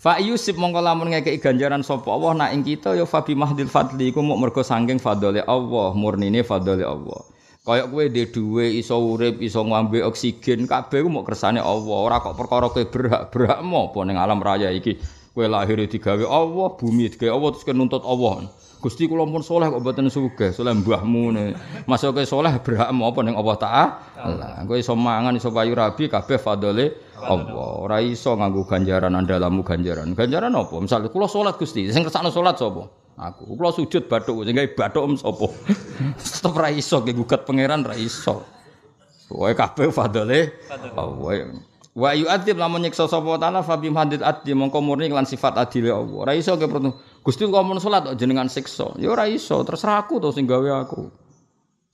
Fa 0.00 0.16
Yusuf 0.16 0.56
mongko 0.56 0.80
lamun 0.80 1.12
ngekeki 1.12 1.40
ganjaran 1.40 1.84
sapa 1.84 2.08
Allah 2.16 2.32
nak 2.32 2.50
ing 2.56 2.64
kita 2.64 2.96
ya 2.96 3.04
fabi 3.04 3.36
mahdil 3.36 3.68
fadli 3.68 4.08
iku 4.08 4.24
muk 4.24 4.40
mergo 4.40 4.64
saking 4.64 4.96
fadhole 4.96 5.44
Allah, 5.44 5.88
murnine 5.92 6.40
fadhole 6.40 6.84
Allah. 6.84 7.35
Kayak 7.66 7.90
kowe 7.90 8.04
dhe 8.06 8.24
dhuwe 8.30 8.78
iso 8.78 8.94
urip, 8.94 9.42
iso 9.42 9.66
ngombe 9.66 9.98
oksigen, 10.06 10.70
kabeh 10.70 11.02
ku 11.02 11.10
mok 11.10 11.26
kersane 11.26 11.58
Allah. 11.58 11.98
Ora 11.98 12.22
kok 12.22 12.38
perkara 12.38 12.70
kowe 12.70 12.86
berhak-berhak 12.86 13.58
apa 13.58 13.98
ning 14.06 14.14
alam 14.14 14.38
raya 14.38 14.70
iki. 14.70 14.94
Kowe 15.34 15.50
lahir 15.50 15.74
digawe 15.74 16.22
Allah, 16.30 16.66
bumi 16.78 17.10
digawe 17.10 17.34
Allah 17.34 17.50
terus 17.50 17.66
nuntut 17.74 18.06
Allah. 18.06 18.46
Gusti 18.78 19.10
kula 19.10 19.26
pun 19.26 19.42
soleh 19.42 19.66
kok 19.66 19.82
mboten 19.82 20.06
sugih, 20.06 20.54
soleh 20.54 20.78
mbahmu 20.78 21.24
ne. 21.34 21.58
Masuk 21.90 22.14
kowe 22.14 22.22
soleh 22.22 22.54
berhak 22.62 22.86
apa 22.86 23.20
ning 23.26 23.34
Allah 23.34 23.56
Ta'ala. 23.58 24.62
Kowe 24.62 24.78
iso 24.78 24.94
mangan, 24.94 25.34
iso 25.34 25.50
payu 25.50 25.74
rabi 25.74 26.06
kabeh 26.06 26.38
fadhole 26.38 27.18
Allah. 27.18 27.82
Ora 27.82 27.98
iso 27.98 28.30
nganggo 28.38 28.62
ganjaran 28.62 29.10
andalamu 29.10 29.66
ganjaran. 29.66 30.14
Ganjaran 30.14 30.54
apa? 30.54 30.78
Misale 30.78 31.10
kula 31.10 31.26
salat 31.26 31.58
Gusti, 31.58 31.90
sing 31.90 32.06
kersane 32.06 32.30
salat 32.30 32.62
sapa? 32.62 33.05
Aku. 33.16 33.56
Kula 33.56 33.72
sujud 33.72 34.06
bathuk 34.06 34.44
sing 34.44 34.56
bathuk 34.76 35.02
om 35.02 35.16
sapa? 35.16 35.48
Tetep 36.20 36.54
ra 36.54 36.68
iso 36.70 37.00
ge 37.02 37.16
gugat 37.16 37.48
pangeran 37.48 37.82
ra 37.82 37.96
iso. 37.96 38.44
Wae 39.32 39.56
kabeh 39.56 39.90
fadale. 39.90 40.54
Wae 40.94 41.48
Wa 41.96 42.12
yu'adzib 42.12 42.60
lamun 42.60 42.84
nyiksa 42.84 43.08
sapa 43.08 43.40
taala 43.40 43.64
fa 43.64 43.80
bi 43.80 43.88
hadid 43.88 44.20
adli 44.20 44.52
mongko 44.52 44.84
murni 44.84 45.08
lan 45.08 45.24
sifat 45.24 45.56
adile 45.56 45.96
Allah. 45.96 46.28
Ora 46.28 46.32
iso 46.36 46.52
ke 46.60 46.68
perlu. 46.68 46.92
Gusti 47.24 47.48
kok 47.48 47.64
mun 47.64 47.80
salat 47.80 48.12
jenengan 48.20 48.52
siksa. 48.52 48.92
Ya 49.00 49.08
ora 49.08 49.24
iso, 49.24 49.64
terserah 49.64 50.04
aku 50.04 50.20
to 50.20 50.28
sing 50.28 50.44
gawe 50.44 50.84
aku. 50.84 51.08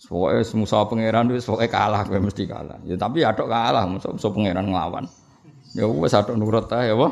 Pokoke 0.03 0.43
musa 0.59 0.83
pangeran 0.91 1.31
wis 1.31 1.47
pokoke 1.47 1.71
kalah 1.71 2.03
kowe 2.03 2.19
mesti 2.19 2.51
kalah. 2.51 2.83
Ya 2.83 2.99
tapi 2.99 3.23
adok 3.23 3.47
kalah 3.47 3.87
musa 3.87 4.11
pangeran 4.11 4.75
nglawan. 4.75 5.07
Ya 5.79 5.87
wis 5.87 6.19
adok 6.19 6.35
nurut 6.35 6.67
ae 6.75 6.91
apa? 6.91 7.09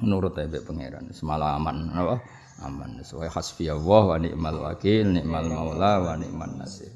Nurut 0.00 0.32
ae 0.40 0.48
pangeran 0.48 1.12
semalaman 1.12 1.92
apa? 1.92 2.24
Aman. 2.62 3.02
Sesuai 3.02 3.28
hasbi 3.28 3.66
Allah 3.66 4.02
wa 4.14 4.16
ni'mal 4.16 4.56
wakil 4.62 5.18
ni'mal 5.18 5.50
maula 5.50 6.00
wa 6.00 6.14
ni'man 6.14 6.62
nasir. 6.62 6.94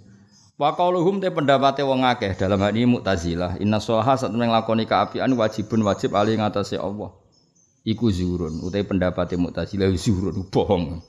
Wa 0.57 0.73
qauluhum 0.73 1.21
te 1.21 1.29
pendapate 1.29 1.85
wong 1.85 2.07
akeh. 2.07 2.33
Dalam 2.39 2.62
hal 2.62 2.73
ini 2.73 2.89
Mu'tazilah. 2.89 3.61
Inna 3.61 3.83
shaha 3.83 4.17
sak 4.17 4.33
temen 4.33 4.49
nglakoni 4.49 4.89
kaapian 4.89 5.29
wajibun 5.37 5.85
wajib 5.85 6.17
ali 6.17 6.39
ngatasé 6.39 6.81
Allah. 6.81 7.12
Iku 7.85 8.09
zuhurun. 8.09 8.64
Utai 8.64 8.87
pendapate 8.87 9.37
Mu'tazilah 9.37 9.91
zuhurun. 9.93 10.49
Bohong. 10.49 11.03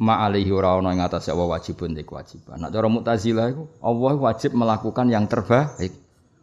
Ma 0.00 0.20
alaihi 0.24 0.52
ora 0.52 0.76
ana 0.76 0.96
ing 0.96 1.00
atase 1.00 1.32
Allah 1.32 1.48
wajibun 1.48 1.96
te 1.96 2.04
kewajiban. 2.04 2.60
Nek 2.60 2.72
cara 2.72 2.88
Mu'tazilah 2.92 3.46
iku 3.52 3.64
Allah 3.80 4.12
wajib 4.18 4.52
melakukan 4.52 5.06
yang 5.08 5.24
terbaik. 5.24 5.92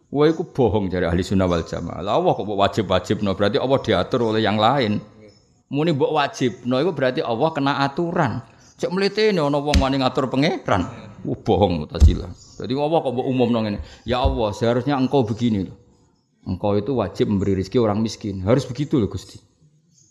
Wah, 0.07 0.23
itu 0.31 0.47
bohong 0.47 0.87
dari 0.87 1.03
ahli 1.03 1.19
sunnah 1.19 1.51
wal 1.51 1.67
jamaah. 1.67 1.99
Allah 1.99 2.31
kok 2.31 2.47
wajib-wajib, 2.47 3.27
no 3.27 3.35
berarti 3.35 3.59
Allah 3.59 3.79
diatur 3.83 4.31
oleh 4.31 4.39
yang 4.39 4.55
lain. 4.55 5.03
Muni 5.67 5.91
mbok 5.95 6.11
wajib 6.15 6.63
no 6.63 6.79
iku 6.79 6.91
berarti 6.95 7.19
Allah 7.23 7.49
kena 7.51 7.83
aturan 7.83 8.43
cek 8.77 8.91
mlitene 8.93 9.41
ana 9.41 9.57
wong 9.59 9.77
wani 9.79 9.99
ngatur 9.99 10.31
pangeran 10.31 10.87
uh, 11.23 11.37
bohong 11.43 11.83
mutazilah 11.85 12.31
jadi 12.61 12.73
Allah 12.77 12.99
kok 13.03 13.11
mbok 13.13 13.27
umum 13.27 13.49
ngene 13.51 13.79
ya 14.07 14.23
Allah 14.23 14.55
seharusnya 14.55 14.95
engkau 14.95 15.27
begini 15.27 15.67
loh 15.67 15.77
engkau 16.47 16.79
itu 16.79 16.95
wajib 16.95 17.27
memberi 17.27 17.59
rezeki 17.59 17.77
orang 17.83 17.99
miskin 17.99 18.39
harus 18.45 18.63
begitu 18.63 19.01
loh 19.01 19.11
Gusti 19.11 19.47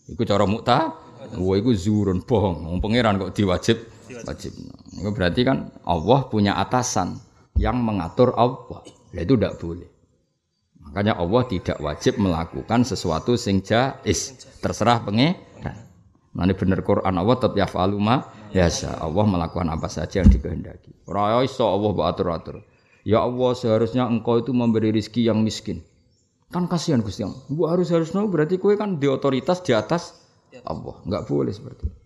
Iku 0.07 0.23
cara 0.23 0.47
mukta, 0.47 0.95
wah 1.35 1.55
iku 1.59 1.75
zurun 1.75 2.23
bohong. 2.23 2.63
Wong 2.63 2.79
pangeran 2.79 3.19
kok 3.19 3.35
diwajib 3.35 3.77
wajib. 4.23 4.55
Itu 4.95 5.11
berarti 5.11 5.41
kan 5.43 5.67
Allah 5.83 6.31
punya 6.31 6.55
atasan 6.55 7.19
yang 7.59 7.75
mengatur 7.83 8.31
Allah. 8.39 8.87
Nah, 8.87 9.21
itu 9.21 9.35
tidak 9.35 9.59
boleh. 9.59 9.89
Makanya 10.79 11.19
Allah 11.19 11.43
tidak 11.51 11.77
wajib 11.83 12.15
melakukan 12.15 12.87
sesuatu 12.87 13.35
sing 13.35 13.59
jais. 13.59 14.47
Terserah 14.63 15.03
Nanti 16.37 16.53
bener 16.53 16.85
Quran 16.85 17.17
Allah 17.17 17.35
tetap 17.41 17.57
ya 17.57 17.65
ma 17.97 18.21
yasa. 18.53 19.01
Allah 19.01 19.25
melakukan 19.25 19.65
apa 19.73 19.89
saja 19.89 20.21
yang 20.21 20.29
dikehendaki. 20.29 20.93
Ora 21.09 21.41
iso 21.41 21.65
Allah 21.65 22.13
atur-atur. 22.13 22.61
Ya 23.01 23.25
Allah 23.25 23.57
seharusnya 23.57 24.05
engkau 24.05 24.37
itu 24.37 24.53
memberi 24.53 24.93
rizki 24.93 25.25
yang 25.25 25.41
miskin. 25.41 25.81
Kan 26.53 26.69
kasihan 26.69 27.01
Gusti 27.01 27.25
Allah. 27.25 27.41
Bu 27.49 27.65
harus 27.65 27.89
harus 27.89 28.13
no 28.13 28.29
berarti 28.29 28.61
kue 28.61 28.77
kan 28.77 29.01
di 29.01 29.09
otoritas 29.09 29.65
di 29.65 29.73
atas 29.73 30.13
Allah. 30.61 31.01
Enggak 31.09 31.25
boleh 31.25 31.49
seperti 31.49 31.89
itu. 31.89 31.97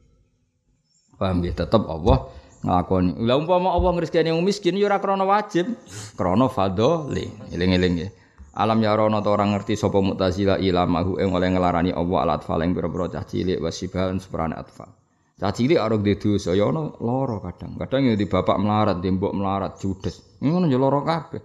Paham 1.20 1.44
ya? 1.44 1.52
Tetap 1.52 1.84
Allah 1.92 2.32
nglakoni. 2.64 3.20
Lah 3.28 3.36
umpama 3.36 3.76
Allah 3.76 3.92
ngrizkani 4.00 4.32
yang 4.32 4.40
miskin 4.42 4.80
ya 4.80 4.96
krana 4.98 5.28
wajib, 5.28 5.76
krana 6.16 6.48
fadhole. 6.48 7.28
Eling-eling 7.52 8.08
ya. 8.08 8.10
Alam 8.52 8.84
ya 8.84 8.92
rono 9.00 9.24
orang 9.24 9.56
ngerti 9.56 9.80
sapa 9.80 10.04
Mu'tazilah 10.04 10.60
ilamahu 10.60 11.24
ing 11.24 11.32
oleh 11.32 11.56
ngelarani 11.56 11.96
Allah 11.96 12.18
alat 12.28 12.44
atfal 12.44 12.60
ing 12.68 12.76
pira-pira 12.76 13.08
cah 13.08 13.24
cilik 13.24 13.64
wasibahan 13.64 14.20
seperane 14.20 14.60
atfal. 14.60 14.92
Cah 15.40 15.56
cilik 15.56 15.80
arep 15.80 16.04
di 16.04 16.20
dosa 16.20 16.52
ya 16.52 16.68
ono 16.68 17.00
lara 17.00 17.40
kadang. 17.40 17.80
Kadang 17.80 18.12
ya 18.12 18.20
di 18.20 18.28
bapak 18.28 18.58
melarat, 18.60 19.00
di 19.00 19.08
mbok 19.08 19.34
melarat 19.34 19.80
judes. 19.80 20.38
Ngono 20.44 20.68
ya 20.68 20.76
lara 20.76 21.00
kabeh. 21.00 21.44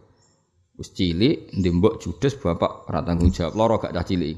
Wis 0.76 0.90
cilik 0.92 1.54
ndek 1.54 1.72
mbok 1.78 1.94
judes 2.02 2.34
bapak 2.42 2.90
ora 2.90 3.00
tanggung 3.06 3.30
jawab 3.30 3.54
lara 3.54 3.76
gak 3.78 3.94
cah 3.94 4.04
cilik. 4.04 4.36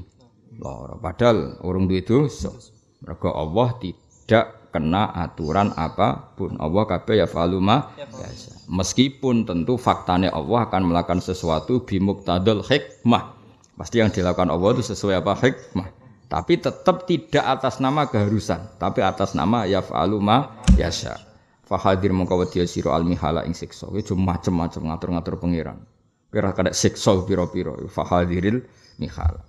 Lara 0.61 0.93
padahal 1.01 1.57
urung 1.65 1.89
duwe 1.89 2.05
dosa. 2.05 2.53
Mergo 3.01 3.33
Allah 3.33 3.69
tidak 3.81 4.58
kena 4.69 5.09
aturan 5.13 5.73
apa 5.75 6.33
pun. 6.37 6.57
Allah 6.61 6.83
kabeh 6.85 7.21
ya 7.21 7.27
faluma 7.29 7.93
biasa. 7.97 8.69
Meskipun 8.69 9.49
tentu 9.49 9.75
faktanya 9.75 10.29
Allah 10.33 10.69
akan 10.69 10.93
melakukan 10.93 11.21
sesuatu 11.21 11.81
bimuktadul 11.83 12.61
hikmah. 12.61 13.35
Pasti 13.75 14.03
yang 14.03 14.13
dilakukan 14.13 14.51
Allah 14.53 14.69
itu 14.77 14.83
sesuai 14.93 15.21
apa 15.21 15.33
hikmah. 15.37 15.87
Tapi 16.29 16.61
tetap 16.61 17.09
tidak 17.09 17.41
atas 17.41 17.81
nama 17.81 18.05
keharusan, 18.05 18.77
tapi 18.77 19.01
atas 19.01 19.33
nama 19.33 19.65
ya 19.65 19.81
faluma 19.81 20.61
yasha. 20.77 21.17
Fahadir 21.65 22.13
mengkawati 22.13 22.61
siro 22.69 22.93
almihala 22.93 23.45
ing 23.49 23.57
siksa. 23.57 23.89
Itu 23.97 24.13
macam-macam 24.13 24.93
ngatur-ngatur 24.93 25.41
pengiran. 25.41 25.81
Kira 26.29 26.53
kada 26.53 26.69
siksa 26.73 27.17
piro-piro 27.25 27.77
fahadiril 27.89 28.61
mihal. 29.01 29.41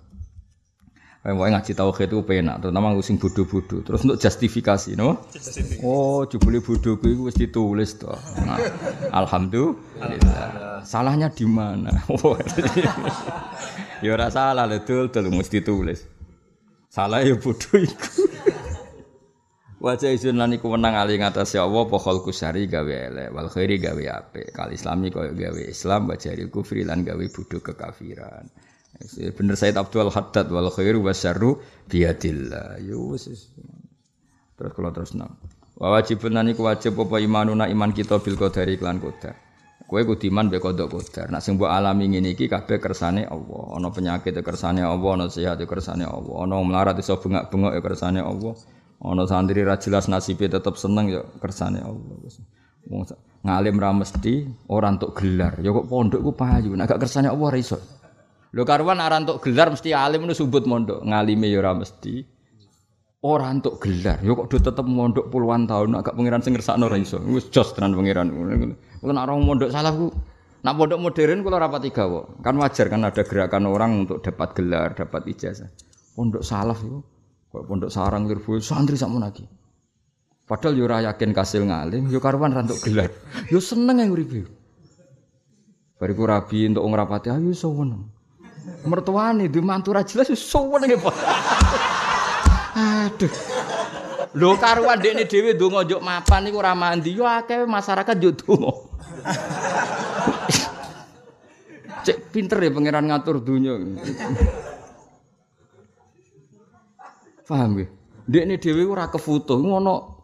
Mau 1.21 1.45
ngaji 1.45 1.77
tauhid 1.77 2.09
itu 2.09 2.25
penak, 2.25 2.65
terutama 2.65 2.97
sing 3.05 3.21
bodoh-bodoh. 3.21 3.85
Terus 3.85 4.01
untuk 4.01 4.17
justifikasi, 4.17 4.97
no? 4.97 5.21
Oh, 5.85 6.25
jebule 6.25 6.65
bodoh 6.65 6.97
gue 6.97 7.13
itu 7.13 7.45
ditulis 7.45 8.01
tuh. 8.01 8.17
Nah, 8.41 8.57
alhamdulillah. 9.13 10.81
Salahnya 10.81 11.29
di 11.29 11.45
mana? 11.45 11.93
ya 14.01 14.17
ora 14.17 14.33
salah 14.33 14.65
lho, 14.65 14.81
dul, 14.81 15.13
dul 15.13 15.29
mesti 15.29 15.61
tulis. 15.61 16.01
Salah 16.89 17.21
ya 17.21 17.37
bodoh 17.37 17.77
iku. 17.77 18.25
Wajah 19.81 20.13
izin 20.13 20.37
lan 20.37 20.57
iku 20.57 20.73
menang 20.73 20.93
ali 20.93 21.17
ngatas 21.17 21.57
ya 21.57 21.65
Allah 21.65 21.89
pokol 21.89 22.21
kusari 22.21 22.69
gawe 22.69 22.93
elek 23.09 23.33
wal 23.33 23.49
khairi 23.49 23.81
gawe 23.81 24.03
apik 24.13 24.53
kal 24.53 24.69
islami 24.69 25.09
koyo 25.09 25.33
gawe 25.33 25.57
Islam 25.57 26.05
bajaril 26.05 26.53
kufri 26.53 26.85
lan 26.85 27.01
gawe 27.01 27.25
bodho 27.33 27.57
kekafiran. 27.65 28.45
Bener 29.09 29.55
Said 29.57 29.77
Abdul 29.77 30.13
Haddad 30.13 30.49
wal 30.53 30.69
khairu 30.69 31.01
wasyarru 31.01 31.57
biadillah. 31.89 32.77
Yo. 32.85 33.17
Terus 33.17 34.71
kalau 34.77 34.91
terus 34.93 35.17
nang. 35.17 35.41
Wa 35.81 35.97
wajibun 35.97 36.37
nani 36.37 36.53
ku 36.53 36.69
wajib 36.69 36.93
apa 37.01 37.17
imanuna 37.17 37.65
iman 37.65 37.89
kita 37.89 38.21
bil 38.21 38.37
qadari 38.37 38.77
klan 38.77 39.01
qadar. 39.01 39.33
Kowe 39.89 40.01
kudu 40.05 40.29
iman 40.29 40.53
be 40.53 40.61
qadar 40.61 40.85
qadar. 40.85 41.33
Nek 41.33 41.41
sing 41.41 41.57
mbok 41.57 41.73
alami 41.73 42.05
ngene 42.13 42.37
iki 42.37 42.45
kabeh 42.45 42.77
kersane 42.77 43.25
Allah. 43.25 43.63
Ana 43.73 43.89
penyakit 43.89 44.37
ya 44.37 44.45
kersane 44.45 44.85
Allah, 44.85 45.09
ana 45.17 45.25
sehat 45.25 45.57
ya 45.57 45.65
kersane 45.65 46.05
Allah. 46.05 46.35
Ana 46.45 46.61
melarat 46.61 46.95
iso 47.01 47.17
bengak-bengok 47.17 47.73
ya 47.73 47.81
kersane 47.81 48.21
Allah. 48.21 48.53
Ana 49.01 49.25
santri 49.25 49.65
ra 49.65 49.81
jelas 49.81 50.05
nasibe 50.05 50.45
tetep 50.45 50.77
seneng 50.77 51.09
ya 51.09 51.25
kersane 51.41 51.81
Allah. 51.81 52.15
Wong 52.85 53.03
ngalim 53.41 53.75
ra 53.81 53.89
mesti 53.97 54.45
ora 54.69 54.93
entuk 54.93 55.17
gelar. 55.17 55.57
Ya 55.65 55.73
kok 55.73 55.89
pondok 55.89 56.21
ku 56.21 56.31
payu. 56.37 56.77
Nek 56.77 56.85
gak 56.85 57.01
kersane 57.01 57.33
Allah 57.33 57.49
ra. 57.49 58.00
Lho 58.51 58.67
karuan 58.67 58.99
ora 58.99 59.15
entuk 59.15 59.39
gelar 59.43 59.71
mesti 59.71 59.95
alim 59.95 60.27
nu 60.27 60.35
subut 60.35 60.67
mondok. 60.67 61.07
Ngalime 61.07 61.47
ya 61.47 61.63
ora 61.63 61.71
mesti. 61.71 62.19
Ora 63.23 63.47
entuk 63.47 63.79
gelar. 63.79 64.19
Ya 64.19 64.35
kok 64.35 64.51
do 64.51 64.57
tetep 64.59 64.83
mondok 64.83 65.31
puluhan 65.31 65.69
tahun 65.71 65.95
agak 66.03 66.19
pangeran 66.19 66.43
sing 66.43 66.53
ngersakno 66.59 66.91
ora 66.91 66.99
iso. 66.99 67.23
Wis 67.31 67.47
jos 67.47 67.71
tenan 67.71 67.95
pangeran. 67.95 68.27
Kulo 68.99 69.11
nek 69.15 69.23
orang 69.23 69.39
mondok 69.47 69.71
salah 69.71 69.95
ku 69.95 70.11
Nak 70.61 70.77
pondok 70.77 71.01
modern 71.01 71.41
kula 71.41 71.57
rapat 71.57 71.89
tiga 71.89 72.05
kok. 72.05 72.37
Kan 72.45 72.55
wajar 72.61 72.85
kan 72.85 73.01
ada 73.01 73.25
gerakan 73.25 73.65
orang 73.65 74.05
untuk 74.05 74.21
dapat 74.21 74.53
gelar, 74.53 74.93
dapat 74.93 75.25
ijazah. 75.25 75.73
Pondok 76.13 76.45
salaf 76.45 76.85
itu 76.85 77.01
Kok 77.51 77.67
pondok 77.67 77.91
sarang 77.91 78.29
lirbo 78.29 78.61
santri 78.61 78.95
sakmu 78.95 79.19
lagi. 79.19 79.43
Padahal 80.47 80.77
yo 80.77 80.87
ora 80.87 81.03
yakin 81.03 81.35
kasil 81.35 81.67
ngalim, 81.67 82.07
yo 82.07 82.23
karuan 82.23 82.55
rantuk 82.55 82.79
gelar. 82.79 83.11
Yo 83.51 83.59
seneng 83.59 83.99
yang 83.99 84.13
uripe. 84.13 84.47
Bariku 85.99 86.23
rabi 86.23 86.71
untuk 86.71 86.87
ngrapati 86.87 87.27
ayo 87.27 87.51
seneng. 87.51 88.07
Mertuane 88.85 89.49
di 89.49 89.59
mantu 89.61 89.93
ra 89.93 90.05
jelas 90.05 90.29
seneng 90.33 90.97
Pak. 91.01 91.15
Aduh. 92.77 93.33
Lho 94.31 94.55
karuan 94.55 95.01
dekne 95.01 95.27
dhewe 95.27 95.51
ndonga 95.53 95.83
njuk 95.83 95.99
mapan 95.99 96.47
iku 96.47 96.63
ora 96.63 96.71
mandi 96.71 97.11
yo 97.11 97.27
akeh 97.27 97.67
masyarakat 97.67 98.15
yo 98.21 98.31
donga. 98.31 98.71
Cek 102.01 102.33
pinter 102.33 102.57
ya 102.63 102.71
pangeran 102.71 103.11
ngatur 103.11 103.43
dunia. 103.43 103.75
Paham 107.43 107.83
ya? 107.83 107.85
Dek 108.31 108.43
ini 108.47 108.55
dewi 108.55 108.87
ora 108.87 109.11
kefoto, 109.11 109.59
ngono 109.59 110.23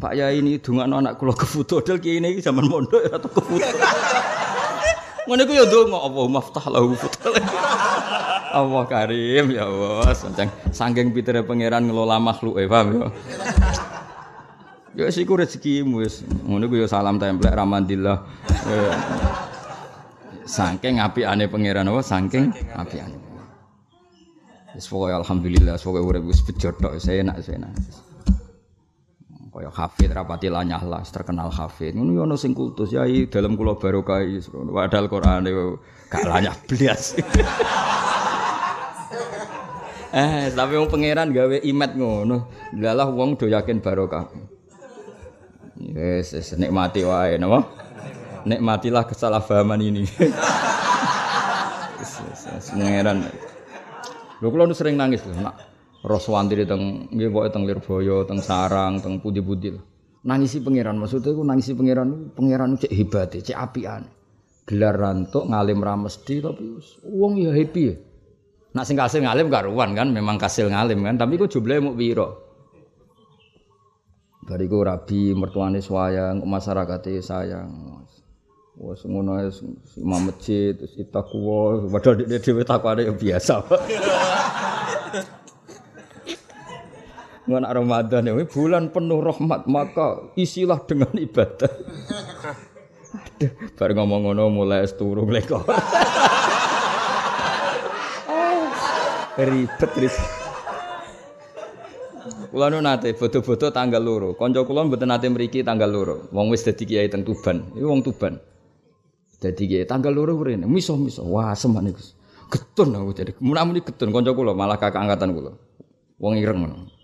Pak 0.00 0.14
Yai 0.16 0.40
ini 0.40 0.56
dungakno 0.56 1.04
anak 1.04 1.20
kula 1.20 1.36
kefoto, 1.36 1.84
dal 1.84 2.00
kiai 2.00 2.22
ini 2.22 2.40
zaman 2.40 2.64
mondok 2.64 3.02
ya 3.04 3.20
atau 3.20 3.28
Ngono 5.28 5.44
iku 5.44 5.52
ya 5.52 5.68
ndonga 5.68 5.98
apa 6.08 6.20
maftah 6.24 6.64
lahu 6.72 6.96
Allah 8.58 8.82
karim 8.88 9.52
ya 9.52 9.68
Allah, 9.68 10.08
saking 10.16 10.48
saking 10.72 11.12
pitere 11.12 11.44
pangeran 11.44 11.84
ngelola 11.84 12.16
makhluk 12.16 12.56
e, 12.56 12.64
paham 12.64 12.96
ya? 12.96 13.06
Ya 14.96 15.12
siku 15.12 15.36
rezekimu 15.36 16.00
wis. 16.00 16.24
Ngono 16.24 16.64
iku 16.64 16.80
ya 16.80 16.88
salam 16.88 17.20
templek 17.20 17.52
ramandillah. 17.52 18.24
Saking 20.48 20.96
apikane 20.96 21.44
pangeran 21.52 21.92
apa? 21.92 22.00
Saking 22.00 22.48
apikane. 22.72 23.20
Wis 24.72 24.88
pokoke 24.88 25.12
alhamdulillah, 25.12 25.76
pokoke 25.76 26.00
urip 26.08 26.24
wis 26.24 26.40
bejo 26.40 26.72
saya 26.96 27.20
enak, 27.20 27.44
saya 27.44 27.60
enak. 27.60 27.72
Kaya 29.58 29.74
hafid 29.74 30.14
rapati 30.14 30.46
lanyah 30.46 30.78
lah, 30.86 31.02
terkenal 31.02 31.50
hafid. 31.50 31.98
Ngono 31.98 32.30
ono 32.30 32.38
sing 32.38 32.54
kultus 32.54 32.94
ya 32.94 33.02
dalam 33.26 33.58
kula 33.58 33.74
barokah 33.74 34.22
padahal 34.70 35.10
Quran 35.10 35.50
gak 36.06 36.22
lanyah 36.30 36.54
blas. 36.70 37.18
eh, 40.14 40.54
tapi 40.54 40.72
wong 40.78 40.86
pangeran 40.86 41.34
gawe 41.34 41.58
imet 41.58 41.98
ngono. 41.98 42.46
Lalah 42.78 43.10
wong 43.10 43.34
do 43.34 43.50
yakin 43.50 43.82
barokah. 43.82 44.30
Yes, 45.74 46.38
yes 46.38 46.54
nikmati 46.54 47.02
wae 47.02 47.34
napa? 47.42 47.66
Nikmatilah 48.46 49.10
kesalahpahaman 49.10 49.82
ini. 49.82 50.06
yes, 51.98 52.12
yes, 52.22 52.46
yes, 52.46 52.70
pangeran. 52.78 53.26
Lho 54.38 54.54
kula 54.54 54.70
sering 54.70 54.94
nangis 54.94 55.26
lho 55.26 55.34
nak 55.34 55.67
roh 56.08 56.16
swantri 56.16 56.64
teng 56.64 57.12
nggih 57.12 57.28
pokoke 57.28 57.48
teng 57.52 57.62
Lirboyo, 57.68 58.24
teng 58.24 58.40
Sarang, 58.40 59.04
teng 59.04 59.20
Pudi-pudi. 59.20 59.76
Nangisi 60.24 60.58
pangeran 60.64 60.96
maksudnya 60.98 61.30
iku 61.36 61.44
nangisi 61.44 61.76
pangeran 61.76 62.32
pangeran 62.32 62.80
cek 62.80 62.92
hebat, 62.92 63.36
cek 63.36 63.54
apian. 63.54 64.08
Gelar 64.64 64.96
rantuk 64.96 65.48
ngalim 65.48 65.80
ra 65.80 65.94
mesti 65.96 66.44
tapi 66.44 66.64
wong 67.04 67.40
ya 67.40 67.52
happy 67.52 67.82
ya. 67.88 67.94
Nak 68.76 68.84
sing 68.84 68.96
kasil 68.96 69.24
ngalim 69.24 69.48
karuan 69.48 69.96
kan 69.96 70.08
memang 70.12 70.36
kasil 70.36 70.68
ngalim 70.68 71.04
kan 71.04 71.16
tapi 71.16 71.36
iku 71.36 71.48
jumlahe 71.48 71.80
muk 71.80 71.96
pira. 71.96 72.28
Bariku 74.48 74.80
rabi 74.80 75.36
mertuane 75.36 75.84
sayang, 75.84 76.40
masyarakate 76.40 77.20
sayang. 77.20 77.68
Wes 78.78 79.02
ngono 79.02 79.42
imam 79.98 80.30
masjid 80.30 80.70
terus 80.70 80.94
itakwa 80.94 81.82
padahal 81.90 82.22
dhek 82.22 82.40
dhewe 82.46 82.62
takwane 82.62 83.10
ya 83.10 83.14
biasa. 83.16 83.66
Ngan 87.48 87.64
Ramadan 87.64 88.28
ini 88.28 88.44
bulan 88.44 88.92
penuh 88.92 89.24
rahmat 89.24 89.64
maka 89.64 90.28
isilah 90.36 90.84
dengan 90.84 91.16
ibadah. 91.16 91.72
Aduh, 93.08 93.52
bar 93.72 93.90
ngomong 93.96 94.20
ngono 94.28 94.52
mulai 94.52 94.84
turu 94.92 95.24
mlekor. 95.24 95.64
ribet 99.38 99.92
ribet. 99.96 100.28
Kula 102.48 102.68
nu 102.68 102.84
nate 102.84 103.16
bodo-bodo 103.16 103.72
tanggal 103.72 104.02
loro. 104.02 104.36
Kanca 104.36 104.64
kula 104.68 104.84
mboten 104.84 105.08
nate 105.08 105.32
mriki 105.32 105.64
tanggal 105.64 105.88
loro. 105.88 106.16
Wong 106.32 106.52
wis 106.52 106.64
dadi 106.68 106.84
kiai 106.84 107.08
teng 107.08 107.24
Tuban. 107.24 107.64
Iku 107.72 107.86
wong 107.88 108.04
Tuban. 108.04 108.36
Dadi 109.40 109.64
kiai 109.68 109.88
tanggal 109.88 110.12
loro 110.12 110.36
mrene. 110.36 110.68
Miso-miso. 110.68 111.24
Wah, 111.28 111.56
semen 111.56 111.92
iku. 111.92 112.02
Getun 112.48 112.96
aku 112.96 113.12
jadi. 113.12 113.32
Mun-muni 113.40 113.84
getun 113.84 114.12
kanca 114.12 114.32
kula 114.32 114.56
malah 114.56 114.80
kakak 114.80 115.00
angkatan 115.00 115.32
kula. 115.36 115.52
Wong 116.18 116.34
ireng 116.40 116.64
ngono. 116.64 116.97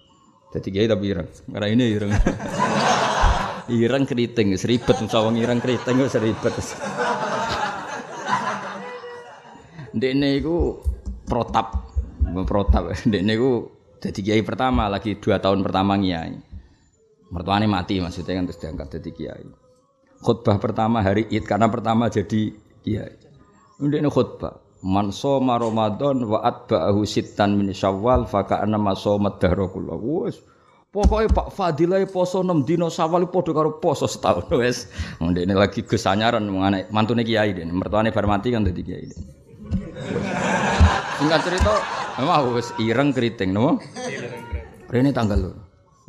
Dadi 0.54 0.70
kiai 0.70 0.86
tapi 0.86 1.10
ireng. 1.10 1.26
Karena 1.50 1.66
ini 1.66 1.84
ireng. 1.90 2.14
ireng 3.82 4.04
keriting 4.06 4.54
seribet 4.54 4.94
usah 5.02 5.26
wong 5.26 5.34
ireng 5.34 5.58
keriting 5.58 5.98
wis 5.98 6.14
seribet. 6.14 6.54
Ndekne 9.98 10.38
iku 10.38 10.78
protap. 11.26 11.90
Protap. 12.46 12.94
Ndekne 13.10 13.34
iku 13.34 13.66
jadi 13.98 14.20
kiai 14.22 14.42
pertama 14.46 14.86
lagi 14.86 15.18
dua 15.18 15.42
tahun 15.42 15.66
pertama 15.66 15.98
kiai. 15.98 16.38
Mertuanya 17.34 17.66
mati 17.66 17.98
maksudnya 17.98 18.38
kan 18.38 18.46
terus 18.46 18.62
diangkat 18.62 18.88
jadi 19.02 19.10
kiai. 19.10 19.46
Khutbah 20.22 20.62
pertama 20.62 21.02
hari 21.02 21.26
Id 21.34 21.42
karena 21.50 21.66
pertama 21.66 22.06
jadi 22.06 22.54
kiai. 22.86 23.14
Ini 23.82 24.06
khutbah. 24.06 24.63
Man 24.84 25.08
soma 25.16 25.56
Ramadan 25.56 26.28
wa 26.28 26.44
atba'ahu 26.44 27.08
sittan 27.08 27.56
min 27.56 27.72
Syawal 27.72 28.28
fa 28.28 28.44
ka'anna 28.44 28.76
ma 28.76 28.92
soma 28.92 29.32
dahra 29.40 29.64
kullu. 29.64 30.28
Wes 30.28 30.44
Pokoknya 30.92 31.26
Pak 31.32 31.50
Fadilah 31.56 32.04
poso 32.06 32.44
6 32.44 32.68
dino 32.68 32.92
Syawal 32.92 33.26
padha 33.26 33.50
karo 33.56 33.80
poso 33.80 34.04
setahun 34.04 34.46
wes. 34.60 34.92
Ndekne 35.24 35.56
lagi 35.56 35.88
Gus 35.88 36.04
anyaran 36.04 36.44
mantune 36.92 37.24
kiai 37.24 37.56
den. 37.56 37.72
Mertuane 37.72 38.12
bar 38.12 38.28
mati 38.28 38.52
kan 38.52 38.62
dadi 38.62 38.84
kiai 38.84 39.08
den. 39.08 39.20
Singkat 41.16 41.40
cerita, 41.48 41.74
memang 42.20 42.52
wis 42.52 42.68
ireng 42.76 43.10
keriting, 43.16 43.56
no? 43.56 43.80
Rene 44.92 45.10
tanggal 45.16 45.48
lho. 45.48 45.50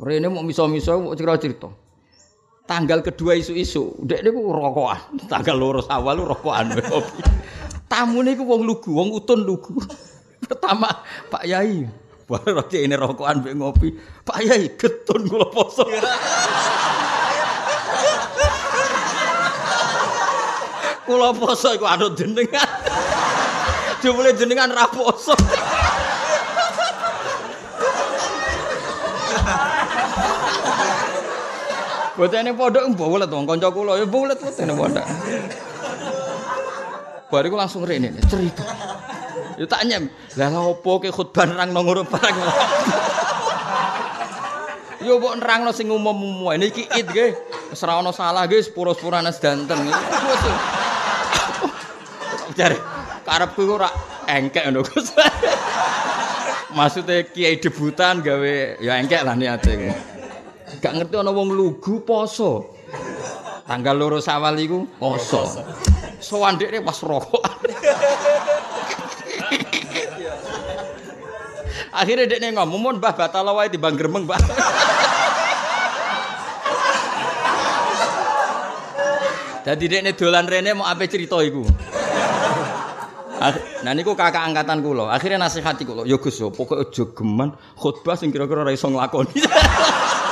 Rene 0.04 0.28
mau 0.28 0.44
miso-miso 0.44 1.00
mau 1.00 1.16
cerita-cerita. 1.16 1.72
Tanggal 2.66 3.00
kedua 3.00 3.38
isu-isu, 3.38 4.04
dek 4.04 4.20
niku 4.20 4.52
rokokan. 4.52 5.30
Tanggal 5.32 5.56
loro 5.56 5.80
awal 5.88 6.20
rokokan. 6.20 6.76
Tamu 7.86 8.18
niku 8.26 8.42
wong 8.42 8.66
lugu, 8.66 8.90
wong 8.90 9.14
utun 9.14 9.46
lugu. 9.46 9.78
Pertama 10.46 10.90
Pak 11.30 11.46
Yai, 11.46 11.86
baru 12.26 12.58
roti 12.62 12.82
ini 12.82 12.98
rokokan 12.98 13.42
mbek 13.42 13.54
ngopi. 13.54 13.88
Pak 14.26 14.38
Yai 14.42 14.74
getun 14.74 15.26
kula 15.30 15.46
poso. 15.50 15.86
Kula 21.06 21.30
poso 21.38 21.70
iku 21.70 21.86
anut 21.86 22.18
jenengan. 22.18 22.66
Jumlah 24.02 24.34
jenengan 24.34 24.74
raposo. 24.74 25.38
Botene 32.18 32.50
pondok 32.58 32.90
mbolet 32.90 33.30
wong 33.30 33.46
kanca 33.46 33.70
kula 33.70 34.02
ya 34.02 34.06
mbolet 34.08 34.40
botene 34.42 34.74
pondok. 34.74 35.06
Bariku 37.26 37.58
langsung 37.58 37.82
rene 37.82 38.14
cerita. 38.30 38.62
Ya 39.58 39.66
tak 39.66 39.82
nyem. 39.88 40.06
Lah 40.38 40.52
opo 40.62 41.02
ke 41.02 41.10
khutbah 41.10 41.48
nang 41.48 41.74
nang 41.74 41.82
ngono 41.82 42.06
barang. 42.06 42.36
Yo 45.02 45.18
mbok 45.18 45.34
nerangno 45.42 45.70
sing 45.74 45.90
umum-umum. 45.90 46.54
Niki 46.54 46.86
id 46.86 47.06
nggih. 47.10 47.32
Wis 47.74 47.82
ora 47.82 47.98
ana 47.98 48.14
salah 48.14 48.46
nggih 48.46 48.62
sepuro-sepurane 48.62 49.34
sedanten. 49.34 49.90
Jare 52.54 52.78
karepku 53.26 53.62
ora 53.66 53.90
engkek 54.30 54.70
ngono 54.70 54.86
Gus. 54.86 55.10
Maksudnya 56.76 57.24
kiai 57.26 57.58
debutan 57.58 58.22
gawe 58.22 58.78
ya 58.78 59.02
engkek 59.02 59.24
lah 59.26 59.34
niate. 59.34 59.74
Gak 60.78 60.92
ngerti 60.94 61.14
ana 61.16 61.32
wong 61.32 61.50
lugu 61.50 62.04
poso. 62.06 62.76
Tanggal 63.66 63.98
loro 63.98 64.22
sawal 64.22 64.54
iku 64.62 64.86
poso. 65.00 65.42
Sowan 66.20 66.56
dekne 66.56 66.80
pas 66.80 66.98
rokok. 67.00 67.42
Akhirnya 71.96 72.28
dekne 72.28 72.52
ngomong, 72.52 72.80
"Mun 72.80 72.96
Mbah 73.00 73.14
batal 73.16 73.48
wae 73.56 73.72
timbang 73.72 73.96
gremeng, 73.96 74.24
Mbah." 74.28 74.40
Dadi 79.66 79.84
dekne 79.90 80.14
dolan 80.14 80.46
rene 80.46 80.78
mau 80.78 80.86
ape 80.86 81.10
cerita 81.10 81.42
iku. 81.42 81.66
Nah 83.82 83.92
niku 83.92 84.16
kakak 84.16 84.48
angkatan 84.48 84.80
kula. 84.80 85.12
Akhirnya 85.12 85.42
nasihati 85.42 85.84
kula, 85.84 86.02
"Ya 86.08 86.16
Gus, 86.16 86.40
pokoke 86.40 86.80
aja 86.80 87.04
geman 87.12 87.52
khutbah 87.76 88.16
sing 88.16 88.32
kira-kira 88.32 88.64
ora 88.64 88.72
iso 88.72 88.88
nglakoni." 88.88 89.42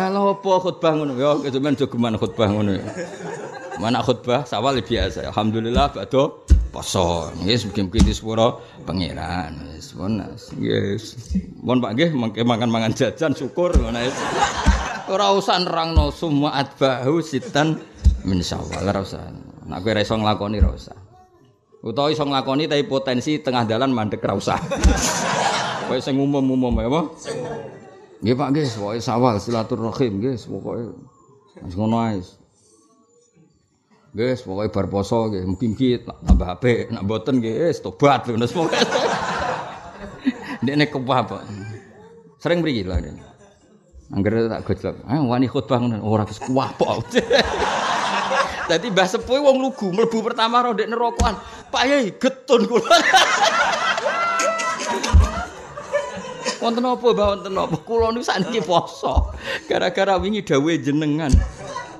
Lah 0.00 0.32
apa 0.32 0.52
khutbah 0.64 0.96
ngono 0.96 1.12
ya 1.12 1.36
kecuman 1.44 1.76
jogeman 1.76 2.16
khutbah 2.16 2.48
ngono 2.48 2.72
ya. 2.72 2.88
Mana 3.76 4.00
khutbah 4.00 4.48
sawal 4.48 4.80
biasa. 4.80 5.28
Alhamdulillah 5.28 5.92
badhe 5.92 6.24
poso. 6.72 7.28
Nggih 7.44 7.68
mugi-mugi 7.68 8.08
disepuro 8.08 8.64
pangeran. 8.88 9.60
Wis 9.76 9.92
monas. 9.92 10.56
Yes. 10.56 11.36
Mohon 11.60 11.84
Pak 11.84 11.92
nggih 12.00 12.10
mangan-mangan 12.48 12.96
jajan 12.96 13.36
syukur 13.36 13.76
ngono 13.76 14.00
ya. 14.00 14.08
Ora 15.12 15.36
usah 15.36 15.60
nerangno 15.60 16.08
summa 16.08 16.56
atbahu 16.56 17.20
sitan 17.20 17.76
min 18.24 18.40
syawal 18.40 18.88
ora 18.88 19.04
usah. 19.04 19.20
Nek 19.68 19.84
kowe 19.84 19.92
ora 19.92 20.00
iso 20.00 20.16
nglakoni 20.16 20.64
ora 20.64 20.70
usah. 20.80 20.96
Utawa 21.84 22.08
iso 22.08 22.24
nglakoni 22.24 22.72
tapi 22.72 22.88
potensi 22.88 23.36
tengah 23.36 23.68
dalan 23.68 23.92
mandek 23.92 24.24
ora 24.24 24.32
usah. 24.32 24.56
Kowe 25.90 25.98
sing 25.98 26.16
umum-umum 26.16 26.70
ya 26.80 26.86
apa? 26.86 27.00
Nggih 28.20 28.36
Pak 28.36 28.48
nggih, 28.52 28.68
pokoke 28.76 29.00
sawal 29.00 29.40
silaturahim 29.40 30.20
nggih, 30.20 30.36
pokoke 30.44 30.92
wis 31.64 31.74
ngono 31.76 31.96
ae. 32.04 32.20
Nggih, 34.12 34.36
pokoke 34.44 34.68
bar 34.68 34.86
poso 34.92 35.32
nggih, 35.32 35.48
mugi-mugi 35.48 36.04
tambah 36.04 36.48
apik, 36.52 36.92
nek 36.92 37.02
mboten 37.08 37.40
nggih 37.40 37.72
wis 37.72 37.80
tobat 37.80 38.28
ngono 38.28 38.44
pokoke. 38.44 38.76
Ndekne 40.62 40.84
kepah, 40.92 41.20
Pak. 41.24 41.42
Sering 42.44 42.60
mriki 42.60 42.84
lho. 42.84 42.96
Angger 44.10 44.52
tak 44.52 44.68
gojlok. 44.68 44.96
Ah 45.08 45.22
wani 45.24 45.48
khutbah 45.48 45.80
ngono 45.80 46.04
ora 46.04 46.28
wis 46.28 46.40
kuah 46.44 46.68
pok. 46.76 47.08
Dadi 48.68 48.86
Mbah 48.92 49.08
Sepuh 49.08 49.40
wong 49.42 49.58
lugu 49.58 49.90
mlebu 49.90 50.22
pertama 50.22 50.62
ro 50.62 50.76
ndek 50.76 50.92
nerokokan. 50.92 51.40
Pak 51.72 51.82
Yai 51.88 52.12
getun 52.20 52.68
kula. 52.68 52.96
Wonten 56.60 56.84
apa 56.84 57.00
Mbah 57.00 57.26
wonten 57.34 57.56
apa? 57.56 57.76
Kula 57.82 58.12
niku 58.12 58.24
sakniki 58.28 58.60
poso. 58.60 59.32
Gara-gara 59.64 60.20
wingi 60.20 60.44
dawuhe 60.44 60.76
jenengan. 60.76 61.32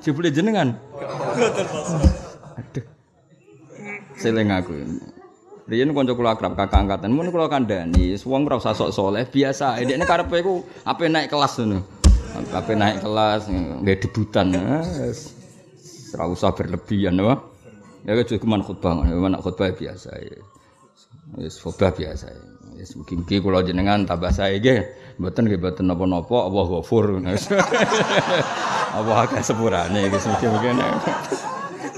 Jebule 0.05 0.29
jenengan. 0.29 0.77
Aduh. 2.57 2.85
Seling 4.21 4.53
aku. 4.53 4.73
Riyen 5.65 5.95
kanca 5.95 6.13
kula 6.13 6.35
akrab 6.35 6.53
kakak 6.53 6.83
angkatan, 6.83 7.15
mun 7.15 7.31
kula 7.31 7.47
kandhani, 7.47 8.13
wong 8.27 8.43
ora 8.43 8.59
usah 8.59 8.75
sok 8.75 8.91
saleh, 8.91 9.23
biasa. 9.23 9.79
Dekne 9.81 10.03
karepe 10.03 10.43
iku 10.43 10.67
ape 10.83 11.07
naik 11.07 11.31
kelas 11.31 11.63
ngono. 11.63 11.79
Ape 12.51 12.75
naik 12.75 12.99
kelas 12.99 13.47
nggih 13.47 13.97
debutan. 14.03 14.51
Ora 16.11 16.23
usah 16.27 16.51
berlebihan, 16.51 17.23
apa? 17.23 17.39
Ya 18.03 18.19
cuma 18.19 18.59
khutbah, 18.59 18.99
mana 18.99 19.39
khutbah 19.39 19.71
biasa. 19.71 20.11
Wis 21.39 21.55
khutbah 21.61 21.95
biasa. 21.95 22.50
Wis 22.81 22.97
mugi-mugi 22.97 23.37
kula 23.45 23.61
jenengan 23.61 24.09
tambah 24.09 24.33
sae 24.33 24.57
nggih. 24.57 24.81
Mboten 25.21 25.45
nggih 25.45 25.61
mboten 25.61 25.85
napa-napa, 25.85 26.49
Allah 26.49 26.65
ghafur. 26.65 27.21
Allah 28.97 29.15
akeh 29.21 29.45
sepurane 29.45 30.09
iki 30.09 30.17
mugi-mugi. 30.17 30.69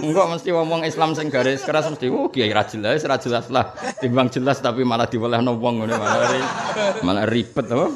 Enggak 0.04 0.26
mesti 0.28 0.52
ngomong 0.52 0.84
Islam 0.84 1.16
sing 1.16 1.32
garis 1.32 1.64
keras 1.64 1.88
mesti 1.88 2.12
oh 2.12 2.28
kiai 2.28 2.52
ra 2.52 2.68
jelas, 2.68 3.00
ra 3.08 3.16
jelas 3.16 3.48
lah. 3.48 3.72
Timbang 4.04 4.28
jelas 4.28 4.60
tapi 4.60 4.84
malah 4.84 5.08
diwelehno 5.08 5.56
wong 5.56 5.88
ngene 5.88 5.96
malah 5.96 6.28
malah 7.00 7.24
ribet 7.32 7.64
apa? 7.72 7.88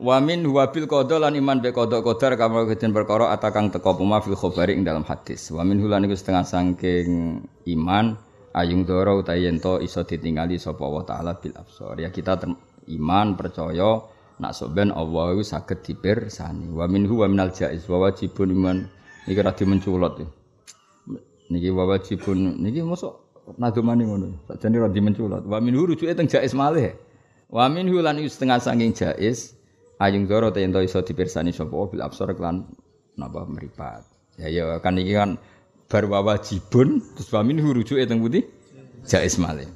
Wa 0.00 0.16
min 0.24 0.48
huwa 0.48 0.72
bil 0.72 0.88
qada 0.88 1.20
lan 1.20 1.36
iman 1.36 1.60
be 1.60 1.76
qada 1.76 2.00
qadar 2.00 2.40
kama 2.40 2.64
kejen 2.72 2.96
perkara 2.96 3.36
atakang 3.36 3.68
teka 3.68 3.92
puma 3.92 4.24
fil 4.24 4.32
khabari 4.32 4.80
ing 4.80 4.88
dalam 4.88 5.04
hadis. 5.04 5.52
Wa 5.52 5.60
min 5.60 5.76
hulan 5.76 6.08
iku 6.08 6.16
setengah 6.16 6.48
saking 6.48 7.44
iman 7.76 8.29
ayung 8.54 8.82
doro 8.82 9.22
utawi 9.22 9.46
yen 9.46 9.62
to 9.62 9.78
iso 9.78 10.02
ditingali 10.02 10.58
sapa 10.58 10.82
Allah 10.82 11.04
taala 11.06 11.32
bil 11.38 11.54
absar. 11.54 11.98
Ya 11.98 12.10
kita 12.10 12.40
iman 12.90 13.38
percaya 13.38 14.02
nak 14.40 14.52
soben 14.56 14.90
Allah 14.90 15.36
iku 15.36 15.42
saged 15.44 15.84
dipirsani. 15.84 16.72
Wa 16.72 16.90
minhu 16.90 17.22
wa 17.22 17.26
minal 17.30 17.52
jaiz 17.52 17.84
wa 17.86 18.08
wajibun 18.08 18.50
iman 18.56 18.78
Niki 19.28 19.40
ra 19.44 19.52
dimenculot. 19.52 20.26
Niki 21.52 21.68
wa 21.70 21.84
wajibun 21.86 22.58
niki 22.58 22.80
mosok 22.80 23.44
nadumane 23.60 24.02
ngono. 24.08 24.26
Sakjane 24.48 24.76
ra 24.80 24.88
dimenculot. 24.88 25.44
Wa 25.44 25.60
min 25.60 25.76
rujuke 25.76 26.10
teng 26.16 26.26
jais 26.26 26.56
malih. 26.56 26.96
Wa 27.50 27.68
min 27.68 27.90
lan 27.90 28.18
setengah 28.18 28.58
saking 28.58 28.96
jais 28.96 29.54
ayung 30.00 30.24
doro 30.24 30.48
te 30.50 30.64
ento 30.64 30.80
iso 30.80 31.04
dipirsani 31.04 31.52
sapa 31.52 31.76
bil 31.90 32.00
absar 32.00 32.32
kelan 32.32 32.64
napa 33.14 33.44
meripat. 33.44 34.08
Ya 34.40 34.48
ya 34.48 34.80
kan 34.80 34.96
iki 34.96 35.12
kan 35.12 35.36
bar 35.90 36.06
wa 36.06 36.22
wajibun 36.22 37.02
terus 37.18 37.34
wa 37.34 37.42
min 37.42 37.58
rujuke 37.58 38.06
teng 38.06 38.22
putih 38.22 38.46
jais 39.02 39.34
malih. 39.42 39.66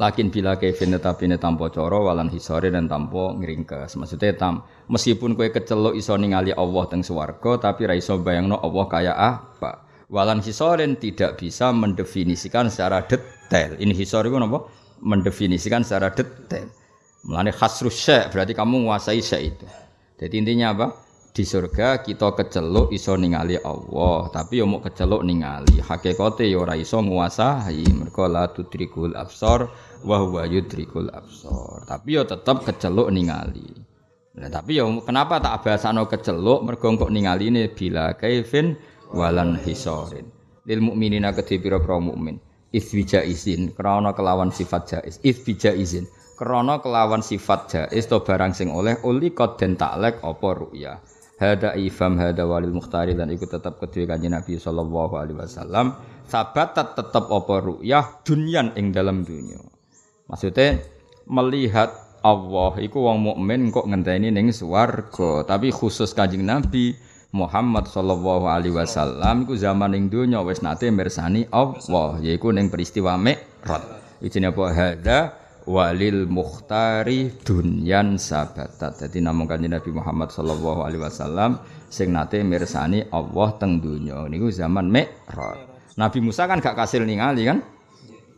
Lakin 0.00 0.32
bila 0.32 0.56
kevin 0.56 0.96
tetapi 0.96 1.28
ini 1.28 1.36
tanpa 1.36 1.68
coro 1.68 2.08
walan 2.08 2.32
hisori 2.32 2.72
dan 2.72 2.88
tanpa 2.88 3.36
ngeringkes. 3.36 4.00
Maksudnya 4.00 4.32
tam, 4.32 4.64
meskipun 4.88 5.36
kue 5.36 5.52
kecelok 5.52 5.92
iso 5.92 6.16
ningali 6.16 6.56
Allah 6.56 6.88
teng 6.88 7.04
swarga 7.04 7.60
tapi 7.60 7.84
ra 7.84 7.92
iso 7.92 8.16
bayangno 8.16 8.56
Allah 8.64 8.88
kaya 8.88 9.12
apa. 9.12 9.84
Walan 10.08 10.40
hisorin 10.40 10.96
tidak 10.96 11.36
bisa 11.36 11.68
mendefinisikan 11.76 12.72
secara 12.72 13.04
detail. 13.04 13.76
Ini 13.76 13.92
hisori 13.92 14.32
itu 14.32 14.40
apa? 14.40 14.72
Mendefinisikan 15.04 15.84
secara 15.84 16.16
detail. 16.16 16.72
Melani 17.28 17.52
khasrus 17.52 18.00
syek 18.00 18.32
berarti 18.32 18.56
kamu 18.56 18.88
menguasai 18.88 19.20
syek 19.20 19.42
itu. 19.52 19.66
Jadi 20.16 20.34
intinya 20.40 20.72
apa? 20.72 20.86
Di 21.30 21.46
surga 21.46 22.02
kita 22.02 22.34
keceluk 22.34 22.90
iso 22.90 23.14
ningali 23.14 23.54
Allah 23.62 24.26
tapi 24.34 24.58
yo 24.58 24.66
mau 24.66 24.82
keceluk 24.82 25.22
ningali. 25.22 25.78
Hakikate 25.78 26.50
yo 26.50 26.66
ora 26.66 26.74
iso 26.74 26.98
nguasai 26.98 27.86
mergo 27.94 28.26
la 28.26 28.50
tudrikul 28.50 29.14
absar 29.14 29.70
wa 30.02 30.16
huwa 30.18 30.42
yudrikul 30.50 31.06
absar 31.14 31.86
tapi 31.86 32.18
yo 32.18 32.26
tetep 32.26 32.66
keceluk 32.66 33.14
ningali. 33.14 33.70
Nah, 34.34 34.50
tapi 34.50 34.82
yo 34.82 34.90
kenapa 35.06 35.38
tak 35.38 35.62
bahasano 35.62 36.10
keceluk 36.10 36.66
mergo 36.66 36.90
kok 36.98 37.14
ningali 37.14 37.54
ini 37.54 37.70
bila 37.70 38.18
kaifin 38.18 38.74
walan 39.14 39.54
hisorin. 39.62 40.26
Lil 40.66 40.82
mukminina 40.82 41.30
kedhe 41.30 41.62
pira-pira 41.62 42.02
mukmin? 42.02 42.42
Isbija 42.70 43.26
izin 43.26 43.74
krana 43.74 44.14
kelawan 44.14 44.54
sifat 44.54 44.94
jaiz 44.94 45.18
isbija 45.26 45.74
izin 45.74 46.06
krana 46.38 46.78
kelawan 46.78 47.18
sifat 47.18 47.66
jaiz 47.66 48.06
to 48.06 48.22
barang 48.22 48.54
sing 48.54 48.70
oleh 48.70 48.94
uli 49.02 49.34
kod 49.34 49.58
den 49.58 49.74
taklek 49.74 50.22
apa 50.22 50.48
ru'yah 50.54 51.02
hada 51.40 51.72
ifam 51.74 52.20
hada 52.20 52.44
walil 52.44 52.76
mukhtari 52.76 53.16
dan 53.16 53.32
ikut 53.32 53.48
tetap 53.48 53.80
kedua 53.80 54.14
kanjeng 54.14 54.36
Nabi 54.36 54.60
sallallahu 54.60 55.16
alaihi 55.16 55.40
wasallam. 55.40 55.96
Sabat 56.28 56.76
tetap 56.76 57.26
apa 57.26 57.54
ru'yah? 57.58 58.22
Dunyan 58.22 58.76
ing 58.78 58.92
dalam 58.92 59.26
dunia. 59.26 59.58
Maksudnya 60.30 60.78
melihat 61.26 61.90
Allah 62.20 62.76
iku 62.78 63.08
wong 63.08 63.18
mukmin 63.24 63.72
kok 63.72 63.88
ngenteni 63.88 64.28
ning 64.30 64.52
swarga. 64.52 65.42
Tapi 65.48 65.72
khusus 65.72 66.12
kanjeng 66.12 66.44
Nabi 66.44 66.94
Muhammad 67.32 67.88
sallallahu 67.88 68.46
alaihi 68.46 68.76
wasallam 68.76 69.48
iku 69.48 69.56
zaman 69.56 69.96
ing 69.96 70.12
dunya 70.12 70.38
wis 70.44 70.60
nate 70.60 70.92
mirsani 70.92 71.48
Allah 71.50 72.20
yaiku 72.20 72.52
ning 72.52 72.68
peristiwa 72.68 73.16
Mi'raj. 73.16 73.82
Ijine 74.20 74.52
apa? 74.52 74.64
Hada 74.70 75.39
walil 75.70 76.26
mukhtari 76.26 77.30
dunyan 77.46 78.18
sabatat. 78.18 78.98
Jadi 78.98 79.22
namun 79.22 79.46
kanjeng 79.46 79.70
Nabi 79.70 79.94
Muhammad 79.94 80.34
sallallahu 80.34 80.82
alaihi 80.82 81.02
wasallam 81.06 81.62
sing 81.86 82.10
nate 82.10 82.42
mirsani 82.42 83.06
Allah 83.14 83.54
teng 83.62 83.78
dunya 83.78 84.26
niku 84.26 84.50
zaman 84.50 84.90
Mi'raj. 84.90 85.70
Nabi 85.94 86.18
Musa 86.18 86.50
kan 86.50 86.58
gak 86.58 86.74
kasil 86.74 87.06
ningali 87.06 87.46
kan? 87.46 87.62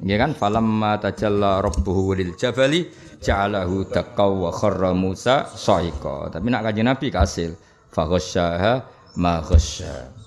Nggih 0.03 0.19
kan 0.19 0.31
falamma 0.37 0.99
tajalla 1.01 1.63
rabbuhu 1.63 2.19
lil 2.19 2.35
jabali 2.37 2.91
ja'alahu 3.23 3.87
dakka 3.89 4.27
wa 4.29 4.51
kharra 4.53 4.93
Musa 4.93 5.49
sa'iqa. 5.49 6.29
Tapi 6.29 6.47
nak 6.53 6.69
kanjeng 6.69 6.91
Nabi 6.91 7.09
kasil 7.09 7.57
fa 7.89 8.05
ghasyaha 8.05 8.73
ma 9.17 9.41
ghasya. 9.41 10.21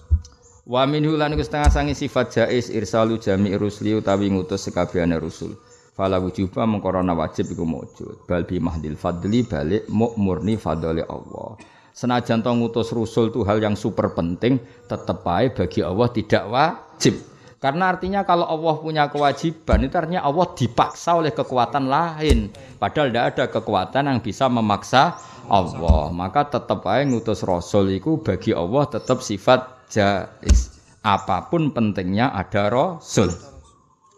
Wa 0.65 0.89
minhu 0.89 1.13
lan 1.13 1.37
setengah 1.37 1.69
sangi 1.69 1.93
sifat 1.93 2.33
jais 2.33 2.73
irsalu 2.73 3.21
jami 3.21 3.53
rusli 3.53 3.93
utawi 3.93 4.33
ngutus 4.33 4.65
sekabehane 4.65 5.19
rusul. 5.21 5.53
Fala 5.95 6.19
wujuba 6.19 6.67
mengkorona 6.67 7.15
wajib 7.15 7.55
iku 7.55 7.63
mujud. 7.63 8.27
Bal 8.27 8.43
bi 8.43 8.59
mahdil 8.59 8.99
fadli 8.99 9.47
balik 9.47 9.87
murni 10.19 10.59
fadli 10.59 10.99
Allah. 10.99 11.55
Senajan 11.95 12.43
to 12.43 12.51
ngutus 12.51 12.91
rusul 12.91 13.31
itu 13.31 13.47
hal 13.47 13.63
yang 13.63 13.79
super 13.79 14.11
penting, 14.11 14.59
tetap 14.91 15.23
baik 15.23 15.55
bagi 15.55 15.79
Allah 15.79 16.11
tidak 16.11 16.43
wajib. 16.51 17.15
Karena 17.63 17.95
artinya 17.95 18.27
kalau 18.27 18.43
Allah 18.43 18.75
punya 18.75 19.07
kewajiban 19.07 19.87
itu 19.87 19.95
artinya 19.95 20.27
Allah 20.27 20.51
dipaksa 20.51 21.15
oleh 21.15 21.31
kekuatan 21.31 21.87
lain. 21.87 22.51
Padahal 22.75 23.15
tidak 23.15 23.25
ada 23.31 23.45
kekuatan 23.47 24.03
yang 24.11 24.19
bisa 24.19 24.51
memaksa 24.51 25.15
Allah. 25.47 26.11
Maka 26.11 26.51
tetap 26.51 26.83
baik 26.83 27.07
ngutus 27.15 27.47
rasul 27.47 27.87
itu 27.95 28.19
bagi 28.19 28.51
Allah 28.51 28.83
tetap 28.91 29.23
sifat 29.23 29.87
jais. 29.87 30.75
Apa 30.99 31.47
pun 31.47 31.71
pentingnya 31.71 32.35
ada 32.35 32.67
rasul. 32.67 33.54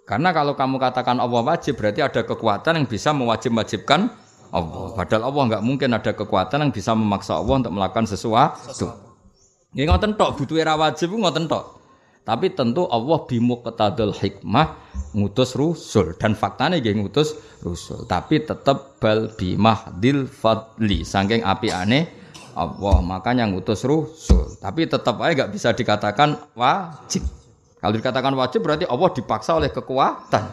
Karena 0.07 0.31
kalau 0.31 0.55
kamu 0.55 0.79
katakan 0.79 1.19
Allah 1.19 1.43
wajib 1.43 1.75
berarti 1.75 1.99
ada 1.99 2.23
kekuatan 2.23 2.79
yang 2.79 2.87
bisa 2.87 3.11
mewajib-wajibkan 3.11 4.07
Allah. 4.55 4.95
Padahal 4.95 5.27
Allah 5.27 5.43
nggak 5.51 5.63
mungkin 5.67 5.91
ada 5.91 6.15
kekuatan 6.15 6.63
yang 6.63 6.71
bisa 6.71 6.95
memaksa 6.95 7.35
Allah 7.35 7.59
untuk 7.59 7.75
melakukan 7.75 8.07
sesuatu. 8.07 8.87
Ini 9.75 9.83
ngoten 9.83 10.15
tok, 10.15 10.39
butuh 10.39 10.57
era 10.63 10.79
wajib 10.79 11.11
ngoten 11.11 11.51
tok. 11.51 11.75
Tapi 12.23 12.55
tentu 12.55 12.87
Allah 12.87 13.23
bimuqtadul 13.23 14.15
hikmah 14.15 14.79
ngutus 15.15 15.55
rusul 15.55 16.15
dan 16.15 16.35
faktanya 16.35 16.79
dia 16.79 16.95
ngutus 16.95 17.35
rusul. 17.63 18.03
Tapi 18.07 18.43
tetap 18.47 18.99
bal 19.03 19.31
bimahdil 19.35 20.27
fadli 20.27 21.07
saking 21.07 21.43
api 21.43 21.71
aneh 21.71 22.03
Allah 22.55 22.99
makanya 23.03 23.47
ngutus 23.47 23.83
rusul. 23.83 24.55
Tapi 24.59 24.87
tetap 24.87 25.19
aja 25.19 25.35
nggak 25.35 25.51
bisa 25.51 25.71
dikatakan 25.71 26.35
wajib. 26.55 27.27
Kalau 27.87 28.03
dikatakan 28.03 28.35
wajib 28.35 28.67
berarti 28.67 28.83
Allah 28.83 29.15
dipaksa 29.15 29.55
oleh 29.55 29.71
kekuatan. 29.71 30.43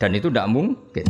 Dan 0.00 0.10
itu 0.16 0.32
tidak 0.32 0.48
mungkin. 0.48 1.04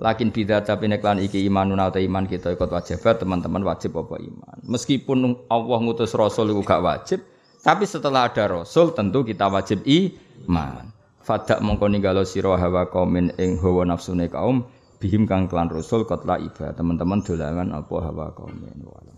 Lakin 0.00 0.32
bidat 0.32 0.64
tapi 0.72 0.88
neklan 0.88 1.20
iki 1.20 1.44
imanun 1.44 1.76
atau 1.76 2.00
iman 2.00 2.24
kita 2.24 2.56
ikut 2.56 2.64
wajib 2.72 3.04
teman-teman 3.04 3.60
wajib 3.60 3.92
apa 3.92 4.16
iman. 4.16 4.56
Meskipun 4.64 5.44
Allah 5.52 5.78
ngutus 5.84 6.16
Rasul 6.16 6.56
itu 6.56 6.64
gak 6.64 6.80
wajib, 6.80 7.20
tapi 7.60 7.84
setelah 7.84 8.32
ada 8.32 8.48
Rasul 8.48 8.96
tentu 8.96 9.20
kita 9.20 9.52
wajib 9.52 9.84
iman. 9.84 10.88
Fadak 11.20 11.60
mongko 11.60 11.92
ninggalo 11.92 12.24
sira 12.24 12.56
hawa 12.56 12.88
kaumin 12.88 13.36
ing 13.36 13.60
hawa 13.60 13.84
nafsune 13.84 14.32
kaum 14.32 14.64
bihim 14.96 15.28
kang 15.28 15.44
klan 15.44 15.68
Rasul 15.68 16.08
kotla 16.08 16.40
iba. 16.40 16.72
Teman-teman 16.72 17.20
dolangan 17.20 17.68
apa 17.76 17.96
hawa 18.00 18.32
kaumin 18.32 18.80
wala. 18.80 19.15